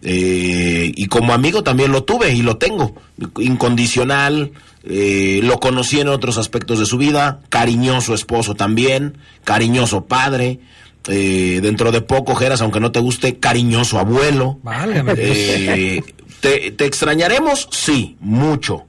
eh, 0.03 0.91
y 0.95 1.05
como 1.05 1.33
amigo 1.33 1.63
también 1.63 1.91
lo 1.91 2.03
tuve 2.03 2.33
y 2.33 2.41
lo 2.41 2.57
tengo, 2.57 2.95
incondicional, 3.37 4.51
eh, 4.83 5.41
lo 5.43 5.59
conocí 5.59 5.99
en 5.99 6.07
otros 6.07 6.39
aspectos 6.39 6.79
de 6.79 6.87
su 6.87 6.97
vida, 6.97 7.41
cariñoso 7.49 8.15
esposo 8.15 8.55
también, 8.55 9.19
cariñoso 9.43 10.05
padre, 10.05 10.59
eh, 11.07 11.59
dentro 11.61 11.91
de 11.91 12.01
poco, 12.01 12.35
Geras, 12.35 12.61
aunque 12.61 12.79
no 12.79 12.91
te 12.91 12.99
guste, 12.99 13.37
cariñoso 13.37 13.99
abuelo. 13.99 14.59
Válgame. 14.63 15.13
Eh, 15.17 16.03
te, 16.39 16.71
te 16.71 16.85
extrañaremos? 16.85 17.67
Sí, 17.71 18.17
mucho. 18.19 18.85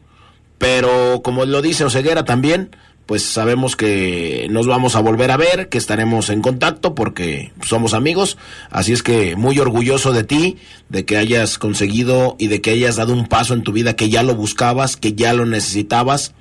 Pero 0.59 1.23
como 1.23 1.45
lo 1.45 1.61
dice 1.63 1.85
Oseguera 1.85 2.25
también, 2.25 2.71
pues 3.07 3.25
sabemos 3.25 3.77
que 3.77 4.47
nos 4.51 4.67
vamos 4.67 4.95
a 4.95 5.01
volver 5.01 5.31
a 5.31 5.37
ver, 5.37 5.69
que 5.69 5.79
estaremos 5.79 6.31
en 6.31 6.41
contacto 6.41 6.95
porque 6.95 7.53
somos 7.63 7.95
amigos. 7.95 8.39
Así 8.71 8.93
es 8.93 9.03
que 9.03 9.37
muy 9.37 9.59
orgulloso 9.59 10.13
de 10.13 10.25
ti, 10.25 10.59
de 10.89 11.05
que 11.05 11.17
hayas 11.17 11.59
conseguido 11.59 12.37
y 12.39 12.47
de 12.47 12.61
que 12.61 12.71
hayas 12.71 12.97
dado 12.97 13.13
un 13.13 13.27
paso 13.27 13.55
en 13.55 13.63
tu 13.63 13.73
vida 13.73 13.97
que 13.97 14.09
ya 14.09 14.23
lo 14.23 14.35
buscabas, 14.35 14.97
que 14.97 15.15
ya 15.15 15.33
lo 15.35 15.47
necesitabas 15.47 16.35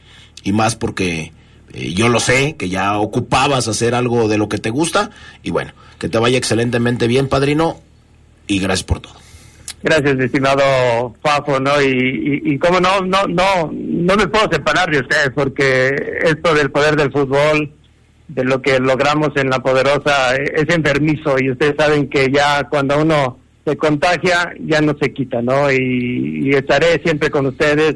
y 0.43 0.51
más 0.51 0.75
porque 0.75 1.33
eh, 1.73 1.93
yo 1.93 2.09
lo 2.09 2.19
sé, 2.19 2.55
que 2.57 2.69
ya 2.69 2.97
ocupabas 2.97 3.67
hacer 3.67 3.95
algo 3.95 4.27
de 4.27 4.37
lo 4.37 4.49
que 4.49 4.57
te 4.57 4.69
gusta 4.69 5.11
y 5.43 5.51
bueno, 5.51 5.73
que 5.99 6.09
te 6.09 6.17
vaya 6.17 6.37
excelentemente 6.37 7.07
bien, 7.07 7.27
padrino, 7.27 7.79
y 8.47 8.59
gracias 8.59 8.83
por 8.83 8.99
todo. 8.99 9.13
Gracias, 9.83 10.19
estimado 10.19 11.15
Fafo, 11.23 11.59
¿no? 11.59 11.81
Y, 11.81 11.87
y, 11.87 12.53
y 12.53 12.59
cómo 12.59 12.79
no, 12.79 13.01
no, 13.01 13.23
no, 13.27 13.71
no 13.71 14.15
me 14.15 14.27
puedo 14.27 14.47
separar 14.51 14.91
de 14.91 14.99
ustedes 14.99 15.31
porque 15.33 15.89
esto 16.23 16.53
del 16.53 16.69
poder 16.69 16.95
del 16.95 17.11
fútbol, 17.11 17.71
de 18.27 18.43
lo 18.43 18.61
que 18.61 18.79
logramos 18.79 19.29
en 19.35 19.49
la 19.49 19.59
poderosa, 19.59 20.35
eh, 20.35 20.53
es 20.55 20.69
enfermizo 20.69 21.35
y 21.39 21.51
ustedes 21.51 21.75
saben 21.77 22.09
que 22.09 22.31
ya 22.31 22.67
cuando 22.69 22.99
uno 23.01 23.39
se 23.65 23.75
contagia 23.75 24.53
ya 24.59 24.81
no 24.81 24.95
se 25.01 25.13
quita, 25.13 25.41
¿no? 25.41 25.71
Y, 25.71 26.41
y 26.43 26.51
estaré 26.51 27.01
siempre 27.03 27.31
con 27.31 27.47
ustedes. 27.47 27.95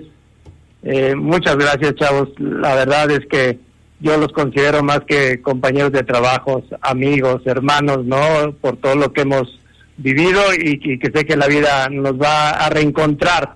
Eh, 0.84 1.16
muchas 1.16 1.56
gracias, 1.56 1.96
chavos. 1.96 2.30
La 2.40 2.76
verdad 2.76 3.12
es 3.12 3.26
que 3.28 3.60
yo 4.00 4.18
los 4.18 4.32
considero 4.32 4.84
más 4.84 5.02
que 5.08 5.42
compañeros 5.42 5.92
de 5.92 6.04
trabajo, 6.04 6.64
amigos, 6.82 7.42
hermanos, 7.46 8.06
¿no? 8.06 8.54
Por 8.62 8.78
todo 8.78 8.96
lo 8.96 9.14
que 9.14 9.22
hemos 9.22 9.60
vivido 9.98 10.42
y, 10.54 10.80
y 10.84 11.00
que 11.00 11.12
sé 11.12 11.26
que 11.26 11.38
la 11.38 11.48
vida 11.48 11.88
nos 11.90 12.20
va 12.20 12.50
a 12.50 12.70
reencontrar 12.70 13.56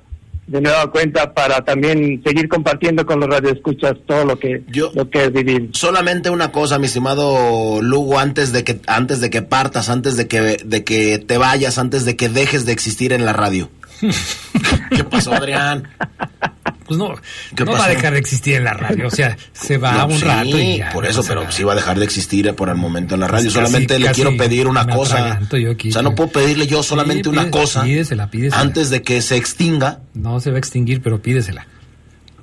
de 0.50 0.62
nueva 0.62 0.90
cuenta 0.90 1.34
para 1.34 1.64
también 1.64 2.24
seguir 2.26 2.50
compartiendo 2.50 3.06
con 3.06 3.20
los 3.20 3.30
radioescuchas 3.30 3.94
todo 4.08 4.26
lo 4.26 4.40
que 4.40 4.64
lo 4.96 5.10
que 5.10 5.30
vivimos. 5.30 5.78
Solamente 5.78 6.32
una 6.32 6.52
cosa, 6.52 6.80
mi 6.80 6.88
estimado 6.88 7.82
Lugo, 7.84 8.18
antes 8.18 8.52
de 8.52 8.64
que 8.64 8.80
antes 8.88 9.22
de 9.22 9.30
que 9.30 9.44
partas, 9.44 9.90
antes 9.90 10.18
de 10.18 10.28
que 10.28 10.58
de 10.66 10.84
que 10.84 11.20
te 11.20 11.38
vayas, 11.38 11.78
antes 11.78 12.04
de 12.04 12.16
que 12.16 12.30
dejes 12.30 12.66
de 12.66 12.72
existir 12.72 13.14
en 13.14 13.26
la 13.26 13.34
radio. 13.34 13.70
¿Qué 14.95 15.04
pasó, 15.04 15.34
Adrián? 15.34 15.88
Pues 16.86 16.97
no, 16.97 17.14
¿Qué 17.56 17.66
no 17.66 17.74
va 17.74 17.86
a 17.86 17.89
dejar 17.89 18.14
de 18.14 18.20
existir 18.20 18.56
en 18.56 18.64
la 18.64 18.74
radio. 18.74 19.08
O 19.08 19.12
sea, 19.12 19.38
se 19.54 19.78
va 19.78 19.91
No, 19.93 20.06
un 20.08 20.18
sí, 20.20 20.26
rato 20.26 20.58
y 20.60 20.78
ya. 20.80 20.89
por 20.91 21.06
eso, 21.06 21.24
pero 21.28 21.52
sí 21.52 21.64
va 21.64 21.74
a 21.74 21.76
dejar 21.76 22.00
de 22.00 22.06
existir 22.06 22.52
por 22.56 22.70
el 22.70 22.76
momento 22.76 23.14
en 23.14 23.22
la 23.22 23.28
radio. 23.28 23.45
Pues 23.45 23.54
casi- 23.54 23.66
solamente 23.68 24.00
le 24.00 24.08
casi 24.08 24.22
quiero 24.22 24.36
pedir 24.38 24.68
una 24.68 24.88
cosa. 24.88 25.39
yo 25.52 25.72
aquí, 25.72 25.89
o 25.89 25.91
sea, 25.93 26.02
no 26.02 26.16
puedo 26.16 26.32
pedirle 26.32 26.66
yo 26.66 26.82
solamente 26.82 27.24
Sí, 27.24 27.30
una 27.30 27.52
cosa 27.52 27.84
Pídesela, 27.84 28.32
pídesela. 28.32 28.62
antes 28.62 28.89
de 28.89 29.04
que 29.04 29.22
se 29.22 29.36
extinga. 29.36 30.00
No 30.16 30.39
se 30.39 30.50
va 30.50 30.56
a 30.56 30.60
extinguir, 30.60 31.02
pero 31.04 31.22
pídesela. 31.22 31.68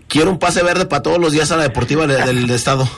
Quiero 0.06 0.30
un 0.30 0.38
pase 0.38 0.62
verde 0.62 0.86
para 0.86 1.02
todos 1.02 1.18
los 1.18 1.32
días 1.32 1.50
a 1.50 1.56
la 1.56 1.64
deportiva 1.64 2.06
de- 2.06 2.24
del 2.24 2.48
estado. 2.50 2.88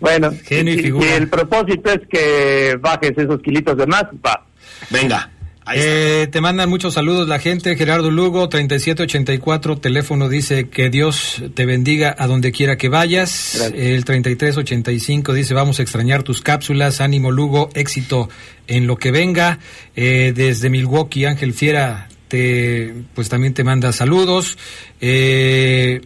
Bueno, 0.00 0.32
Genio 0.44 0.74
y 0.74 1.04
el 1.08 1.28
propósito 1.28 1.90
es 1.92 2.00
que 2.10 2.76
bajes 2.80 3.12
esos 3.16 3.40
kilitos 3.40 3.76
de 3.76 3.86
más, 3.86 4.04
va. 4.24 4.44
Venga. 4.90 5.30
Eh, 5.74 6.28
te 6.30 6.40
mandan 6.40 6.68
muchos 6.68 6.94
saludos 6.94 7.28
la 7.28 7.38
gente. 7.38 7.76
Gerardo 7.76 8.10
Lugo, 8.10 8.48
3784, 8.48 9.78
teléfono 9.78 10.28
dice 10.28 10.68
que 10.68 10.90
Dios 10.90 11.42
te 11.54 11.66
bendiga 11.66 12.14
a 12.18 12.26
donde 12.26 12.50
quiera 12.52 12.76
que 12.76 12.88
vayas. 12.88 13.54
El 13.74 14.04
3385 14.04 15.32
dice 15.32 15.54
vamos 15.54 15.78
a 15.78 15.82
extrañar 15.82 16.22
tus 16.24 16.40
cápsulas. 16.40 17.00
Ánimo 17.00 17.30
Lugo, 17.30 17.70
éxito 17.74 18.28
en 18.66 18.86
lo 18.86 18.96
que 18.96 19.12
venga. 19.12 19.60
Eh, 19.94 20.32
desde 20.34 20.68
Milwaukee, 20.68 21.26
Ángel 21.26 21.52
Fiera, 21.54 22.08
te, 22.28 22.94
pues 23.14 23.28
también 23.28 23.54
te 23.54 23.62
manda 23.62 23.92
saludos. 23.92 24.58
Eh, 25.00 26.00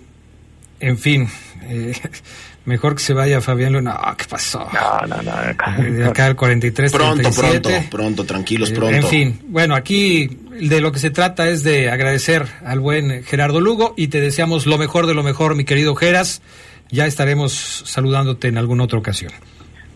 en 0.81 0.99
fin, 0.99 1.29
eh, 1.63 1.95
mejor 2.67 2.95
que 2.97 3.03
se 3.03 3.15
vaya 3.15 3.41
Fabián 3.41 3.73
Luna. 3.73 3.97
Ah, 3.99 4.15
¿Qué 4.17 4.25
pasó? 4.29 4.69
No, 4.73 5.07
no, 5.07 5.23
no. 5.23 5.83
De 5.93 6.05
acá 6.05 6.27
al 6.27 6.37
43 6.37 6.93
Pronto, 6.93 7.15
37. 7.23 7.61
pronto, 7.61 7.91
pronto, 7.91 8.25
tranquilos, 8.25 8.71
Eh, 8.71 8.75
pronto. 8.75 8.95
En 8.97 9.03
fin, 9.05 9.41
bueno, 9.49 9.75
aquí 9.75 10.29
de 10.61 10.81
lo 10.81 10.93
que 10.93 10.99
se 10.99 11.11
trata 11.11 11.49
es 11.49 11.63
de 11.63 11.91
agradecer 11.91 12.45
al 12.65 12.81
buen 12.81 13.23
Gerardo 13.25 13.61
Lugo 13.61 13.95
y 13.97 14.09
te 14.09 14.21
deseamos 14.21 14.67
lo 14.67 14.77
mejor 14.79 15.07
de 15.07 15.15
lo 15.15 15.23
mejor, 15.23 15.55
mi 15.55 15.65
querido 15.65 15.95
Geras. 15.95 16.43
Ya 16.91 17.07
estaremos 17.07 17.53
saludándote 17.85 18.49
en 18.49 18.59
alguna 18.59 18.85
otra 18.85 18.99
ocasión. 18.99 19.33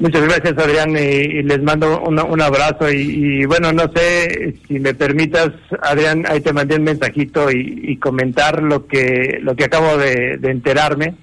Muchas 0.00 0.22
gracias, 0.22 0.56
Adrián, 0.56 0.96
y, 0.96 1.00
y 1.00 1.42
les 1.42 1.62
mando 1.62 2.00
un, 2.00 2.18
un 2.18 2.40
abrazo. 2.40 2.90
Y, 2.90 3.42
y, 3.42 3.44
bueno, 3.44 3.70
no 3.70 3.82
sé 3.94 4.54
si 4.66 4.78
me 4.80 4.94
permitas, 4.94 5.50
Adrián, 5.82 6.24
ahí 6.26 6.40
te 6.40 6.54
mandé 6.54 6.76
un 6.76 6.84
mensajito 6.84 7.50
y, 7.50 7.80
y 7.84 7.96
comentar 7.98 8.62
lo 8.62 8.86
que 8.86 9.38
lo 9.42 9.54
que 9.54 9.64
acabo 9.64 9.98
de, 9.98 10.38
de 10.38 10.50
enterarme. 10.50 11.14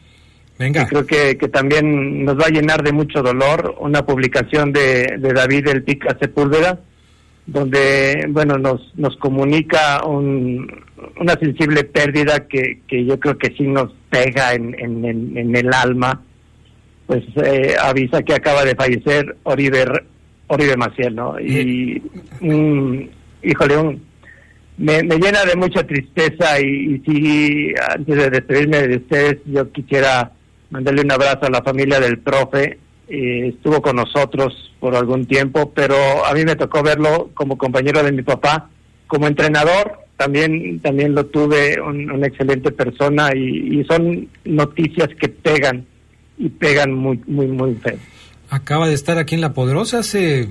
Venga. 0.59 0.83
Y 0.83 0.85
creo 0.87 1.05
que, 1.05 1.37
que 1.37 1.47
también 1.49 2.25
nos 2.25 2.37
va 2.39 2.45
a 2.47 2.49
llenar 2.51 2.81
de 2.83 2.91
mucho 2.91 3.21
dolor 3.21 3.75
una 3.79 4.05
publicación 4.05 4.73
de, 4.73 5.17
de 5.19 5.33
David 5.33 5.67
El 5.67 5.83
Pica 5.83 6.17
Sepúlveda, 6.19 6.79
donde 7.45 8.25
bueno 8.29 8.57
nos 8.57 8.91
nos 8.97 9.15
comunica 9.17 10.03
un- 10.05 10.67
una 11.19 11.33
sensible 11.33 11.83
pérdida 11.83 12.47
que, 12.47 12.79
que 12.87 13.05
yo 13.05 13.19
creo 13.19 13.37
que 13.37 13.53
sí 13.55 13.63
nos 13.63 13.93
pega 14.09 14.53
en, 14.53 14.75
en, 14.79 15.05
en- 15.05 15.37
en 15.37 15.55
el 15.55 15.71
alma 15.73 16.21
pues 17.05 17.23
eh, 17.43 17.75
avisa 17.79 18.21
que 18.23 18.33
acaba 18.33 18.65
de 18.65 18.75
fallecer 18.75 19.37
Oribe, 19.43 19.85
Oribe 20.47 20.75
Maciel, 20.75 21.15
¿no? 21.15 21.39
Y, 21.39 22.01
híjole, 23.43 23.77
un, 23.77 24.03
me, 24.77 25.01
me 25.03 25.15
llena 25.17 25.45
de 25.45 25.55
mucha 25.55 25.85
tristeza 25.87 26.59
y, 26.59 26.65
y 26.65 26.99
sí, 27.05 27.73
antes 27.95 28.15
de 28.15 28.29
despedirme 28.29 28.87
de 28.89 28.97
ustedes, 28.97 29.37
yo 29.45 29.71
quisiera 29.71 30.31
mandarle 30.69 31.01
un 31.01 31.11
abrazo 31.11 31.45
a 31.45 31.49
la 31.49 31.61
familia 31.61 31.99
del 31.99 32.19
profe. 32.19 32.77
Eh, 33.09 33.47
estuvo 33.55 33.81
con 33.81 33.95
nosotros 33.95 34.73
por 34.79 34.95
algún 34.95 35.25
tiempo, 35.25 35.71
pero 35.73 35.95
a 36.25 36.33
mí 36.33 36.43
me 36.43 36.55
tocó 36.55 36.83
verlo 36.83 37.29
como 37.33 37.57
compañero 37.57 38.03
de 38.03 38.11
mi 38.11 38.21
papá, 38.21 38.69
como 39.07 39.27
entrenador 39.27 39.99
también 40.17 40.79
también 40.79 41.13
lo 41.13 41.27
tuve, 41.27 41.79
un- 41.79 42.09
una 42.11 42.25
excelente 42.27 42.71
persona 42.71 43.29
y, 43.35 43.79
y 43.79 43.83
son 43.85 44.27
noticias 44.45 45.09
que 45.19 45.29
pegan 45.29 45.85
y 46.39 46.49
pegan 46.49 46.91
muy 46.93 47.19
muy 47.27 47.47
muy 47.47 47.75
feo. 47.75 47.97
Acaba 48.49 48.87
de 48.87 48.93
estar 48.95 49.17
aquí 49.19 49.35
en 49.35 49.41
La 49.41 49.53
Poderosa 49.53 49.99
hace, 49.99 50.47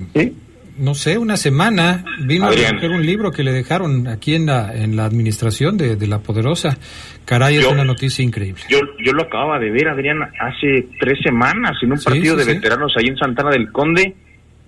no 0.77 0.93
sé, 0.95 1.17
una 1.17 1.37
semana. 1.37 2.03
Vino 2.21 2.45
Adrián. 2.45 2.65
a 2.65 2.69
recoger 2.79 2.91
un 2.91 3.05
libro 3.05 3.31
que 3.31 3.43
le 3.43 3.51
dejaron 3.51 4.07
aquí 4.07 4.35
en 4.35 4.45
la, 4.45 4.73
en 4.75 4.95
la 4.95 5.05
administración 5.05 5.77
de, 5.77 5.95
de 5.95 6.07
La 6.07 6.19
Poderosa. 6.19 6.77
Caray, 7.25 7.57
es 7.57 7.65
una 7.65 7.83
noticia 7.83 8.23
increíble. 8.23 8.61
Yo, 8.69 8.79
yo 9.03 9.11
lo 9.13 9.23
acababa 9.23 9.59
de 9.59 9.69
ver, 9.71 9.87
Adrián, 9.89 10.17
hace 10.21 10.87
tres 10.99 11.19
semanas 11.23 11.77
en 11.81 11.91
un 11.91 11.97
Sí, 11.97 12.05
partido 12.05 12.37
sí, 12.39 12.45
de 12.45 12.53
veteranos 12.53 12.93
ahí 12.97 13.07
en 13.07 13.17
Santana 13.17 13.49
del 13.51 13.71
Conde. 13.71 14.15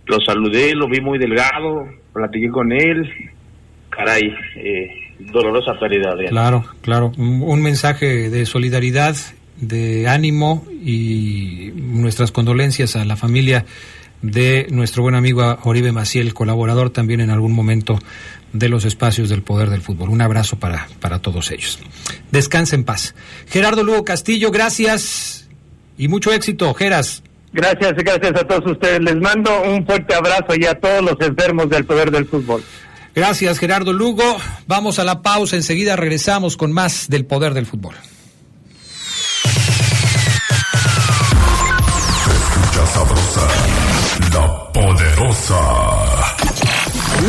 Lo 0.05 0.17
saludé, 0.25 0.73
lo 0.73 0.87
vi 0.89 1.01
muy 1.01 1.19
delgado, 1.19 1.87
platiqué 2.13 2.49
con 2.49 2.71
él. 2.71 3.09
Caray, 3.89 4.33
eh, 4.57 4.89
dolorosa 5.31 5.79
pérdida, 5.79 6.11
Adrián. 6.11 6.31
Claro, 6.31 6.65
claro. 6.81 7.11
Un, 7.17 7.41
un 7.43 7.61
mensaje 7.61 8.29
de 8.29 8.45
solidaridad, 8.45 9.15
de 9.57 10.07
ánimo 10.07 10.65
y 10.83 11.71
nuestras 11.75 12.31
condolencias 12.31 12.95
a 12.95 13.03
la 13.05 13.17
familia 13.17 13.65
de 14.21 14.67
nuestro 14.69 15.03
buen 15.03 15.15
amigo 15.15 15.59
Oribe 15.63 15.91
Maciel, 15.91 16.33
colaborador 16.33 16.89
también 16.89 17.21
en 17.21 17.29
algún 17.29 17.53
momento 17.53 17.99
de 18.53 18.69
los 18.69 18.85
espacios 18.85 19.29
del 19.29 19.43
poder 19.43 19.69
del 19.69 19.81
fútbol. 19.81 20.09
Un 20.09 20.21
abrazo 20.21 20.57
para, 20.57 20.87
para 20.99 21.19
todos 21.19 21.51
ellos. 21.51 21.79
Descansa 22.31 22.75
en 22.75 22.83
paz. 22.83 23.15
Gerardo 23.47 23.83
Lugo 23.83 24.03
Castillo, 24.03 24.51
gracias 24.51 25.47
y 25.97 26.07
mucho 26.07 26.31
éxito, 26.31 26.73
Geras. 26.73 27.23
Gracias, 27.51 27.93
gracias 27.95 28.31
a 28.35 28.47
todos 28.47 28.71
ustedes. 28.71 29.01
Les 29.01 29.15
mando 29.15 29.51
un 29.63 29.85
fuerte 29.85 30.13
abrazo 30.13 30.53
y 30.55 30.65
a 30.65 30.75
todos 30.79 31.01
los 31.01 31.15
enfermos 31.19 31.69
del 31.69 31.85
poder 31.85 32.11
del 32.11 32.25
fútbol. 32.25 32.63
Gracias, 33.15 33.57
Gerardo 33.57 33.91
Lugo. 33.91 34.37
Vamos 34.67 34.99
a 34.99 35.03
la 35.03 35.21
pausa, 35.21 35.55
enseguida 35.55 35.95
regresamos 35.95 36.57
con 36.57 36.71
más 36.71 37.07
del 37.09 37.25
poder 37.25 37.53
del 37.53 37.65
fútbol. 37.65 37.95
Poderosa. 44.79 45.59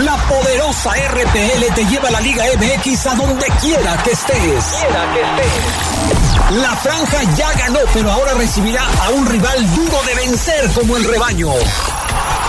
La 0.04 0.16
poderosa 0.28 0.92
RPL 0.92 1.74
te 1.74 1.84
lleva 1.86 2.08
a 2.08 2.12
la 2.12 2.20
Liga 2.20 2.44
MX 2.56 3.06
a 3.06 3.14
donde 3.16 3.46
quiera 3.60 3.96
que 4.04 4.12
estés. 4.12 4.76
La 6.52 6.76
franja 6.76 7.22
ya 7.36 7.52
ganó, 7.54 7.80
pero 7.92 8.10
ahora 8.10 8.34
recibirá 8.34 8.82
a 9.02 9.10
un 9.10 9.26
rival 9.26 9.74
duro 9.74 10.00
de 10.04 10.14
vencer 10.14 10.70
como 10.72 10.96
el 10.96 11.04
rebaño. 11.04 11.50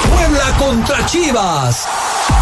Puebla 0.10 0.58
contra 0.60 1.06
Chivas. 1.08 1.88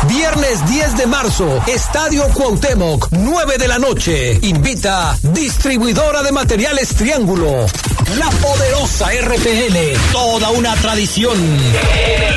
Viernes 0.08 0.66
10 0.68 0.98
de 0.98 1.08
marzo, 1.08 1.64
Estadio 1.68 2.24
Cuauhtémoc, 2.34 3.08
9 3.12 3.58
de 3.58 3.68
la 3.68 3.80
noche. 3.80 4.40
Invita 4.42 5.16
distribuidora 5.22 6.24
de 6.24 6.32
materiales 6.32 6.90
Triángulo. 6.90 7.66
La 8.18 8.30
poderosa 8.30 9.08
RPL, 9.12 10.12
toda 10.12 10.50
una 10.52 10.76
tradición 10.76 11.38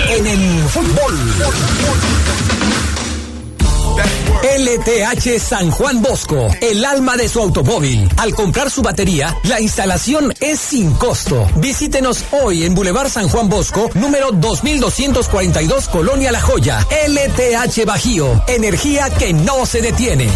en 0.08 0.26
el 0.26 0.68
fútbol. 0.68 1.18
LTH 4.42 5.38
San 5.38 5.70
Juan 5.70 6.02
Bosco, 6.02 6.48
el 6.60 6.84
alma 6.84 7.16
de 7.16 7.28
su 7.28 7.40
automóvil. 7.40 8.08
Al 8.16 8.34
comprar 8.34 8.70
su 8.70 8.82
batería, 8.82 9.36
la 9.44 9.60
instalación 9.60 10.32
es 10.40 10.60
sin 10.60 10.92
costo. 10.94 11.48
Visítenos 11.56 12.24
hoy 12.30 12.64
en 12.64 12.74
Boulevard 12.74 13.08
San 13.08 13.28
Juan 13.28 13.48
Bosco, 13.48 13.90
número 13.94 14.32
2242, 14.32 15.88
Colonia 15.88 16.32
La 16.32 16.40
Joya. 16.40 16.86
LTH 17.06 17.84
Bajío, 17.86 18.44
energía 18.48 19.10
que 19.10 19.32
no 19.32 19.64
se 19.66 19.80
detiene. 19.80 20.28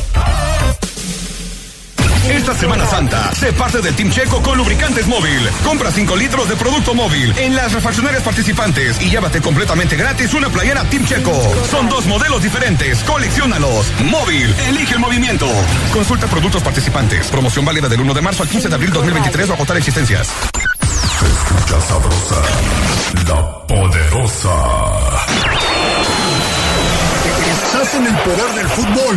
Esta 2.29 2.55
Semana 2.55 2.87
Santa, 2.87 3.33
sé 3.35 3.53
parte 3.53 3.81
del 3.81 3.95
Team 3.95 4.11
Checo 4.11 4.43
con 4.43 4.59
lubricantes 4.59 5.07
móvil. 5.07 5.49
Compra 5.65 5.91
5 5.91 6.17
litros 6.17 6.49
de 6.49 6.57
producto 6.57 6.95
móvil 6.95 7.33
en 7.39 7.55
las 7.55 7.73
refaccionarias 7.73 8.23
participantes 8.23 9.01
y 9.01 9.11
llévate 9.11 9.41
completamente 9.41 9.97
gratis 9.97 10.35
una 10.35 10.49
playera 10.51 10.85
Team 10.85 11.05
Checo. 11.05 11.33
Son 11.71 11.89
dos 11.89 12.07
modelos 12.07 12.43
diferentes, 12.43 13.03
colecciónalos. 13.05 13.93
Móvil, 14.05 14.55
elige 14.69 14.95
el 14.95 15.01
movimiento. 15.01 15.47
Consulta 15.93 16.27
productos 16.27 16.63
participantes. 16.63 17.29
Promoción 17.29 17.65
válida 17.65 17.89
del 17.89 18.01
1 18.01 18.15
de 18.15 18.21
marzo 18.21 18.43
al 18.43 18.49
15 18.49 18.69
de 18.69 18.75
abril 18.75 18.93
2023 18.93 19.51
o 19.51 19.55
agotar 19.55 19.77
existencias. 19.77 20.29
Se 20.29 21.27
escucha 21.27 21.81
sabrosa, 21.81 22.43
la 23.29 23.67
poderosa. 23.67 24.55
Estás 27.51 27.95
en 27.95 28.07
el 28.07 28.17
poder 28.17 28.55
del 28.55 28.69
fútbol. 28.69 29.17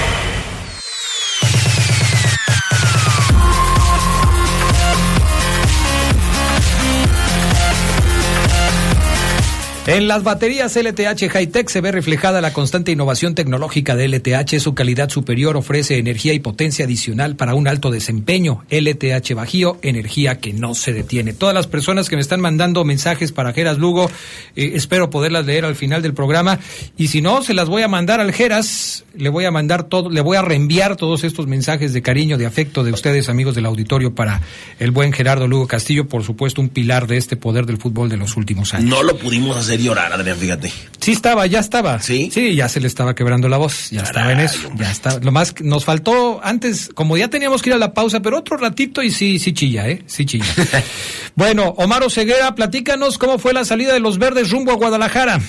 En 9.91 10.07
las 10.07 10.23
baterías 10.23 10.77
LTH 10.77 11.29
Hightech 11.29 11.67
se 11.67 11.81
ve 11.81 11.91
reflejada 11.91 12.39
la 12.39 12.53
constante 12.53 12.93
innovación 12.93 13.35
tecnológica 13.35 13.93
de 13.97 14.07
LTH. 14.07 14.57
Su 14.61 14.73
calidad 14.73 15.09
superior 15.09 15.57
ofrece 15.57 15.97
energía 15.97 16.33
y 16.33 16.39
potencia 16.39 16.85
adicional 16.85 17.35
para 17.35 17.55
un 17.55 17.67
alto 17.67 17.91
desempeño. 17.91 18.63
LTH 18.69 19.33
Bajío, 19.35 19.79
energía 19.81 20.39
que 20.39 20.53
no 20.53 20.75
se 20.75 20.93
detiene. 20.93 21.33
Todas 21.33 21.53
las 21.53 21.67
personas 21.67 22.07
que 22.07 22.15
me 22.15 22.21
están 22.21 22.39
mandando 22.39 22.85
mensajes 22.85 23.33
para 23.33 23.51
Geras 23.51 23.79
Lugo, 23.79 24.09
eh, 24.55 24.71
espero 24.75 25.09
poderlas 25.09 25.45
leer 25.45 25.65
al 25.65 25.75
final 25.75 26.01
del 26.01 26.13
programa. 26.13 26.57
Y 26.95 27.07
si 27.09 27.21
no, 27.21 27.43
se 27.43 27.53
las 27.53 27.67
voy 27.67 27.81
a 27.81 27.89
mandar 27.89 28.21
al 28.21 28.31
Geras. 28.31 29.03
Le 29.13 29.27
voy 29.27 29.43
a 29.43 29.51
mandar 29.51 29.83
todo, 29.83 30.09
le 30.09 30.21
voy 30.21 30.37
a 30.37 30.41
reenviar 30.41 30.95
todos 30.95 31.25
estos 31.25 31.47
mensajes 31.47 31.91
de 31.91 32.01
cariño, 32.01 32.37
de 32.37 32.45
afecto 32.45 32.85
de 32.85 32.93
ustedes, 32.93 33.27
amigos 33.27 33.55
del 33.55 33.65
auditorio, 33.65 34.15
para 34.15 34.39
el 34.79 34.91
buen 34.91 35.11
Gerardo 35.11 35.49
Lugo 35.49 35.67
Castillo, 35.67 36.07
por 36.07 36.23
supuesto, 36.23 36.61
un 36.61 36.69
pilar 36.69 37.07
de 37.07 37.17
este 37.17 37.35
poder 37.35 37.65
del 37.65 37.77
fútbol 37.77 38.07
de 38.07 38.15
los 38.15 38.37
últimos 38.37 38.73
años. 38.73 38.89
No 38.89 39.03
lo 39.03 39.17
pudimos 39.17 39.57
hacer 39.57 39.80
llorar, 39.81 40.11
Adrián, 40.13 40.37
fíjate. 40.37 40.71
Sí 40.99 41.11
estaba, 41.11 41.45
ya 41.47 41.59
estaba. 41.59 41.99
Sí. 41.99 42.29
Sí, 42.31 42.55
ya 42.55 42.69
se 42.69 42.79
le 42.79 42.87
estaba 42.87 43.15
quebrando 43.15 43.49
la 43.49 43.57
voz, 43.57 43.89
ya 43.89 44.01
estaba 44.01 44.31
en 44.31 44.39
eso, 44.39 44.69
ya 44.75 44.91
está. 44.91 45.19
Lo 45.19 45.31
más 45.31 45.53
que 45.53 45.63
nos 45.63 45.85
faltó 45.85 46.39
antes, 46.43 46.89
como 46.93 47.17
ya 47.17 47.29
teníamos 47.29 47.61
que 47.61 47.69
ir 47.69 47.75
a 47.75 47.79
la 47.79 47.93
pausa, 47.93 48.21
pero 48.21 48.37
otro 48.37 48.57
ratito 48.57 49.01
y 49.01 49.11
sí, 49.11 49.39
sí 49.39 49.53
chilla, 49.53 49.89
¿eh? 49.89 50.03
Sí 50.05 50.25
chilla. 50.25 50.45
bueno, 51.35 51.73
Omar 51.77 52.09
Ceguera, 52.09 52.53
platícanos 52.55 53.17
cómo 53.17 53.37
fue 53.39 53.53
la 53.53 53.65
salida 53.65 53.93
de 53.93 53.99
los 53.99 54.17
verdes 54.17 54.51
rumbo 54.51 54.71
a 54.71 54.75
Guadalajara. 54.75 55.39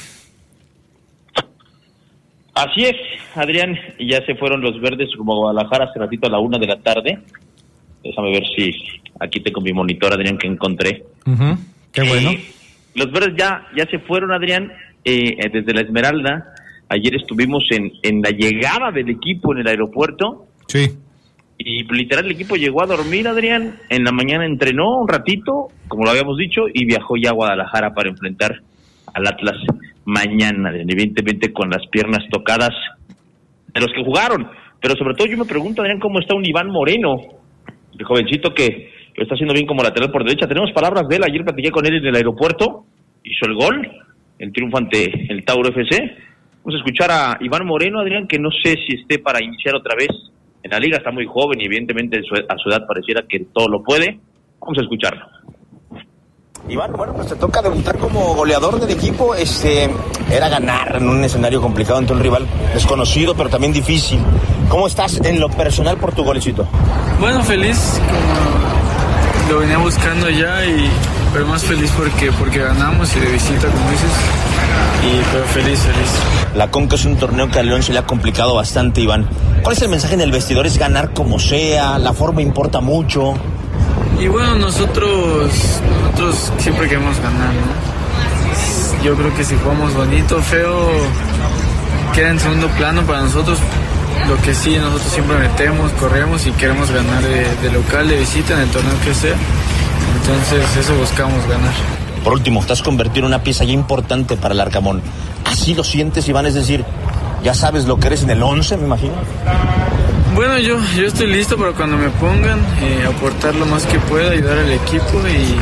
Así 2.55 2.85
es, 2.85 2.97
Adrián, 3.35 3.79
y 3.99 4.11
ya 4.11 4.25
se 4.27 4.35
fueron 4.35 4.61
los 4.61 4.81
verdes 4.81 5.09
como 5.17 5.37
Guadalajara 5.37 5.87
hace 5.87 5.99
ratito 5.99 6.27
a 6.27 6.31
la 6.31 6.39
una 6.39 6.59
de 6.59 6.67
la 6.67 6.81
tarde. 6.81 7.19
Déjame 8.05 8.33
ver 8.33 8.45
si 8.57 8.71
aquí 9.21 9.41
tengo 9.41 9.61
mi 9.61 9.73
monitor, 9.73 10.13
Adrián, 10.13 10.37
que 10.37 10.47
encontré. 10.47 11.05
Qué 11.93 12.03
bueno. 12.03 12.33
Los 12.95 13.11
verdes 13.11 13.35
ya, 13.37 13.67
ya 13.77 13.87
se 13.87 13.99
fueron, 14.01 14.33
Adrián, 14.33 14.73
eh, 15.05 15.37
eh, 15.39 15.51
desde 15.53 15.73
la 15.73 15.83
Esmeralda. 15.83 16.55
Ayer 16.89 17.17
estuvimos 17.17 17.65
en, 17.71 17.93
en 18.03 18.21
la 18.21 18.31
llegada 18.31 18.91
del 18.91 19.09
equipo 19.09 19.53
en 19.53 19.61
el 19.61 19.69
aeropuerto. 19.69 20.47
Sí. 20.67 20.91
Y 21.59 21.85
literal 21.85 22.27
el 22.27 22.33
equipo 22.33 22.57
llegó 22.57 22.83
a 22.83 22.87
dormir, 22.87 23.29
Adrián. 23.29 23.77
En 23.89 24.05
la 24.05 24.13
mañana 24.13 24.45
entrenó 24.45 25.01
un 25.01 25.09
ratito, 25.09 25.69
como 25.89 26.05
lo 26.05 26.11
habíamos 26.11 26.37
dicho, 26.37 26.63
y 26.73 26.85
viajó 26.85 27.17
ya 27.17 27.31
a 27.31 27.35
Guadalajara 27.35 27.95
para 27.95 28.11
enfrentar 28.11 28.61
al 29.15 29.27
Atlas 29.27 29.57
mañana, 30.05 30.71
Adrián. 30.71 30.91
Evidentemente 30.91 31.53
con 31.53 31.71
las 31.71 31.87
piernas 31.87 32.25
tocadas 32.31 32.75
de 33.73 33.81
los 33.81 33.93
que 33.93 34.05
jugaron. 34.05 34.49
Pero 34.81 34.97
sobre 34.97 35.15
todo 35.15 35.29
yo 35.29 35.39
me 35.39 35.45
pregunto, 35.45 35.83
Adrián, 35.83 36.01
cómo 36.01 36.19
está 36.19 36.35
un 36.35 36.45
Iván 36.45 36.69
Moreno, 36.69 37.17
el 37.97 38.05
jovencito 38.05 38.53
que 38.53 38.91
lo 39.15 39.23
está 39.23 39.35
haciendo 39.35 39.55
bien 39.55 39.67
como 39.67 39.83
lateral 39.83 40.11
por 40.11 40.25
derecha. 40.25 40.47
Tenemos 40.47 40.73
palabras 40.73 41.07
de 41.09 41.17
él, 41.17 41.23
ayer 41.25 41.45
platiqué 41.45 41.71
con 41.71 41.85
él 41.87 41.97
en 41.97 42.07
el 42.07 42.17
aeropuerto, 42.17 42.85
hizo 43.25 43.47
el 43.47 43.55
gol, 43.55 43.89
el 44.39 44.53
triunfo 44.53 44.79
ante 44.79 45.33
el 45.33 45.45
Tauro 45.45 45.69
FC. 45.69 45.99
Vamos 46.65 46.75
a 46.75 46.79
escuchar 46.79 47.11
a 47.11 47.39
Iván 47.41 47.67
Moreno, 47.67 48.01
Adrián, 48.01 48.27
que 48.29 48.39
no 48.39 48.51
sé 48.51 48.77
si 48.87 48.95
esté 49.01 49.19
para 49.19 49.43
iniciar 49.43 49.75
otra 49.75 49.95
vez 49.97 50.09
en 50.63 50.71
la 50.71 50.79
liga, 50.79 50.97
está 50.99 51.11
muy 51.11 51.27
joven 51.27 51.61
y 51.61 51.65
evidentemente 51.65 52.19
a 52.49 52.57
su- 52.57 52.69
edad 52.71 52.87
pareciera 52.87 53.23
que 53.29 53.41
todo 53.53 53.69
lo 53.69 53.83
puede. 53.83 54.21
Vamos 54.61 54.79
a 54.79 54.83
escucharlo. 54.83 55.25
Iván, 56.69 56.93
bueno, 56.93 57.13
pues 57.15 57.27
te 57.29 57.35
toca 57.35 57.61
debutar 57.61 57.99
como 57.99 58.35
goleador 58.37 58.79
del 58.79 58.91
equipo. 58.97 59.35
Este, 59.35 59.91
era 60.33 60.49
ganar 60.49 60.97
en 60.97 61.09
un 61.09 61.25
escenario 61.25 61.61
complicado 61.61 61.99
ante 61.99 62.13
un 62.13 62.21
rival 62.21 62.47
desconocido, 62.73 63.35
pero 63.37 63.49
también 63.51 63.73
difícil. 63.73 64.21
¿Cómo 64.69 64.87
estás 64.87 65.21
en 65.27 65.41
lo 65.41 65.49
personal 65.49 65.97
por 65.97 66.15
tu 66.15 66.23
golecito? 66.23 66.67
Bueno, 67.19 67.43
feliz, 67.43 68.01
como 68.01 68.82
lo 69.53 69.59
venía 69.59 69.77
buscando 69.77 70.31
ya 70.31 70.65
y 70.65 70.89
pero 71.31 71.47
más 71.47 71.63
feliz 71.63 71.91
porque 71.95 72.33
porque 72.33 72.59
ganamos 72.59 73.15
y 73.15 73.21
de 73.21 73.27
visita, 73.33 73.69
como 73.69 73.91
dices. 73.91 74.11
Y 75.05 75.21
pero 75.31 75.45
feliz, 75.45 75.79
feliz. 75.81 76.11
La 76.55 76.71
Conca 76.71 76.95
es 76.95 77.05
un 77.05 77.17
torneo 77.17 77.51
que 77.51 77.59
a 77.59 77.63
León 77.63 77.83
se 77.83 77.93
le 77.93 77.99
ha 77.99 78.07
complicado 78.07 78.55
bastante, 78.55 79.03
Iván. 79.03 79.29
¿Cuál 79.63 79.77
es 79.77 79.83
el 79.83 79.91
mensaje 79.91 80.15
en 80.15 80.23
el 80.23 80.33
vestidor? 80.33 80.67
Es 80.67 80.79
ganar 80.79 81.13
como 81.13 81.39
sea, 81.39 81.99
la 81.99 82.15
forma 82.15 82.41
importa 82.41 82.81
mucho. 82.81 83.35
Y 84.19 84.27
bueno, 84.27 84.57
nosotros 84.57 85.53
nosotros 86.01 86.53
siempre 86.57 86.89
queremos 86.89 87.19
ganar, 87.19 87.53
¿no? 87.53 89.05
yo 89.05 89.15
creo 89.17 89.35
que 89.35 89.45
si 89.45 89.57
jugamos 89.57 89.95
bonito, 89.95 90.41
feo, 90.41 90.89
queda 92.15 92.31
en 92.31 92.41
segundo 92.41 92.69
plano 92.69 93.03
para 93.03 93.21
nosotros. 93.21 93.59
Lo 94.29 94.41
que 94.43 94.55
sí, 94.55 94.77
nosotros 94.77 95.13
siempre 95.13 95.37
metemos, 95.39 95.91
corremos 95.93 96.47
y 96.47 96.53
queremos 96.53 96.91
ganar 96.91 97.23
de, 97.23 97.55
de 97.57 97.73
local, 97.73 98.09
de 98.09 98.17
visita, 98.19 98.55
en 98.55 98.61
el 98.61 98.69
torneo 98.69 98.95
que 99.05 99.15
sea. 99.15 99.37
Entonces 100.21 100.77
eso 100.77 100.95
buscamos 100.97 101.47
ganar. 101.49 101.73
Por 102.23 102.35
último, 102.35 102.65
te 102.65 102.73
has 102.73 102.83
convertido 102.83 103.27
en 103.27 103.33
una 103.33 103.43
pieza 103.43 103.65
ya 103.65 103.73
importante 103.73 104.37
para 104.37 104.55
el 104.55 104.61
Arcamón. 104.61 105.03
¿Así 105.45 105.75
lo 105.75 105.83
sientes, 105.83 106.29
Iván? 106.29 106.47
Es 106.47 106.55
decir, 106.55 106.85
ya 107.43 107.55
sabes 107.55 107.87
lo 107.87 107.99
que 107.99 108.07
eres 108.07 108.23
en 108.23 108.31
el 108.31 108.43
11, 108.43 108.77
me 108.77 108.85
imagino. 108.85 109.15
Bueno, 110.35 110.59
yo, 110.59 110.79
yo 110.97 111.07
estoy 111.07 111.27
listo 111.27 111.57
para 111.57 111.73
cuando 111.73 111.99
me 111.99 112.09
pongan, 112.11 112.61
eh, 112.81 113.05
aportar 113.07 113.55
lo 113.55 113.67
más 113.67 113.85
que 113.85 113.99
pueda, 113.99 114.31
ayudar 114.31 114.59
al 114.59 114.71
equipo 114.71 115.21
y, 115.29 115.57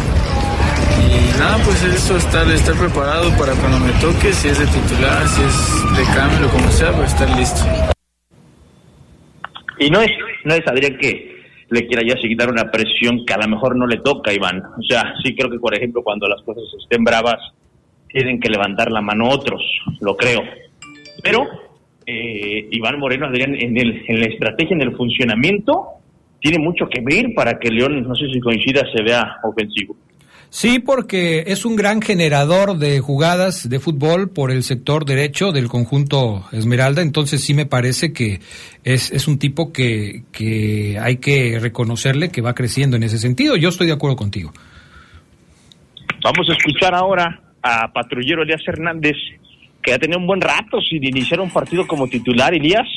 y 1.02 1.38
nada, 1.38 1.58
pues 1.64 1.82
eso, 1.82 2.16
estar, 2.16 2.48
estar 2.50 2.74
preparado 2.74 3.30
para 3.36 3.54
cuando 3.54 3.80
me 3.80 3.92
toque, 3.92 4.32
si 4.32 4.48
es 4.48 4.58
de 4.58 4.66
titular, 4.66 5.26
si 5.28 5.42
es 5.42 5.96
de 5.96 6.14
cambio, 6.14 6.48
como 6.50 6.70
sea, 6.70 6.92
pues 6.92 7.12
estar 7.12 7.30
listo. 7.30 7.64
Y 9.80 9.90
no 9.90 10.00
es, 10.02 10.10
no 10.44 10.54
es 10.54 10.66
Adrián 10.66 10.98
que 10.98 11.40
le 11.70 11.86
quiera 11.86 12.02
ya 12.06 12.14
dar 12.36 12.50
una 12.50 12.70
presión 12.70 13.24
que 13.24 13.32
a 13.32 13.38
lo 13.38 13.48
mejor 13.48 13.76
no 13.76 13.86
le 13.86 13.96
toca, 13.98 14.32
Iván. 14.32 14.62
O 14.78 14.82
sea, 14.82 15.14
sí 15.22 15.34
creo 15.34 15.50
que, 15.50 15.58
por 15.58 15.74
ejemplo, 15.74 16.02
cuando 16.02 16.28
las 16.28 16.42
cosas 16.42 16.64
estén 16.82 17.02
bravas, 17.02 17.38
tienen 18.08 18.40
que 18.40 18.50
levantar 18.50 18.90
la 18.92 19.00
mano 19.00 19.30
otros, 19.30 19.62
lo 20.00 20.16
creo. 20.16 20.42
Pero 21.22 21.46
eh, 22.04 22.68
Iván 22.70 22.98
Moreno, 22.98 23.26
Adrián, 23.26 23.54
en, 23.54 23.78
el, 23.78 24.04
en 24.06 24.20
la 24.20 24.26
estrategia, 24.26 24.74
en 24.74 24.82
el 24.82 24.96
funcionamiento, 24.96 25.86
tiene 26.40 26.58
mucho 26.58 26.86
que 26.86 27.00
ver 27.00 27.32
para 27.34 27.58
que 27.58 27.70
León, 27.70 28.02
no 28.02 28.14
sé 28.14 28.26
si 28.32 28.40
coincida, 28.40 28.82
se 28.92 29.02
vea 29.02 29.38
ofensivo. 29.44 29.96
Sí, 30.50 30.80
porque 30.80 31.44
es 31.46 31.64
un 31.64 31.76
gran 31.76 32.02
generador 32.02 32.76
de 32.76 32.98
jugadas 32.98 33.68
de 33.68 33.78
fútbol 33.78 34.30
por 34.30 34.50
el 34.50 34.64
sector 34.64 35.04
derecho 35.04 35.52
del 35.52 35.68
conjunto 35.68 36.44
Esmeralda, 36.50 37.02
entonces 37.02 37.44
sí 37.44 37.54
me 37.54 37.66
parece 37.66 38.12
que 38.12 38.40
es, 38.82 39.12
es 39.12 39.28
un 39.28 39.38
tipo 39.38 39.72
que, 39.72 40.24
que 40.32 40.98
hay 41.00 41.18
que 41.18 41.60
reconocerle 41.60 42.30
que 42.30 42.42
va 42.42 42.54
creciendo 42.54 42.96
en 42.96 43.04
ese 43.04 43.18
sentido. 43.18 43.54
Yo 43.56 43.68
estoy 43.68 43.86
de 43.86 43.92
acuerdo 43.92 44.16
contigo. 44.16 44.52
Vamos 46.24 46.48
a 46.50 46.52
escuchar 46.52 46.96
ahora 46.96 47.40
a 47.62 47.92
patrullero 47.92 48.42
Elías 48.42 48.62
Hernández, 48.66 49.16
que 49.80 49.94
ha 49.94 49.98
tenido 50.00 50.18
un 50.18 50.26
buen 50.26 50.40
rato 50.40 50.80
sin 50.80 51.04
iniciar 51.04 51.40
un 51.40 51.50
partido 51.50 51.86
como 51.86 52.08
titular, 52.08 52.52
Elías. 52.52 52.88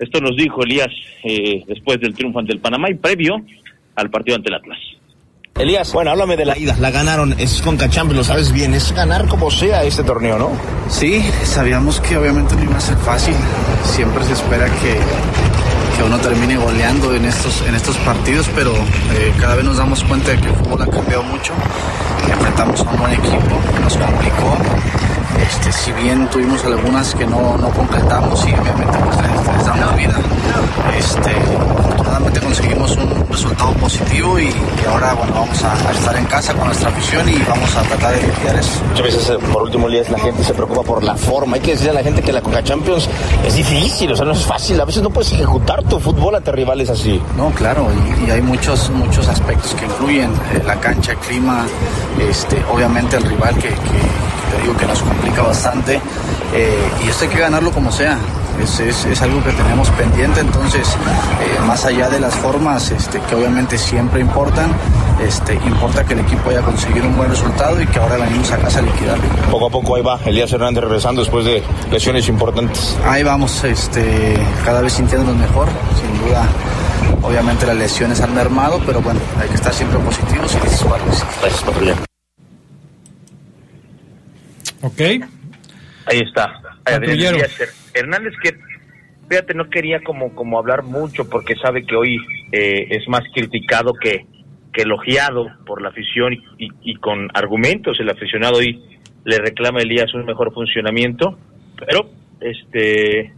Esto 0.00 0.20
nos 0.20 0.36
dijo 0.36 0.64
Elías 0.64 0.90
eh, 1.22 1.62
después 1.64 2.00
del 2.00 2.12
triunfo 2.12 2.40
ante 2.40 2.52
el 2.52 2.58
Panamá 2.58 2.90
y 2.90 2.94
previo 2.94 3.36
al 3.94 4.10
partido 4.10 4.36
ante 4.36 4.48
el 4.48 4.56
Atlas. 4.56 4.78
Elías, 5.54 5.92
bueno, 5.92 6.10
háblame 6.10 6.36
de 6.36 6.46
la 6.46 6.56
ida. 6.56 6.76
La 6.80 6.90
ganaron, 6.90 7.34
es 7.38 7.60
con 7.60 7.76
Champions, 7.76 8.16
lo 8.16 8.24
sabes 8.24 8.52
bien. 8.52 8.74
Es 8.74 8.92
ganar 8.92 9.28
como 9.28 9.50
sea 9.50 9.84
este 9.84 10.02
torneo, 10.02 10.38
¿no? 10.38 10.50
Sí, 10.88 11.22
sabíamos 11.44 12.00
que 12.00 12.16
obviamente 12.16 12.56
no 12.56 12.64
iba 12.64 12.76
a 12.76 12.80
ser 12.80 12.96
fácil. 12.96 13.34
Siempre 13.84 14.24
se 14.24 14.32
espera 14.32 14.64
que, 14.66 14.98
que 15.96 16.02
uno 16.04 16.18
termine 16.18 16.56
goleando 16.56 17.14
en 17.14 17.26
estos, 17.26 17.62
en 17.68 17.74
estos 17.74 17.96
partidos, 17.98 18.48
pero 18.54 18.72
eh, 18.72 19.32
cada 19.38 19.56
vez 19.56 19.64
nos 19.64 19.76
damos 19.76 20.02
cuenta 20.04 20.30
de 20.30 20.38
que 20.38 20.48
el 20.48 20.54
fútbol 20.56 20.82
ha 20.82 20.86
cambiado 20.86 21.22
mucho. 21.24 21.52
Enfrentamos 22.32 22.80
a 22.80 22.90
un 22.90 22.98
buen 22.98 23.12
equipo, 23.12 23.60
nos 23.82 23.96
complicó. 23.96 24.56
Este, 25.48 25.70
si 25.72 25.92
bien 25.92 26.28
tuvimos 26.30 26.64
algunas 26.64 27.14
que 27.14 27.26
no, 27.26 27.58
no 27.58 27.68
concretamos 27.70 28.40
y 28.46 28.54
obviamente 28.54 28.98
pues, 28.98 29.16
les, 29.16 29.56
les 29.56 29.66
damos 29.66 29.96
vida, 29.96 30.14
este, 30.96 31.34
afortunadamente 32.12 32.40
conseguimos 32.40 32.96
un 32.96 33.28
resultado 33.30 33.72
positivo 33.74 34.38
y, 34.38 34.44
y 34.44 34.86
ahora 34.86 35.14
bueno, 35.14 35.32
vamos 35.34 35.64
a, 35.64 35.88
a, 35.88 35.92
estar 35.92 36.16
en 36.16 36.24
casa 36.26 36.52
con 36.54 36.66
nuestra 36.66 36.88
afición 36.90 37.28
y 37.28 37.38
vamos 37.48 37.74
a 37.76 37.82
tratar 37.82 38.14
de 38.14 38.22
limpiar 38.22 38.56
eso. 38.56 38.80
Muchas 38.88 39.02
veces, 39.02 39.30
eh, 39.30 39.38
por 39.52 39.62
último, 39.62 39.88
Elías, 39.88 40.10
la 40.10 40.18
gente 40.18 40.44
se 40.44 40.52
preocupa 40.52 40.82
por 40.82 41.02
la 41.02 41.16
forma. 41.16 41.56
Hay 41.56 41.62
que 41.62 41.72
decirle 41.72 41.90
a 41.92 41.94
la 41.94 42.02
gente 42.02 42.22
que 42.22 42.32
la 42.32 42.42
Coca 42.42 42.62
Champions 42.62 43.08
es 43.46 43.54
difícil, 43.54 44.12
o 44.12 44.16
sea, 44.16 44.26
no 44.26 44.32
es 44.32 44.44
fácil. 44.44 44.80
A 44.80 44.84
veces 44.84 45.02
no 45.02 45.10
puedes 45.10 45.32
ejecutar 45.32 45.82
tu 45.84 45.98
fútbol 45.98 46.34
ante 46.34 46.52
rivales 46.52 46.90
así. 46.90 47.20
No, 47.36 47.50
claro, 47.50 47.86
y, 47.90 48.28
y 48.28 48.30
hay 48.30 48.42
muchos, 48.42 48.90
muchos 48.90 49.26
aspectos 49.28 49.74
que 49.74 49.86
influyen. 49.86 50.30
Eh, 50.54 50.62
la 50.66 50.78
cancha, 50.78 51.12
el 51.12 51.18
clima, 51.18 51.64
este, 52.20 52.62
obviamente 52.70 53.16
el 53.16 53.24
rival 53.24 53.54
que, 53.54 53.68
que 53.68 54.41
te 54.52 54.62
digo 54.62 54.76
que 54.76 54.86
nos 54.86 55.02
complica 55.02 55.42
bastante 55.42 56.00
eh, 56.54 56.90
y 57.04 57.08
esto 57.08 57.24
hay 57.24 57.30
que 57.30 57.38
ganarlo 57.38 57.70
como 57.72 57.90
sea. 57.90 58.18
Es, 58.62 58.78
es, 58.80 59.06
es 59.06 59.22
algo 59.22 59.42
que 59.42 59.50
tenemos 59.52 59.88
pendiente, 59.90 60.40
entonces 60.40 60.86
eh, 60.86 61.58
más 61.66 61.86
allá 61.86 62.10
de 62.10 62.20
las 62.20 62.34
formas 62.34 62.90
este, 62.90 63.18
que 63.20 63.34
obviamente 63.34 63.78
siempre 63.78 64.20
importan, 64.20 64.70
este, 65.26 65.54
importa 65.54 66.04
que 66.04 66.12
el 66.12 66.20
equipo 66.20 66.50
haya 66.50 66.60
conseguido 66.60 67.06
un 67.06 67.16
buen 67.16 67.30
resultado 67.30 67.80
y 67.80 67.86
que 67.86 67.98
ahora 67.98 68.18
venimos 68.18 68.52
a 68.52 68.58
casa 68.58 68.80
a 68.80 68.82
liquidarlo. 68.82 69.24
Poco 69.50 69.66
a 69.66 69.70
poco 69.70 69.96
ahí 69.96 70.02
va 70.02 70.20
Elías 70.26 70.52
Hernández 70.52 70.84
regresando 70.84 71.22
después 71.22 71.46
de 71.46 71.62
lesiones 71.90 72.28
importantes. 72.28 72.96
Ahí 73.06 73.22
vamos, 73.22 73.64
este, 73.64 74.36
cada 74.66 74.82
vez 74.82 74.92
sintiéndonos 74.92 75.34
mejor, 75.36 75.68
sin 75.98 76.28
duda. 76.28 76.46
Obviamente 77.22 77.66
las 77.66 77.76
lesiones 77.76 78.20
han 78.20 78.34
mermado, 78.34 78.80
pero 78.84 79.00
bueno, 79.00 79.18
hay 79.40 79.48
que 79.48 79.54
estar 79.54 79.72
siempre 79.72 79.98
positivos 79.98 80.54
y 80.54 80.84
para 80.84 81.02
Gracias, 81.40 81.62
patrulla. 81.64 82.11
Ok. 84.82 85.00
Ahí 86.06 86.18
está. 86.18 86.60
Adrián 86.84 87.36
Hernández 87.94 88.34
que 88.42 88.50
fíjate 89.28 89.54
no 89.54 89.70
quería 89.70 90.00
como 90.02 90.34
como 90.34 90.58
hablar 90.58 90.82
mucho 90.82 91.28
porque 91.28 91.54
sabe 91.54 91.86
que 91.86 91.94
hoy 91.94 92.16
eh, 92.50 92.88
es 92.90 93.08
más 93.08 93.22
criticado 93.32 93.92
que, 93.94 94.26
que 94.72 94.82
elogiado 94.82 95.46
por 95.64 95.80
la 95.80 95.90
afición 95.90 96.32
y, 96.32 96.66
y, 96.66 96.70
y, 96.82 96.94
con 96.96 97.28
argumentos. 97.34 97.98
El 98.00 98.10
aficionado 98.10 98.58
hoy 98.58 98.82
le 99.24 99.38
reclama 99.38 99.78
a 99.78 99.82
Elías 99.82 100.12
un 100.14 100.24
mejor 100.24 100.52
funcionamiento. 100.52 101.38
Pero 101.78 102.10
este 102.40 103.32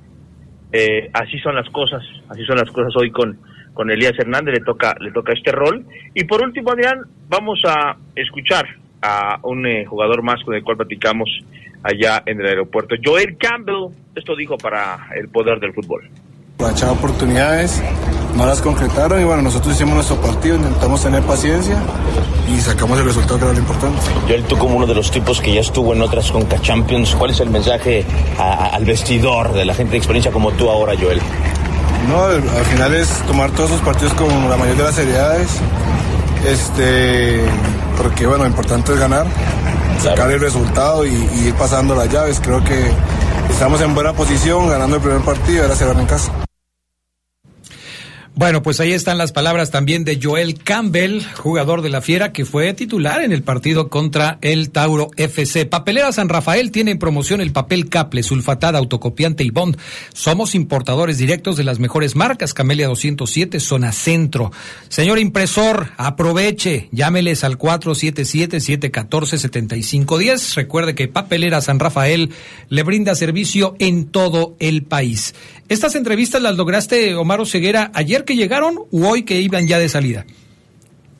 eh, 0.73 1.11
así 1.13 1.39
son 1.41 1.55
las 1.55 1.69
cosas. 1.69 2.03
Así 2.31 2.45
son 2.47 2.57
las 2.57 2.71
cosas 2.71 2.95
hoy 2.97 3.11
con 3.11 3.39
con 3.75 3.91
Elías 3.91 4.19
Hernández. 4.19 4.55
Le 4.55 4.65
toca 4.65 4.95
le 4.99 5.13
toca 5.13 5.35
este 5.35 5.53
rol. 5.53 5.85
Y 6.15 6.25
por 6.25 6.43
último 6.43 6.71
Adrián 6.71 7.03
vamos 7.29 7.61
a 7.67 7.97
escuchar 8.17 8.65
a 9.05 9.39
un 9.43 9.67
eh, 9.67 9.85
jugador 9.85 10.23
más 10.23 10.43
con 10.43 10.55
el 10.55 10.65
cual 10.65 10.79
platicamos 10.79 11.29
allá 11.83 12.23
en 12.25 12.41
el 12.41 12.47
aeropuerto. 12.47 12.95
Joel 13.05 13.37
Campbell, 13.37 13.93
esto 14.15 14.35
dijo 14.35 14.57
para 14.57 15.09
el 15.15 15.29
poder 15.29 15.61
del 15.61 15.75
fútbol. 15.75 16.09
Aprovechar 16.55 16.91
oportunidades, 16.91 17.83
no 18.37 18.47
las 18.47 18.63
concretaron 18.63 19.21
y 19.21 19.25
bueno, 19.25 19.43
nosotros 19.43 19.75
hicimos 19.75 19.95
nuestro 19.95 20.17
partido, 20.21 20.57
intentamos 20.57 21.03
tener 21.03 21.23
paciencia 21.23 21.77
y 22.49 22.59
sacamos 22.61 22.99
el 22.99 23.05
resultado 23.05 23.39
que 23.39 23.45
era 23.45 23.53
lo 23.53 23.59
importante. 23.59 24.01
Joel, 24.27 24.45
tú 24.45 24.57
como 24.57 24.77
uno 24.77 24.87
de 24.87 24.95
los 24.95 25.11
tipos 25.11 25.41
que 25.41 25.53
ya 25.53 25.61
estuvo 25.61 25.93
en 25.93 26.01
otras 26.01 26.31
Conca 26.31 26.59
Champions, 26.61 27.15
¿cuál 27.17 27.33
es 27.33 27.41
el 27.41 27.51
mensaje 27.51 28.05
a, 28.39 28.43
a, 28.43 28.67
al 28.69 28.85
vestidor 28.85 29.53
de 29.53 29.65
la 29.67 29.75
gente 29.75 29.93
de 29.93 29.99
experiencia 29.99 30.33
como 30.33 30.53
tú 30.53 30.71
ahora, 30.71 30.95
Joel? 30.99 31.21
No, 32.09 32.25
al 32.25 32.65
final 32.67 32.95
es 32.95 33.09
tomar 33.27 33.51
todos 33.51 33.71
esos 33.71 33.83
partidos 33.83 34.15
con 34.15 34.29
la 34.49 34.57
mayor 34.57 34.77
de 34.77 34.83
las 34.83 34.95
seriedades, 34.95 35.61
este, 36.47 37.45
porque 37.97 38.27
bueno, 38.27 38.45
lo 38.45 38.51
importante 38.51 38.93
es 38.93 38.99
ganar, 38.99 39.27
sacar 39.99 40.15
claro. 40.15 40.31
el 40.33 40.41
resultado 40.41 41.07
y, 41.07 41.11
y, 41.11 41.49
ir 41.49 41.55
pasando 41.55 41.95
las 41.95 42.09
llaves. 42.11 42.41
Creo 42.41 42.63
que 42.63 42.91
estamos 43.51 43.81
en 43.81 43.95
buena 43.95 44.13
posición, 44.13 44.69
ganando 44.69 44.97
el 44.97 45.03
primer 45.03 45.23
partido 45.23 45.59
y 45.59 45.61
ahora 45.63 45.77
cerrar 45.77 45.99
en 45.99 46.07
casa. 46.07 46.44
Bueno, 48.37 48.65
pues 48.65 48.81
ahí 48.81 48.91
están 48.91 49.17
las 49.17 49.31
palabras 49.31 49.71
también 49.71 50.03
de 50.03 50.19
Joel 50.21 50.59
Campbell, 50.59 51.23
jugador 51.37 51.83
de 51.83 51.89
la 51.89 52.03
Fiera, 52.03 52.33
que 52.33 52.45
fue 52.45 52.75
titular 52.75 53.23
en 53.23 53.31
el 53.31 53.45
partido 53.45 53.89
contra 53.89 54.39
el 54.41 54.71
Tauro 54.71 55.13
FC. 55.17 55.67
Papelera 55.67 56.11
San 56.11 56.29
Rafael 56.29 56.73
tiene 56.73 56.91
en 56.91 56.99
promoción 56.99 57.41
el 57.41 57.53
papel 57.53 57.89
Caple, 57.89 58.25
sulfatada, 58.25 58.81
autocopiante 58.81 59.45
y 59.45 59.51
Bond. 59.51 59.77
Somos 60.15 60.57
importadores 60.57 61.19
directos 61.19 61.57
de 61.57 61.63
las 61.63 61.79
mejores 61.79 62.17
marcas, 62.17 62.55
Camelia 62.55 62.89
207, 62.89 63.61
zona 63.61 63.93
centro. 63.93 64.51
Señor 64.89 65.21
impresor, 65.21 65.93
aproveche, 65.97 66.89
llámeles 66.91 67.45
al 67.45 67.57
477-714-7510. 67.57 70.57
Recuerde 70.57 70.97
que 70.97 71.07
Papelera 71.07 71.61
San 71.61 71.79
Rafael 71.79 72.31
le 72.69 72.83
brinda 72.83 73.15
servicio 73.15 73.77
en 73.79 74.07
todo 74.07 74.57
el 74.59 74.83
país. 74.83 75.37
Estas 75.69 75.95
entrevistas 75.95 76.43
las 76.43 76.57
lograste, 76.57 77.15
Omar 77.15 77.47
Ceguera, 77.47 77.93
ayer 77.95 78.24
que 78.25 78.37
llegaron 78.37 78.77
o 78.91 79.09
hoy 79.09 79.25
que 79.25 79.41
iban 79.41 79.67
ya 79.67 79.79
de 79.79 79.89
salida? 79.89 80.25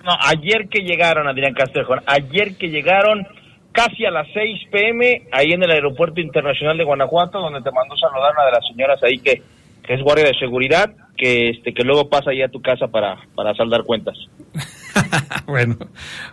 No, 0.05 0.13
ayer 0.21 0.69
que 0.69 0.83
llegaron, 0.83 1.27
Adrián 1.27 1.55
Castrejón, 1.55 2.01
ayer 2.07 2.57
que 2.57 2.69
llegaron 2.69 3.27
casi 3.73 4.05
a 4.05 4.11
las 4.11 4.29
6 4.33 4.69
pm 4.71 5.23
ahí 5.33 5.53
en 5.53 5.63
el 5.63 5.71
Aeropuerto 5.71 6.21
Internacional 6.21 6.77
de 6.77 6.85
Guanajuato, 6.85 7.41
donde 7.41 7.63
te 7.63 7.71
mandó 7.73 7.97
saludar 7.97 8.33
una 8.37 8.47
de 8.47 8.53
las 8.53 8.67
señoras 8.69 9.03
ahí 9.03 9.19
que, 9.19 9.43
que 9.83 9.95
es 9.95 10.03
guardia 10.03 10.27
de 10.27 10.39
seguridad, 10.39 10.91
que 11.17 11.51
este 11.51 11.73
que 11.73 11.83
luego 11.83 12.09
pasa 12.09 12.31
ahí 12.31 12.43
a 12.43 12.49
tu 12.49 12.61
casa 12.61 12.87
para, 12.89 13.17
para 13.35 13.55
saldar 13.55 13.83
cuentas. 13.85 14.17
bueno, 15.47 15.77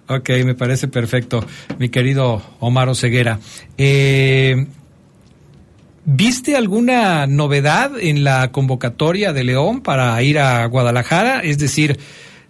ok, 0.07 0.29
me 0.45 0.53
parece 0.53 0.87
perfecto, 0.87 1.39
mi 1.79 1.89
querido 1.89 2.41
Omar 2.59 2.89
Oseguera. 2.89 3.39
Eh, 3.77 4.67
¿Viste 6.03 6.55
alguna 6.55 7.27
novedad 7.27 7.91
en 7.99 8.23
la 8.23 8.51
convocatoria 8.51 9.33
de 9.33 9.43
León 9.43 9.81
para 9.81 10.21
ir 10.23 10.39
a 10.39 10.65
Guadalajara? 10.65 11.41
Es 11.41 11.59
decir, 11.59 11.99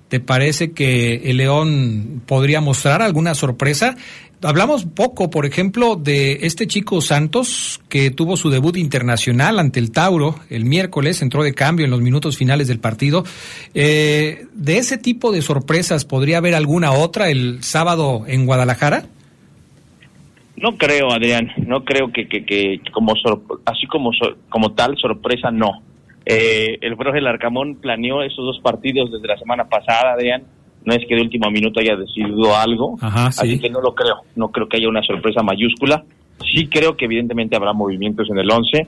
¿te 0.07 0.21
parece 0.21 0.71
que 0.71 1.15
el 1.25 1.37
León 1.37 2.21
podría 2.25 2.61
mostrar 2.61 3.01
alguna 3.01 3.35
sorpresa? 3.35 3.97
Hablamos 4.41 4.85
poco, 4.85 5.29
por 5.29 5.45
ejemplo, 5.45 5.97
de 5.97 6.39
este 6.43 6.65
chico 6.65 7.01
Santos 7.01 7.81
que 7.89 8.09
tuvo 8.09 8.37
su 8.37 8.49
debut 8.49 8.77
internacional 8.77 9.59
ante 9.59 9.81
el 9.81 9.91
Tauro 9.91 10.39
el 10.49 10.63
miércoles, 10.63 11.21
entró 11.21 11.43
de 11.43 11.53
cambio 11.53 11.83
en 11.83 11.91
los 11.91 12.01
minutos 12.01 12.37
finales 12.37 12.69
del 12.69 12.79
partido. 12.79 13.25
Eh, 13.73 14.45
¿De 14.53 14.77
ese 14.77 14.97
tipo 14.97 15.33
de 15.33 15.41
sorpresas 15.41 16.05
podría 16.05 16.37
haber 16.37 16.55
alguna 16.55 16.93
otra 16.93 17.29
el 17.29 17.61
sábado 17.63 18.23
en 18.27 18.45
Guadalajara? 18.45 19.07
No 20.57 20.77
creo, 20.77 21.11
Adrián, 21.11 21.51
no 21.65 21.83
creo 21.83 22.11
que, 22.11 22.27
que, 22.27 22.45
que 22.45 22.81
como 22.91 23.13
así 23.65 23.87
como 23.87 24.11
como 24.49 24.73
tal 24.73 24.97
sorpresa 24.97 25.49
no. 25.51 25.81
Eh, 26.25 26.77
el 26.81 26.97
profe 26.97 27.21
Larcamón 27.21 27.75
planeó 27.75 28.21
esos 28.21 28.45
dos 28.45 28.59
partidos 28.59 29.11
desde 29.11 29.27
la 29.27 29.37
semana 29.37 29.65
pasada, 29.65 30.13
Adrián. 30.13 30.43
No 30.83 30.93
es 30.93 31.05
que 31.07 31.15
de 31.15 31.21
último 31.21 31.49
minuto 31.51 31.79
haya 31.79 31.95
decidido 31.95 32.55
algo, 32.55 32.97
así 33.01 33.59
que 33.59 33.69
no 33.69 33.81
lo 33.81 33.93
creo. 33.93 34.15
No 34.35 34.49
creo 34.49 34.67
que 34.67 34.77
haya 34.77 34.89
una 34.89 35.03
sorpresa 35.03 35.43
mayúscula. 35.43 36.03
Sí 36.51 36.67
creo 36.67 36.97
que 36.97 37.05
evidentemente 37.05 37.55
habrá 37.55 37.71
movimientos 37.71 38.27
en 38.29 38.39
el 38.39 38.49
11 38.49 38.87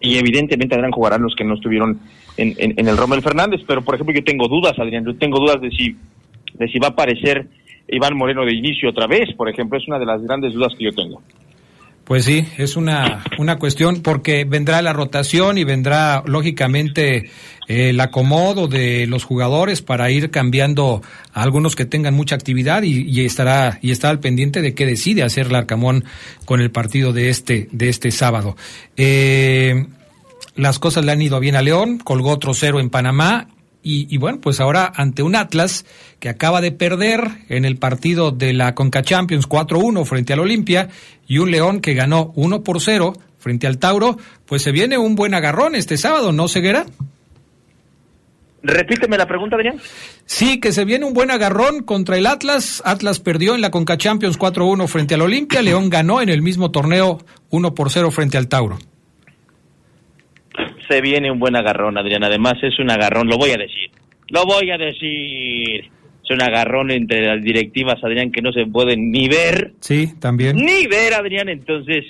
y 0.00 0.16
evidentemente 0.16 0.74
Adrián 0.74 0.90
jugarán 0.90 1.22
los 1.22 1.34
que 1.36 1.44
no 1.44 1.54
estuvieron 1.54 2.00
en, 2.36 2.54
en, 2.58 2.88
el 2.88 2.96
Rommel 2.96 3.22
Fernández, 3.22 3.60
pero 3.66 3.82
por 3.82 3.94
ejemplo 3.94 4.14
yo 4.14 4.24
tengo 4.24 4.48
dudas, 4.48 4.76
Adrián, 4.78 5.04
yo 5.04 5.16
tengo 5.16 5.38
dudas 5.38 5.60
de 5.60 5.70
si, 5.70 5.96
de 6.54 6.68
si 6.68 6.78
va 6.80 6.88
a 6.88 6.90
aparecer 6.90 7.46
Iván 7.92 8.16
Moreno 8.16 8.44
de 8.44 8.54
inicio 8.54 8.90
otra 8.90 9.06
vez, 9.06 9.34
por 9.36 9.48
ejemplo, 9.48 9.78
es 9.78 9.86
una 9.86 9.98
de 9.98 10.06
las 10.06 10.22
grandes 10.22 10.54
dudas 10.54 10.72
que 10.76 10.84
yo 10.84 10.92
tengo. 10.92 11.22
Pues 12.04 12.24
sí, 12.24 12.44
es 12.58 12.76
una, 12.76 13.22
una 13.38 13.58
cuestión 13.58 14.02
porque 14.02 14.44
vendrá 14.44 14.82
la 14.82 14.92
rotación 14.92 15.56
y 15.56 15.64
vendrá 15.64 16.24
lógicamente 16.26 17.30
el 17.68 18.00
acomodo 18.00 18.66
de 18.66 19.06
los 19.06 19.22
jugadores 19.22 19.82
para 19.82 20.10
ir 20.10 20.30
cambiando 20.30 21.00
a 21.32 21.42
algunos 21.42 21.76
que 21.76 21.84
tengan 21.84 22.14
mucha 22.14 22.34
actividad 22.34 22.82
y, 22.82 23.24
estará 23.24 23.78
y 23.82 23.92
estará 23.92 24.10
al 24.10 24.20
pendiente 24.20 24.62
de 24.62 24.74
qué 24.74 24.84
decide 24.84 25.22
hacer 25.22 25.52
Larcamón 25.52 26.04
con 26.44 26.60
el 26.60 26.72
partido 26.72 27.12
de 27.12 27.28
este 27.28 27.68
de 27.70 27.88
este 27.88 28.10
sábado. 28.10 28.56
Eh, 28.96 29.86
las 30.56 30.80
cosas 30.80 31.04
le 31.04 31.12
han 31.12 31.22
ido 31.22 31.38
bien 31.38 31.54
a 31.54 31.62
León, 31.62 31.98
colgó 31.98 32.30
otro 32.30 32.52
cero 32.52 32.80
en 32.80 32.90
Panamá 32.90 33.48
y, 33.82 34.16
bueno, 34.18 34.40
pues 34.40 34.60
ahora 34.60 34.92
ante 34.94 35.22
un 35.22 35.34
Atlas 35.34 35.84
que 36.20 36.28
acaba 36.28 36.60
de 36.60 36.70
perder 36.70 37.22
en 37.48 37.64
el 37.64 37.76
partido 37.76 38.30
de 38.30 38.52
la 38.52 38.74
Conca 38.74 39.02
Champions 39.02 39.48
4-1 39.48 40.04
frente 40.04 40.32
al 40.32 40.40
Olimpia 40.40 40.88
y 41.26 41.38
un 41.38 41.50
León 41.50 41.80
que 41.80 41.94
ganó 41.94 42.32
1 42.36 42.62
por 42.62 42.80
0 42.80 43.14
frente 43.38 43.66
al 43.66 43.78
Tauro, 43.78 44.18
pues 44.46 44.62
se 44.62 44.70
viene 44.70 44.98
un 44.98 45.16
buen 45.16 45.34
agarrón 45.34 45.74
este 45.74 45.96
sábado, 45.96 46.30
¿no, 46.30 46.46
Ceguera? 46.46 46.86
Repíteme 48.62 49.18
la 49.18 49.26
pregunta, 49.26 49.56
Adrián. 49.56 49.80
Sí, 50.24 50.60
que 50.60 50.70
se 50.70 50.84
viene 50.84 51.04
un 51.04 51.14
buen 51.14 51.32
agarrón 51.32 51.82
contra 51.82 52.16
el 52.16 52.26
Atlas. 52.26 52.80
Atlas 52.84 53.18
perdió 53.18 53.56
en 53.56 53.60
la 53.60 53.72
Conca 53.72 53.98
Champions 53.98 54.38
4-1 54.38 54.86
frente 54.86 55.14
al 55.14 55.22
Olimpia. 55.22 55.62
León 55.62 55.90
ganó 55.90 56.20
en 56.20 56.28
el 56.28 56.42
mismo 56.42 56.70
torneo 56.70 57.18
1 57.50 57.74
por 57.74 57.90
0 57.90 58.12
frente 58.12 58.38
al 58.38 58.46
Tauro 58.46 58.78
se 60.88 61.00
viene 61.00 61.30
un 61.30 61.38
buen 61.38 61.56
agarrón, 61.56 61.98
Adrián. 61.98 62.24
Además, 62.24 62.54
es 62.62 62.78
un 62.78 62.90
agarrón, 62.90 63.28
lo 63.28 63.38
voy 63.38 63.50
a 63.50 63.56
decir. 63.56 63.90
Lo 64.28 64.44
voy 64.44 64.70
a 64.70 64.78
decir. 64.78 65.90
Es 66.24 66.30
un 66.30 66.42
agarrón 66.42 66.90
entre 66.90 67.26
las 67.26 67.42
directivas, 67.42 68.02
Adrián, 68.02 68.30
que 68.30 68.42
no 68.42 68.52
se 68.52 68.66
pueden 68.66 69.10
ni 69.10 69.28
ver. 69.28 69.72
Sí, 69.80 70.14
también. 70.20 70.56
Ni 70.56 70.86
ver, 70.86 71.14
Adrián. 71.14 71.48
Entonces, 71.48 72.04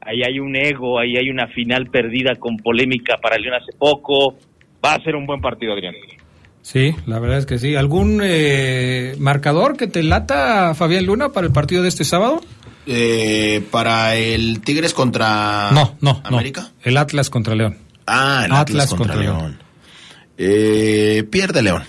ahí 0.00 0.22
hay 0.22 0.38
un 0.40 0.56
ego, 0.56 0.98
ahí 0.98 1.16
hay 1.16 1.30
una 1.30 1.46
final 1.48 1.86
perdida 1.86 2.34
con 2.36 2.56
polémica 2.56 3.18
para 3.22 3.38
León 3.38 3.54
hace 3.54 3.72
poco. 3.78 4.36
Va 4.84 4.94
a 4.94 5.02
ser 5.04 5.14
un 5.14 5.26
buen 5.26 5.40
partido, 5.40 5.72
Adrián. 5.72 5.94
Sí, 6.62 6.94
la 7.06 7.18
verdad 7.18 7.38
es 7.38 7.46
que 7.46 7.58
sí. 7.58 7.74
¿Algún 7.74 8.20
eh, 8.22 9.14
marcador 9.18 9.76
que 9.76 9.86
te 9.88 10.02
lata, 10.02 10.74
Fabián 10.74 11.06
Luna, 11.06 11.30
para 11.30 11.46
el 11.46 11.52
partido 11.52 11.82
de 11.82 11.88
este 11.88 12.04
sábado? 12.04 12.40
Eh, 12.86 13.62
para 13.70 14.16
el 14.16 14.60
Tigres 14.60 14.92
contra 14.92 15.70
no, 15.72 15.96
no, 16.00 16.20
América. 16.24 16.72
el 16.82 16.96
Atlas 16.96 17.30
contra 17.30 17.54
León. 17.54 17.76
Ah, 18.06 18.42
el 18.46 18.52
Atlas, 18.52 18.90
contra, 18.90 19.16
León. 19.16 19.58
Eh, 20.38 21.26
pierde 21.30 21.62
León. 21.62 21.84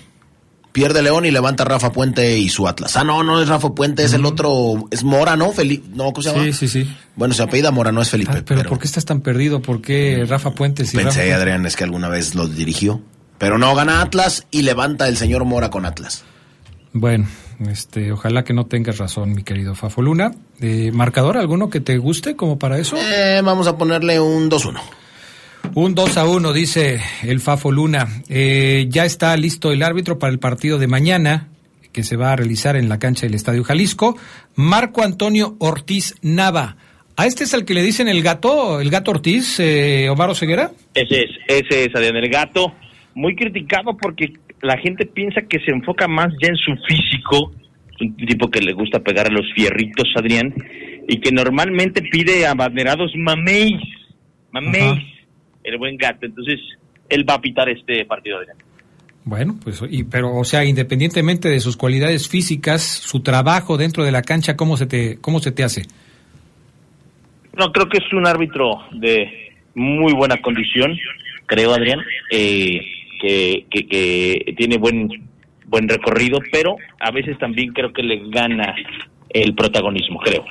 Pierde 0.72 1.04
León 1.04 1.26
y 1.26 1.32
levanta 1.32 1.66
Rafa 1.66 1.92
Puente 1.92 2.38
y 2.38 2.50
su 2.50 2.68
Atlas. 2.68 2.98
Ah, 2.98 3.04
no, 3.04 3.24
no 3.24 3.40
es 3.42 3.48
Rafa 3.48 3.70
Puente, 3.76 4.04
es 4.04 4.14
el 4.14 4.26
otro, 4.26 4.86
es 4.90 5.04
Mora, 5.04 5.36
¿no? 5.36 5.52
Felipe, 5.52 5.88
no, 5.94 6.06
¿cómo 6.06 6.24
se 6.24 6.32
llama? 6.32 6.44
Sí, 6.46 6.54
sí, 6.54 6.68
sí. 6.68 6.98
Bueno, 7.16 7.36
se 7.36 7.44
apellida 7.44 7.70
Mora, 7.70 7.92
no 7.92 8.02
es 8.02 8.10
Felipe. 8.10 8.42
pero, 8.42 8.68
¿por 8.68 8.80
qué 8.80 8.88
estás 8.88 9.06
tan 9.06 9.22
perdido? 9.22 9.62
¿Por 9.62 9.82
qué 9.82 10.26
Rafa 10.28 10.52
Puente? 10.52 10.86
Si 10.86 10.98
Pensé, 10.98 11.32
Adrián, 11.32 11.66
es 11.68 11.76
que 11.76 11.84
alguna 11.84 12.10
vez 12.10 12.34
lo 12.34 12.48
dirigió. 12.48 13.02
Pero 13.38 13.60
no, 13.60 13.76
gana 13.76 14.02
Atlas 14.02 14.48
y 14.50 14.64
levanta 14.64 15.08
el 15.08 15.18
señor 15.18 15.46
Mora 15.46 15.70
con 15.70 15.86
Atlas. 15.86 16.24
Bueno, 16.92 17.28
este, 17.68 18.12
ojalá 18.12 18.44
que 18.44 18.54
no 18.54 18.66
tengas 18.66 18.98
razón, 18.98 19.34
mi 19.34 19.44
querido 19.44 19.76
Fafo 19.76 20.02
Luna. 20.02 20.32
Eh, 20.60 20.92
¿Marcador 20.92 21.38
alguno 21.38 21.70
que 21.70 21.82
te 21.82 21.98
guste 21.98 22.36
como 22.36 22.58
para 22.58 22.78
eso? 22.78 22.96
Eh, 22.98 23.42
vamos 23.44 23.68
a 23.68 23.78
ponerle 23.78 24.20
un 24.20 24.50
2-1. 24.50 24.80
Un 25.76 25.96
2 25.96 26.18
a 26.18 26.28
1, 26.28 26.54
dice 26.54 27.00
el 27.24 27.40
Fafo 27.40 27.72
Luna. 27.72 28.08
Eh, 28.30 28.86
ya 28.90 29.06
está 29.06 29.36
listo 29.38 29.72
el 29.72 29.82
árbitro 29.82 30.20
para 30.20 30.32
el 30.32 30.38
partido 30.38 30.78
de 30.78 30.88
mañana, 30.88 31.48
que 31.92 32.04
se 32.04 32.16
va 32.16 32.32
a 32.32 32.36
realizar 32.36 32.76
en 32.76 32.90
la 32.90 33.00
cancha 33.00 33.26
del 33.26 33.34
Estadio 33.34 33.64
Jalisco. 33.64 34.16
Marco 34.56 35.02
Antonio 35.02 35.56
Ortiz 35.60 36.16
Nava. 36.22 36.78
¿A 37.18 37.26
este 37.26 37.46
es 37.46 37.56
el 37.56 37.66
que 37.66 37.74
le 37.74 37.82
dicen 37.82 38.08
el 38.08 38.22
gato, 38.22 38.82
el 38.82 38.92
gato 38.92 39.12
Ortiz, 39.12 39.60
eh, 39.60 40.10
Omar 40.10 40.36
Ceguera? 40.36 40.72
Ese 40.94 41.24
es, 41.24 41.32
ese 41.48 41.86
es, 41.86 41.96
Adrián, 41.96 42.18
el 42.18 42.30
gato. 42.30 42.74
Muy 43.16 43.36
criticado 43.36 43.98
porque 43.98 44.34
la 44.62 44.78
gente 44.78 45.08
piensa 45.08 45.42
que 45.42 45.60
se 45.60 45.72
enfoca 45.72 46.08
más 46.08 46.30
ya 46.42 46.50
en 46.50 46.58
su 46.58 46.72
físico. 46.88 47.52
Un 48.00 48.16
tipo 48.18 48.50
que 48.50 48.62
le 48.62 48.74
gusta 48.74 49.00
pegar 49.00 49.28
a 49.28 49.34
los 49.34 49.52
fierritos, 49.56 50.08
Adrián, 50.16 50.54
y 51.08 51.20
que 51.20 51.32
normalmente 51.32 52.02
pide 52.02 52.46
a 52.46 52.54
banderados 52.54 53.12
mameis. 53.16 53.82
Mameis 54.52 55.13
el 55.64 55.78
buen 55.78 55.98
gato. 55.98 56.26
Entonces, 56.26 56.60
él 57.10 57.28
va 57.28 57.36
a 57.36 57.42
pitar 57.42 57.70
este 57.70 58.06
partido 58.06 58.40
de 58.40 58.48
bueno, 59.26 59.58
pues, 59.64 59.82
y, 59.90 60.04
pero, 60.04 60.36
o 60.36 60.44
sea, 60.44 60.66
independientemente 60.66 61.48
de 61.48 61.62
sus 61.62 61.78
cualidades 61.78 62.28
físicas, 62.28 62.84
su 62.84 63.22
trabajo 63.22 63.78
dentro 63.78 64.04
de 64.04 64.12
la 64.12 64.22
cancha, 64.22 64.58
¿cómo 64.58 64.76
se 64.76 64.86
te, 64.86 65.18
cómo 65.22 65.40
se 65.40 65.52
te 65.54 65.64
hace? 65.64 65.84
No, 67.58 67.72
creo 67.72 67.88
que 67.88 68.00
es 68.00 68.14
un 68.14 68.28
árbitro 68.28 68.82
de 68.92 69.54
muy 69.76 70.14
buena 70.14 70.42
condición, 70.42 70.98
creo, 71.46 71.74
Adrián, 71.74 72.02
eh, 72.32 72.82
que, 73.22 73.66
que, 73.70 73.88
que, 73.88 74.54
tiene 74.58 74.78
buen, 74.78 75.08
buen 75.68 75.88
recorrido, 75.88 76.40
pero 76.52 76.76
a 77.00 77.12
veces 77.12 77.38
también 77.38 77.72
creo 77.72 77.94
que 77.94 78.04
le 78.04 78.30
gana 78.30 78.76
el 79.30 79.56
protagonismo, 79.56 80.20
creo. 80.20 80.44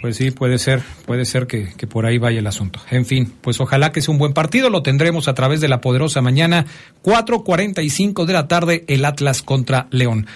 Pues 0.00 0.16
sí, 0.16 0.30
puede 0.30 0.58
ser, 0.58 0.82
puede 1.06 1.24
ser 1.24 1.46
que, 1.46 1.72
por 1.86 2.04
ahí 2.04 2.18
vaya 2.18 2.38
el 2.38 2.46
asunto. 2.46 2.80
En 2.90 3.06
fin, 3.06 3.32
pues 3.40 3.60
ojalá 3.60 3.90
que 3.90 4.02
sea 4.02 4.12
un 4.12 4.18
buen 4.18 4.34
partido, 4.34 4.68
lo 4.68 4.82
tendremos 4.82 5.28
a 5.28 5.34
través 5.34 5.60
de 5.60 5.68
la 5.68 5.80
poderosa 5.80 6.20
mañana, 6.20 6.66
4.45 7.02 8.26
de 8.26 8.32
la 8.32 8.46
tarde, 8.46 8.84
el 8.88 9.04
Atlas 9.04 9.42
contra 9.42 9.86
León. 9.90 10.26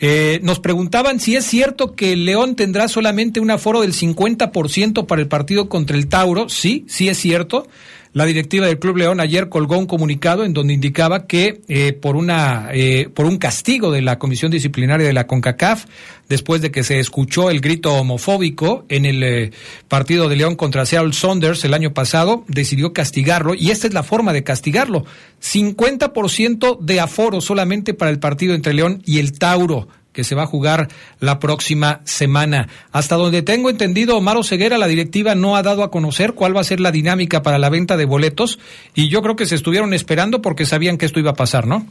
Eh, 0.00 0.40
nos 0.42 0.58
preguntaban 0.58 1.20
si 1.20 1.36
es 1.36 1.44
cierto 1.44 1.94
que 1.94 2.16
León 2.16 2.56
tendrá 2.56 2.88
solamente 2.88 3.38
un 3.38 3.52
aforo 3.52 3.82
del 3.82 3.92
50% 3.92 5.06
para 5.06 5.22
el 5.22 5.28
partido 5.28 5.68
contra 5.68 5.96
el 5.96 6.08
Tauro. 6.08 6.48
Sí, 6.48 6.84
sí 6.88 7.08
es 7.08 7.18
cierto. 7.18 7.68
La 8.14 8.26
directiva 8.26 8.66
del 8.66 8.78
Club 8.78 8.98
León 8.98 9.20
ayer 9.20 9.48
colgó 9.48 9.78
un 9.78 9.86
comunicado 9.86 10.44
en 10.44 10.52
donde 10.52 10.74
indicaba 10.74 11.26
que 11.26 11.62
eh, 11.68 11.94
por 11.94 12.14
una 12.16 12.68
eh, 12.74 13.08
por 13.08 13.24
un 13.24 13.38
castigo 13.38 13.90
de 13.90 14.02
la 14.02 14.18
Comisión 14.18 14.50
Disciplinaria 14.50 15.06
de 15.06 15.14
la 15.14 15.26
CONCACAF, 15.26 15.86
después 16.28 16.60
de 16.60 16.70
que 16.70 16.84
se 16.84 16.98
escuchó 16.98 17.48
el 17.48 17.62
grito 17.62 17.94
homofóbico 17.94 18.84
en 18.90 19.06
el 19.06 19.22
eh, 19.22 19.50
partido 19.88 20.28
de 20.28 20.36
León 20.36 20.56
contra 20.56 20.84
Seattle 20.84 21.14
Saunders 21.14 21.64
el 21.64 21.72
año 21.72 21.94
pasado, 21.94 22.44
decidió 22.48 22.92
castigarlo 22.92 23.54
y 23.54 23.70
esta 23.70 23.86
es 23.86 23.94
la 23.94 24.02
forma 24.02 24.34
de 24.34 24.44
castigarlo. 24.44 25.06
50% 25.40 26.80
de 26.80 27.00
aforo 27.00 27.40
solamente 27.40 27.94
para 27.94 28.10
el 28.10 28.18
partido 28.18 28.54
entre 28.54 28.74
León 28.74 29.02
y 29.06 29.20
el 29.20 29.38
Tauro 29.38 29.88
que 30.12 30.24
se 30.24 30.34
va 30.34 30.42
a 30.42 30.46
jugar 30.46 30.88
la 31.20 31.38
próxima 31.38 32.00
semana. 32.04 32.68
Hasta 32.92 33.16
donde 33.16 33.42
tengo 33.42 33.70
entendido, 33.70 34.16
Omar 34.16 34.42
Ceguera, 34.44 34.78
la 34.78 34.86
directiva 34.86 35.34
no 35.34 35.56
ha 35.56 35.62
dado 35.62 35.82
a 35.82 35.90
conocer 35.90 36.32
cuál 36.34 36.56
va 36.56 36.60
a 36.60 36.64
ser 36.64 36.80
la 36.80 36.92
dinámica 36.92 37.42
para 37.42 37.58
la 37.58 37.70
venta 37.70 37.96
de 37.96 38.04
boletos 38.04 38.58
y 38.94 39.08
yo 39.08 39.22
creo 39.22 39.36
que 39.36 39.46
se 39.46 39.54
estuvieron 39.54 39.94
esperando 39.94 40.42
porque 40.42 40.64
sabían 40.64 40.98
que 40.98 41.06
esto 41.06 41.20
iba 41.20 41.30
a 41.30 41.34
pasar, 41.34 41.66
¿no? 41.66 41.86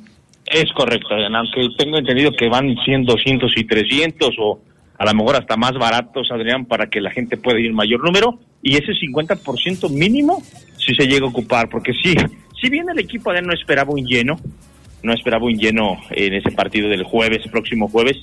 Es 0.45 0.72
correcto, 0.76 1.09
aunque 1.13 1.67
tengo 1.78 1.97
entendido 1.97 2.32
que 2.32 2.49
van 2.49 2.76
siendo 2.84 3.13
200 3.13 3.53
y 3.55 3.63
300 3.63 4.30
o 4.39 4.59
a 4.97 5.05
lo 5.05 5.13
mejor 5.13 5.36
hasta 5.36 5.55
más 5.55 5.74
baratos, 5.74 6.30
Adrián, 6.32 6.65
para 6.65 6.88
que 6.88 6.99
la 6.99 7.11
gente 7.11 7.38
pueda 7.38 7.59
ir 7.59 7.74
mayor 7.74 8.03
número 8.03 8.39
y 8.61 8.76
ese 8.76 8.91
50% 8.93 9.89
mínimo 9.89 10.41
si 10.78 10.93
se 10.93 11.07
llega 11.07 11.26
a 11.26 11.30
ocupar, 11.30 11.69
porque 11.69 11.93
sí, 11.93 12.15
si 12.59 12.69
bien 12.69 12.86
el 12.89 12.99
equipo 12.99 13.30
Adrián 13.30 13.47
no 13.47 13.53
esperaba 13.53 13.91
un 13.91 14.05
lleno, 14.05 14.38
no 15.04 15.14
esperaba 15.14 15.45
un 15.45 15.58
lleno 15.58 15.97
en 16.12 16.34
ese 16.34 16.52
partido 16.52 16.89
del 16.89 17.04
jueves, 17.04 17.47
próximo 17.49 17.88
jueves. 17.88 18.18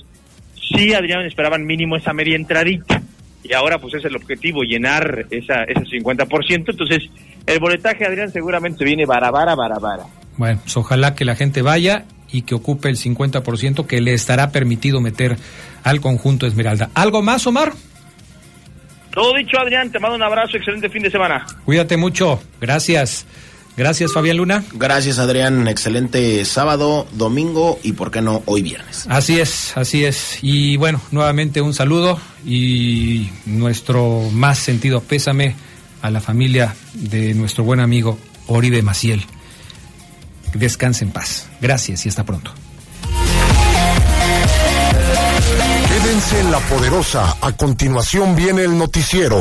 Sí, 0.75 0.93
Adrián, 0.93 1.25
esperaban 1.25 1.65
mínimo 1.65 1.95
esa 1.95 2.13
media 2.13 2.35
entradita. 2.35 3.01
Y 3.43 3.53
ahora 3.53 3.79
pues 3.79 3.95
es 3.95 4.05
el 4.05 4.15
objetivo, 4.15 4.63
llenar 4.63 5.25
esa, 5.31 5.63
ese 5.63 5.81
50%. 5.81 6.65
Entonces, 6.69 7.09
el 7.45 7.59
boletaje, 7.59 8.05
Adrián, 8.05 8.31
seguramente 8.31 8.79
se 8.79 8.85
viene 8.85 9.05
barabara, 9.05 9.55
barabara. 9.55 10.03
Bueno, 10.37 10.59
pues 10.61 10.77
ojalá 10.77 11.15
que 11.15 11.25
la 11.25 11.35
gente 11.35 11.61
vaya 11.61 12.05
y 12.31 12.43
que 12.43 12.55
ocupe 12.55 12.89
el 12.89 12.97
50% 12.97 13.87
que 13.87 14.01
le 14.01 14.13
estará 14.13 14.51
permitido 14.51 15.01
meter 15.01 15.37
al 15.83 16.01
conjunto 16.01 16.45
Esmeralda. 16.45 16.89
¿Algo 16.93 17.21
más, 17.21 17.47
Omar? 17.47 17.73
Todo 19.11 19.35
dicho, 19.35 19.59
Adrián, 19.59 19.91
te 19.91 19.99
mando 19.99 20.15
un 20.15 20.23
abrazo, 20.23 20.57
excelente 20.57 20.89
fin 20.89 21.01
de 21.01 21.09
semana. 21.09 21.45
Cuídate 21.65 21.97
mucho, 21.97 22.41
gracias. 22.61 23.25
Gracias, 23.79 24.11
Fabián 24.11 24.35
Luna. 24.35 24.65
Gracias, 24.73 25.19
Adrián. 25.19 25.65
Excelente 25.69 26.43
sábado, 26.43 27.07
domingo 27.13 27.79
y, 27.81 27.93
¿por 27.93 28.11
qué 28.11 28.21
no, 28.21 28.43
hoy 28.45 28.61
viernes? 28.61 29.05
Así 29.07 29.39
es, 29.39 29.71
así 29.77 30.03
es. 30.03 30.37
Y 30.41 30.75
bueno, 30.75 30.99
nuevamente 31.11 31.61
un 31.61 31.73
saludo 31.73 32.19
y 32.45 33.29
nuestro 33.45 34.29
más 34.33 34.59
sentido 34.59 34.99
pésame 34.99 35.55
a 36.01 36.11
la 36.11 36.19
familia 36.19 36.75
de 36.93 37.33
nuestro 37.35 37.63
buen 37.63 37.79
amigo 37.79 38.19
Oribe 38.47 38.81
Maciel. 38.81 39.25
Descanse 40.53 41.05
en 41.05 41.11
paz. 41.11 41.47
Gracias 41.61 42.05
y 42.05 42.09
hasta 42.09 42.25
pronto. 42.25 42.51
Quédense 45.87 46.39
en 46.41 46.51
la 46.51 46.59
poderosa. 46.59 47.37
A 47.39 47.53
continuación 47.53 48.35
viene 48.35 48.65
el 48.65 48.77
noticiero. 48.77 49.37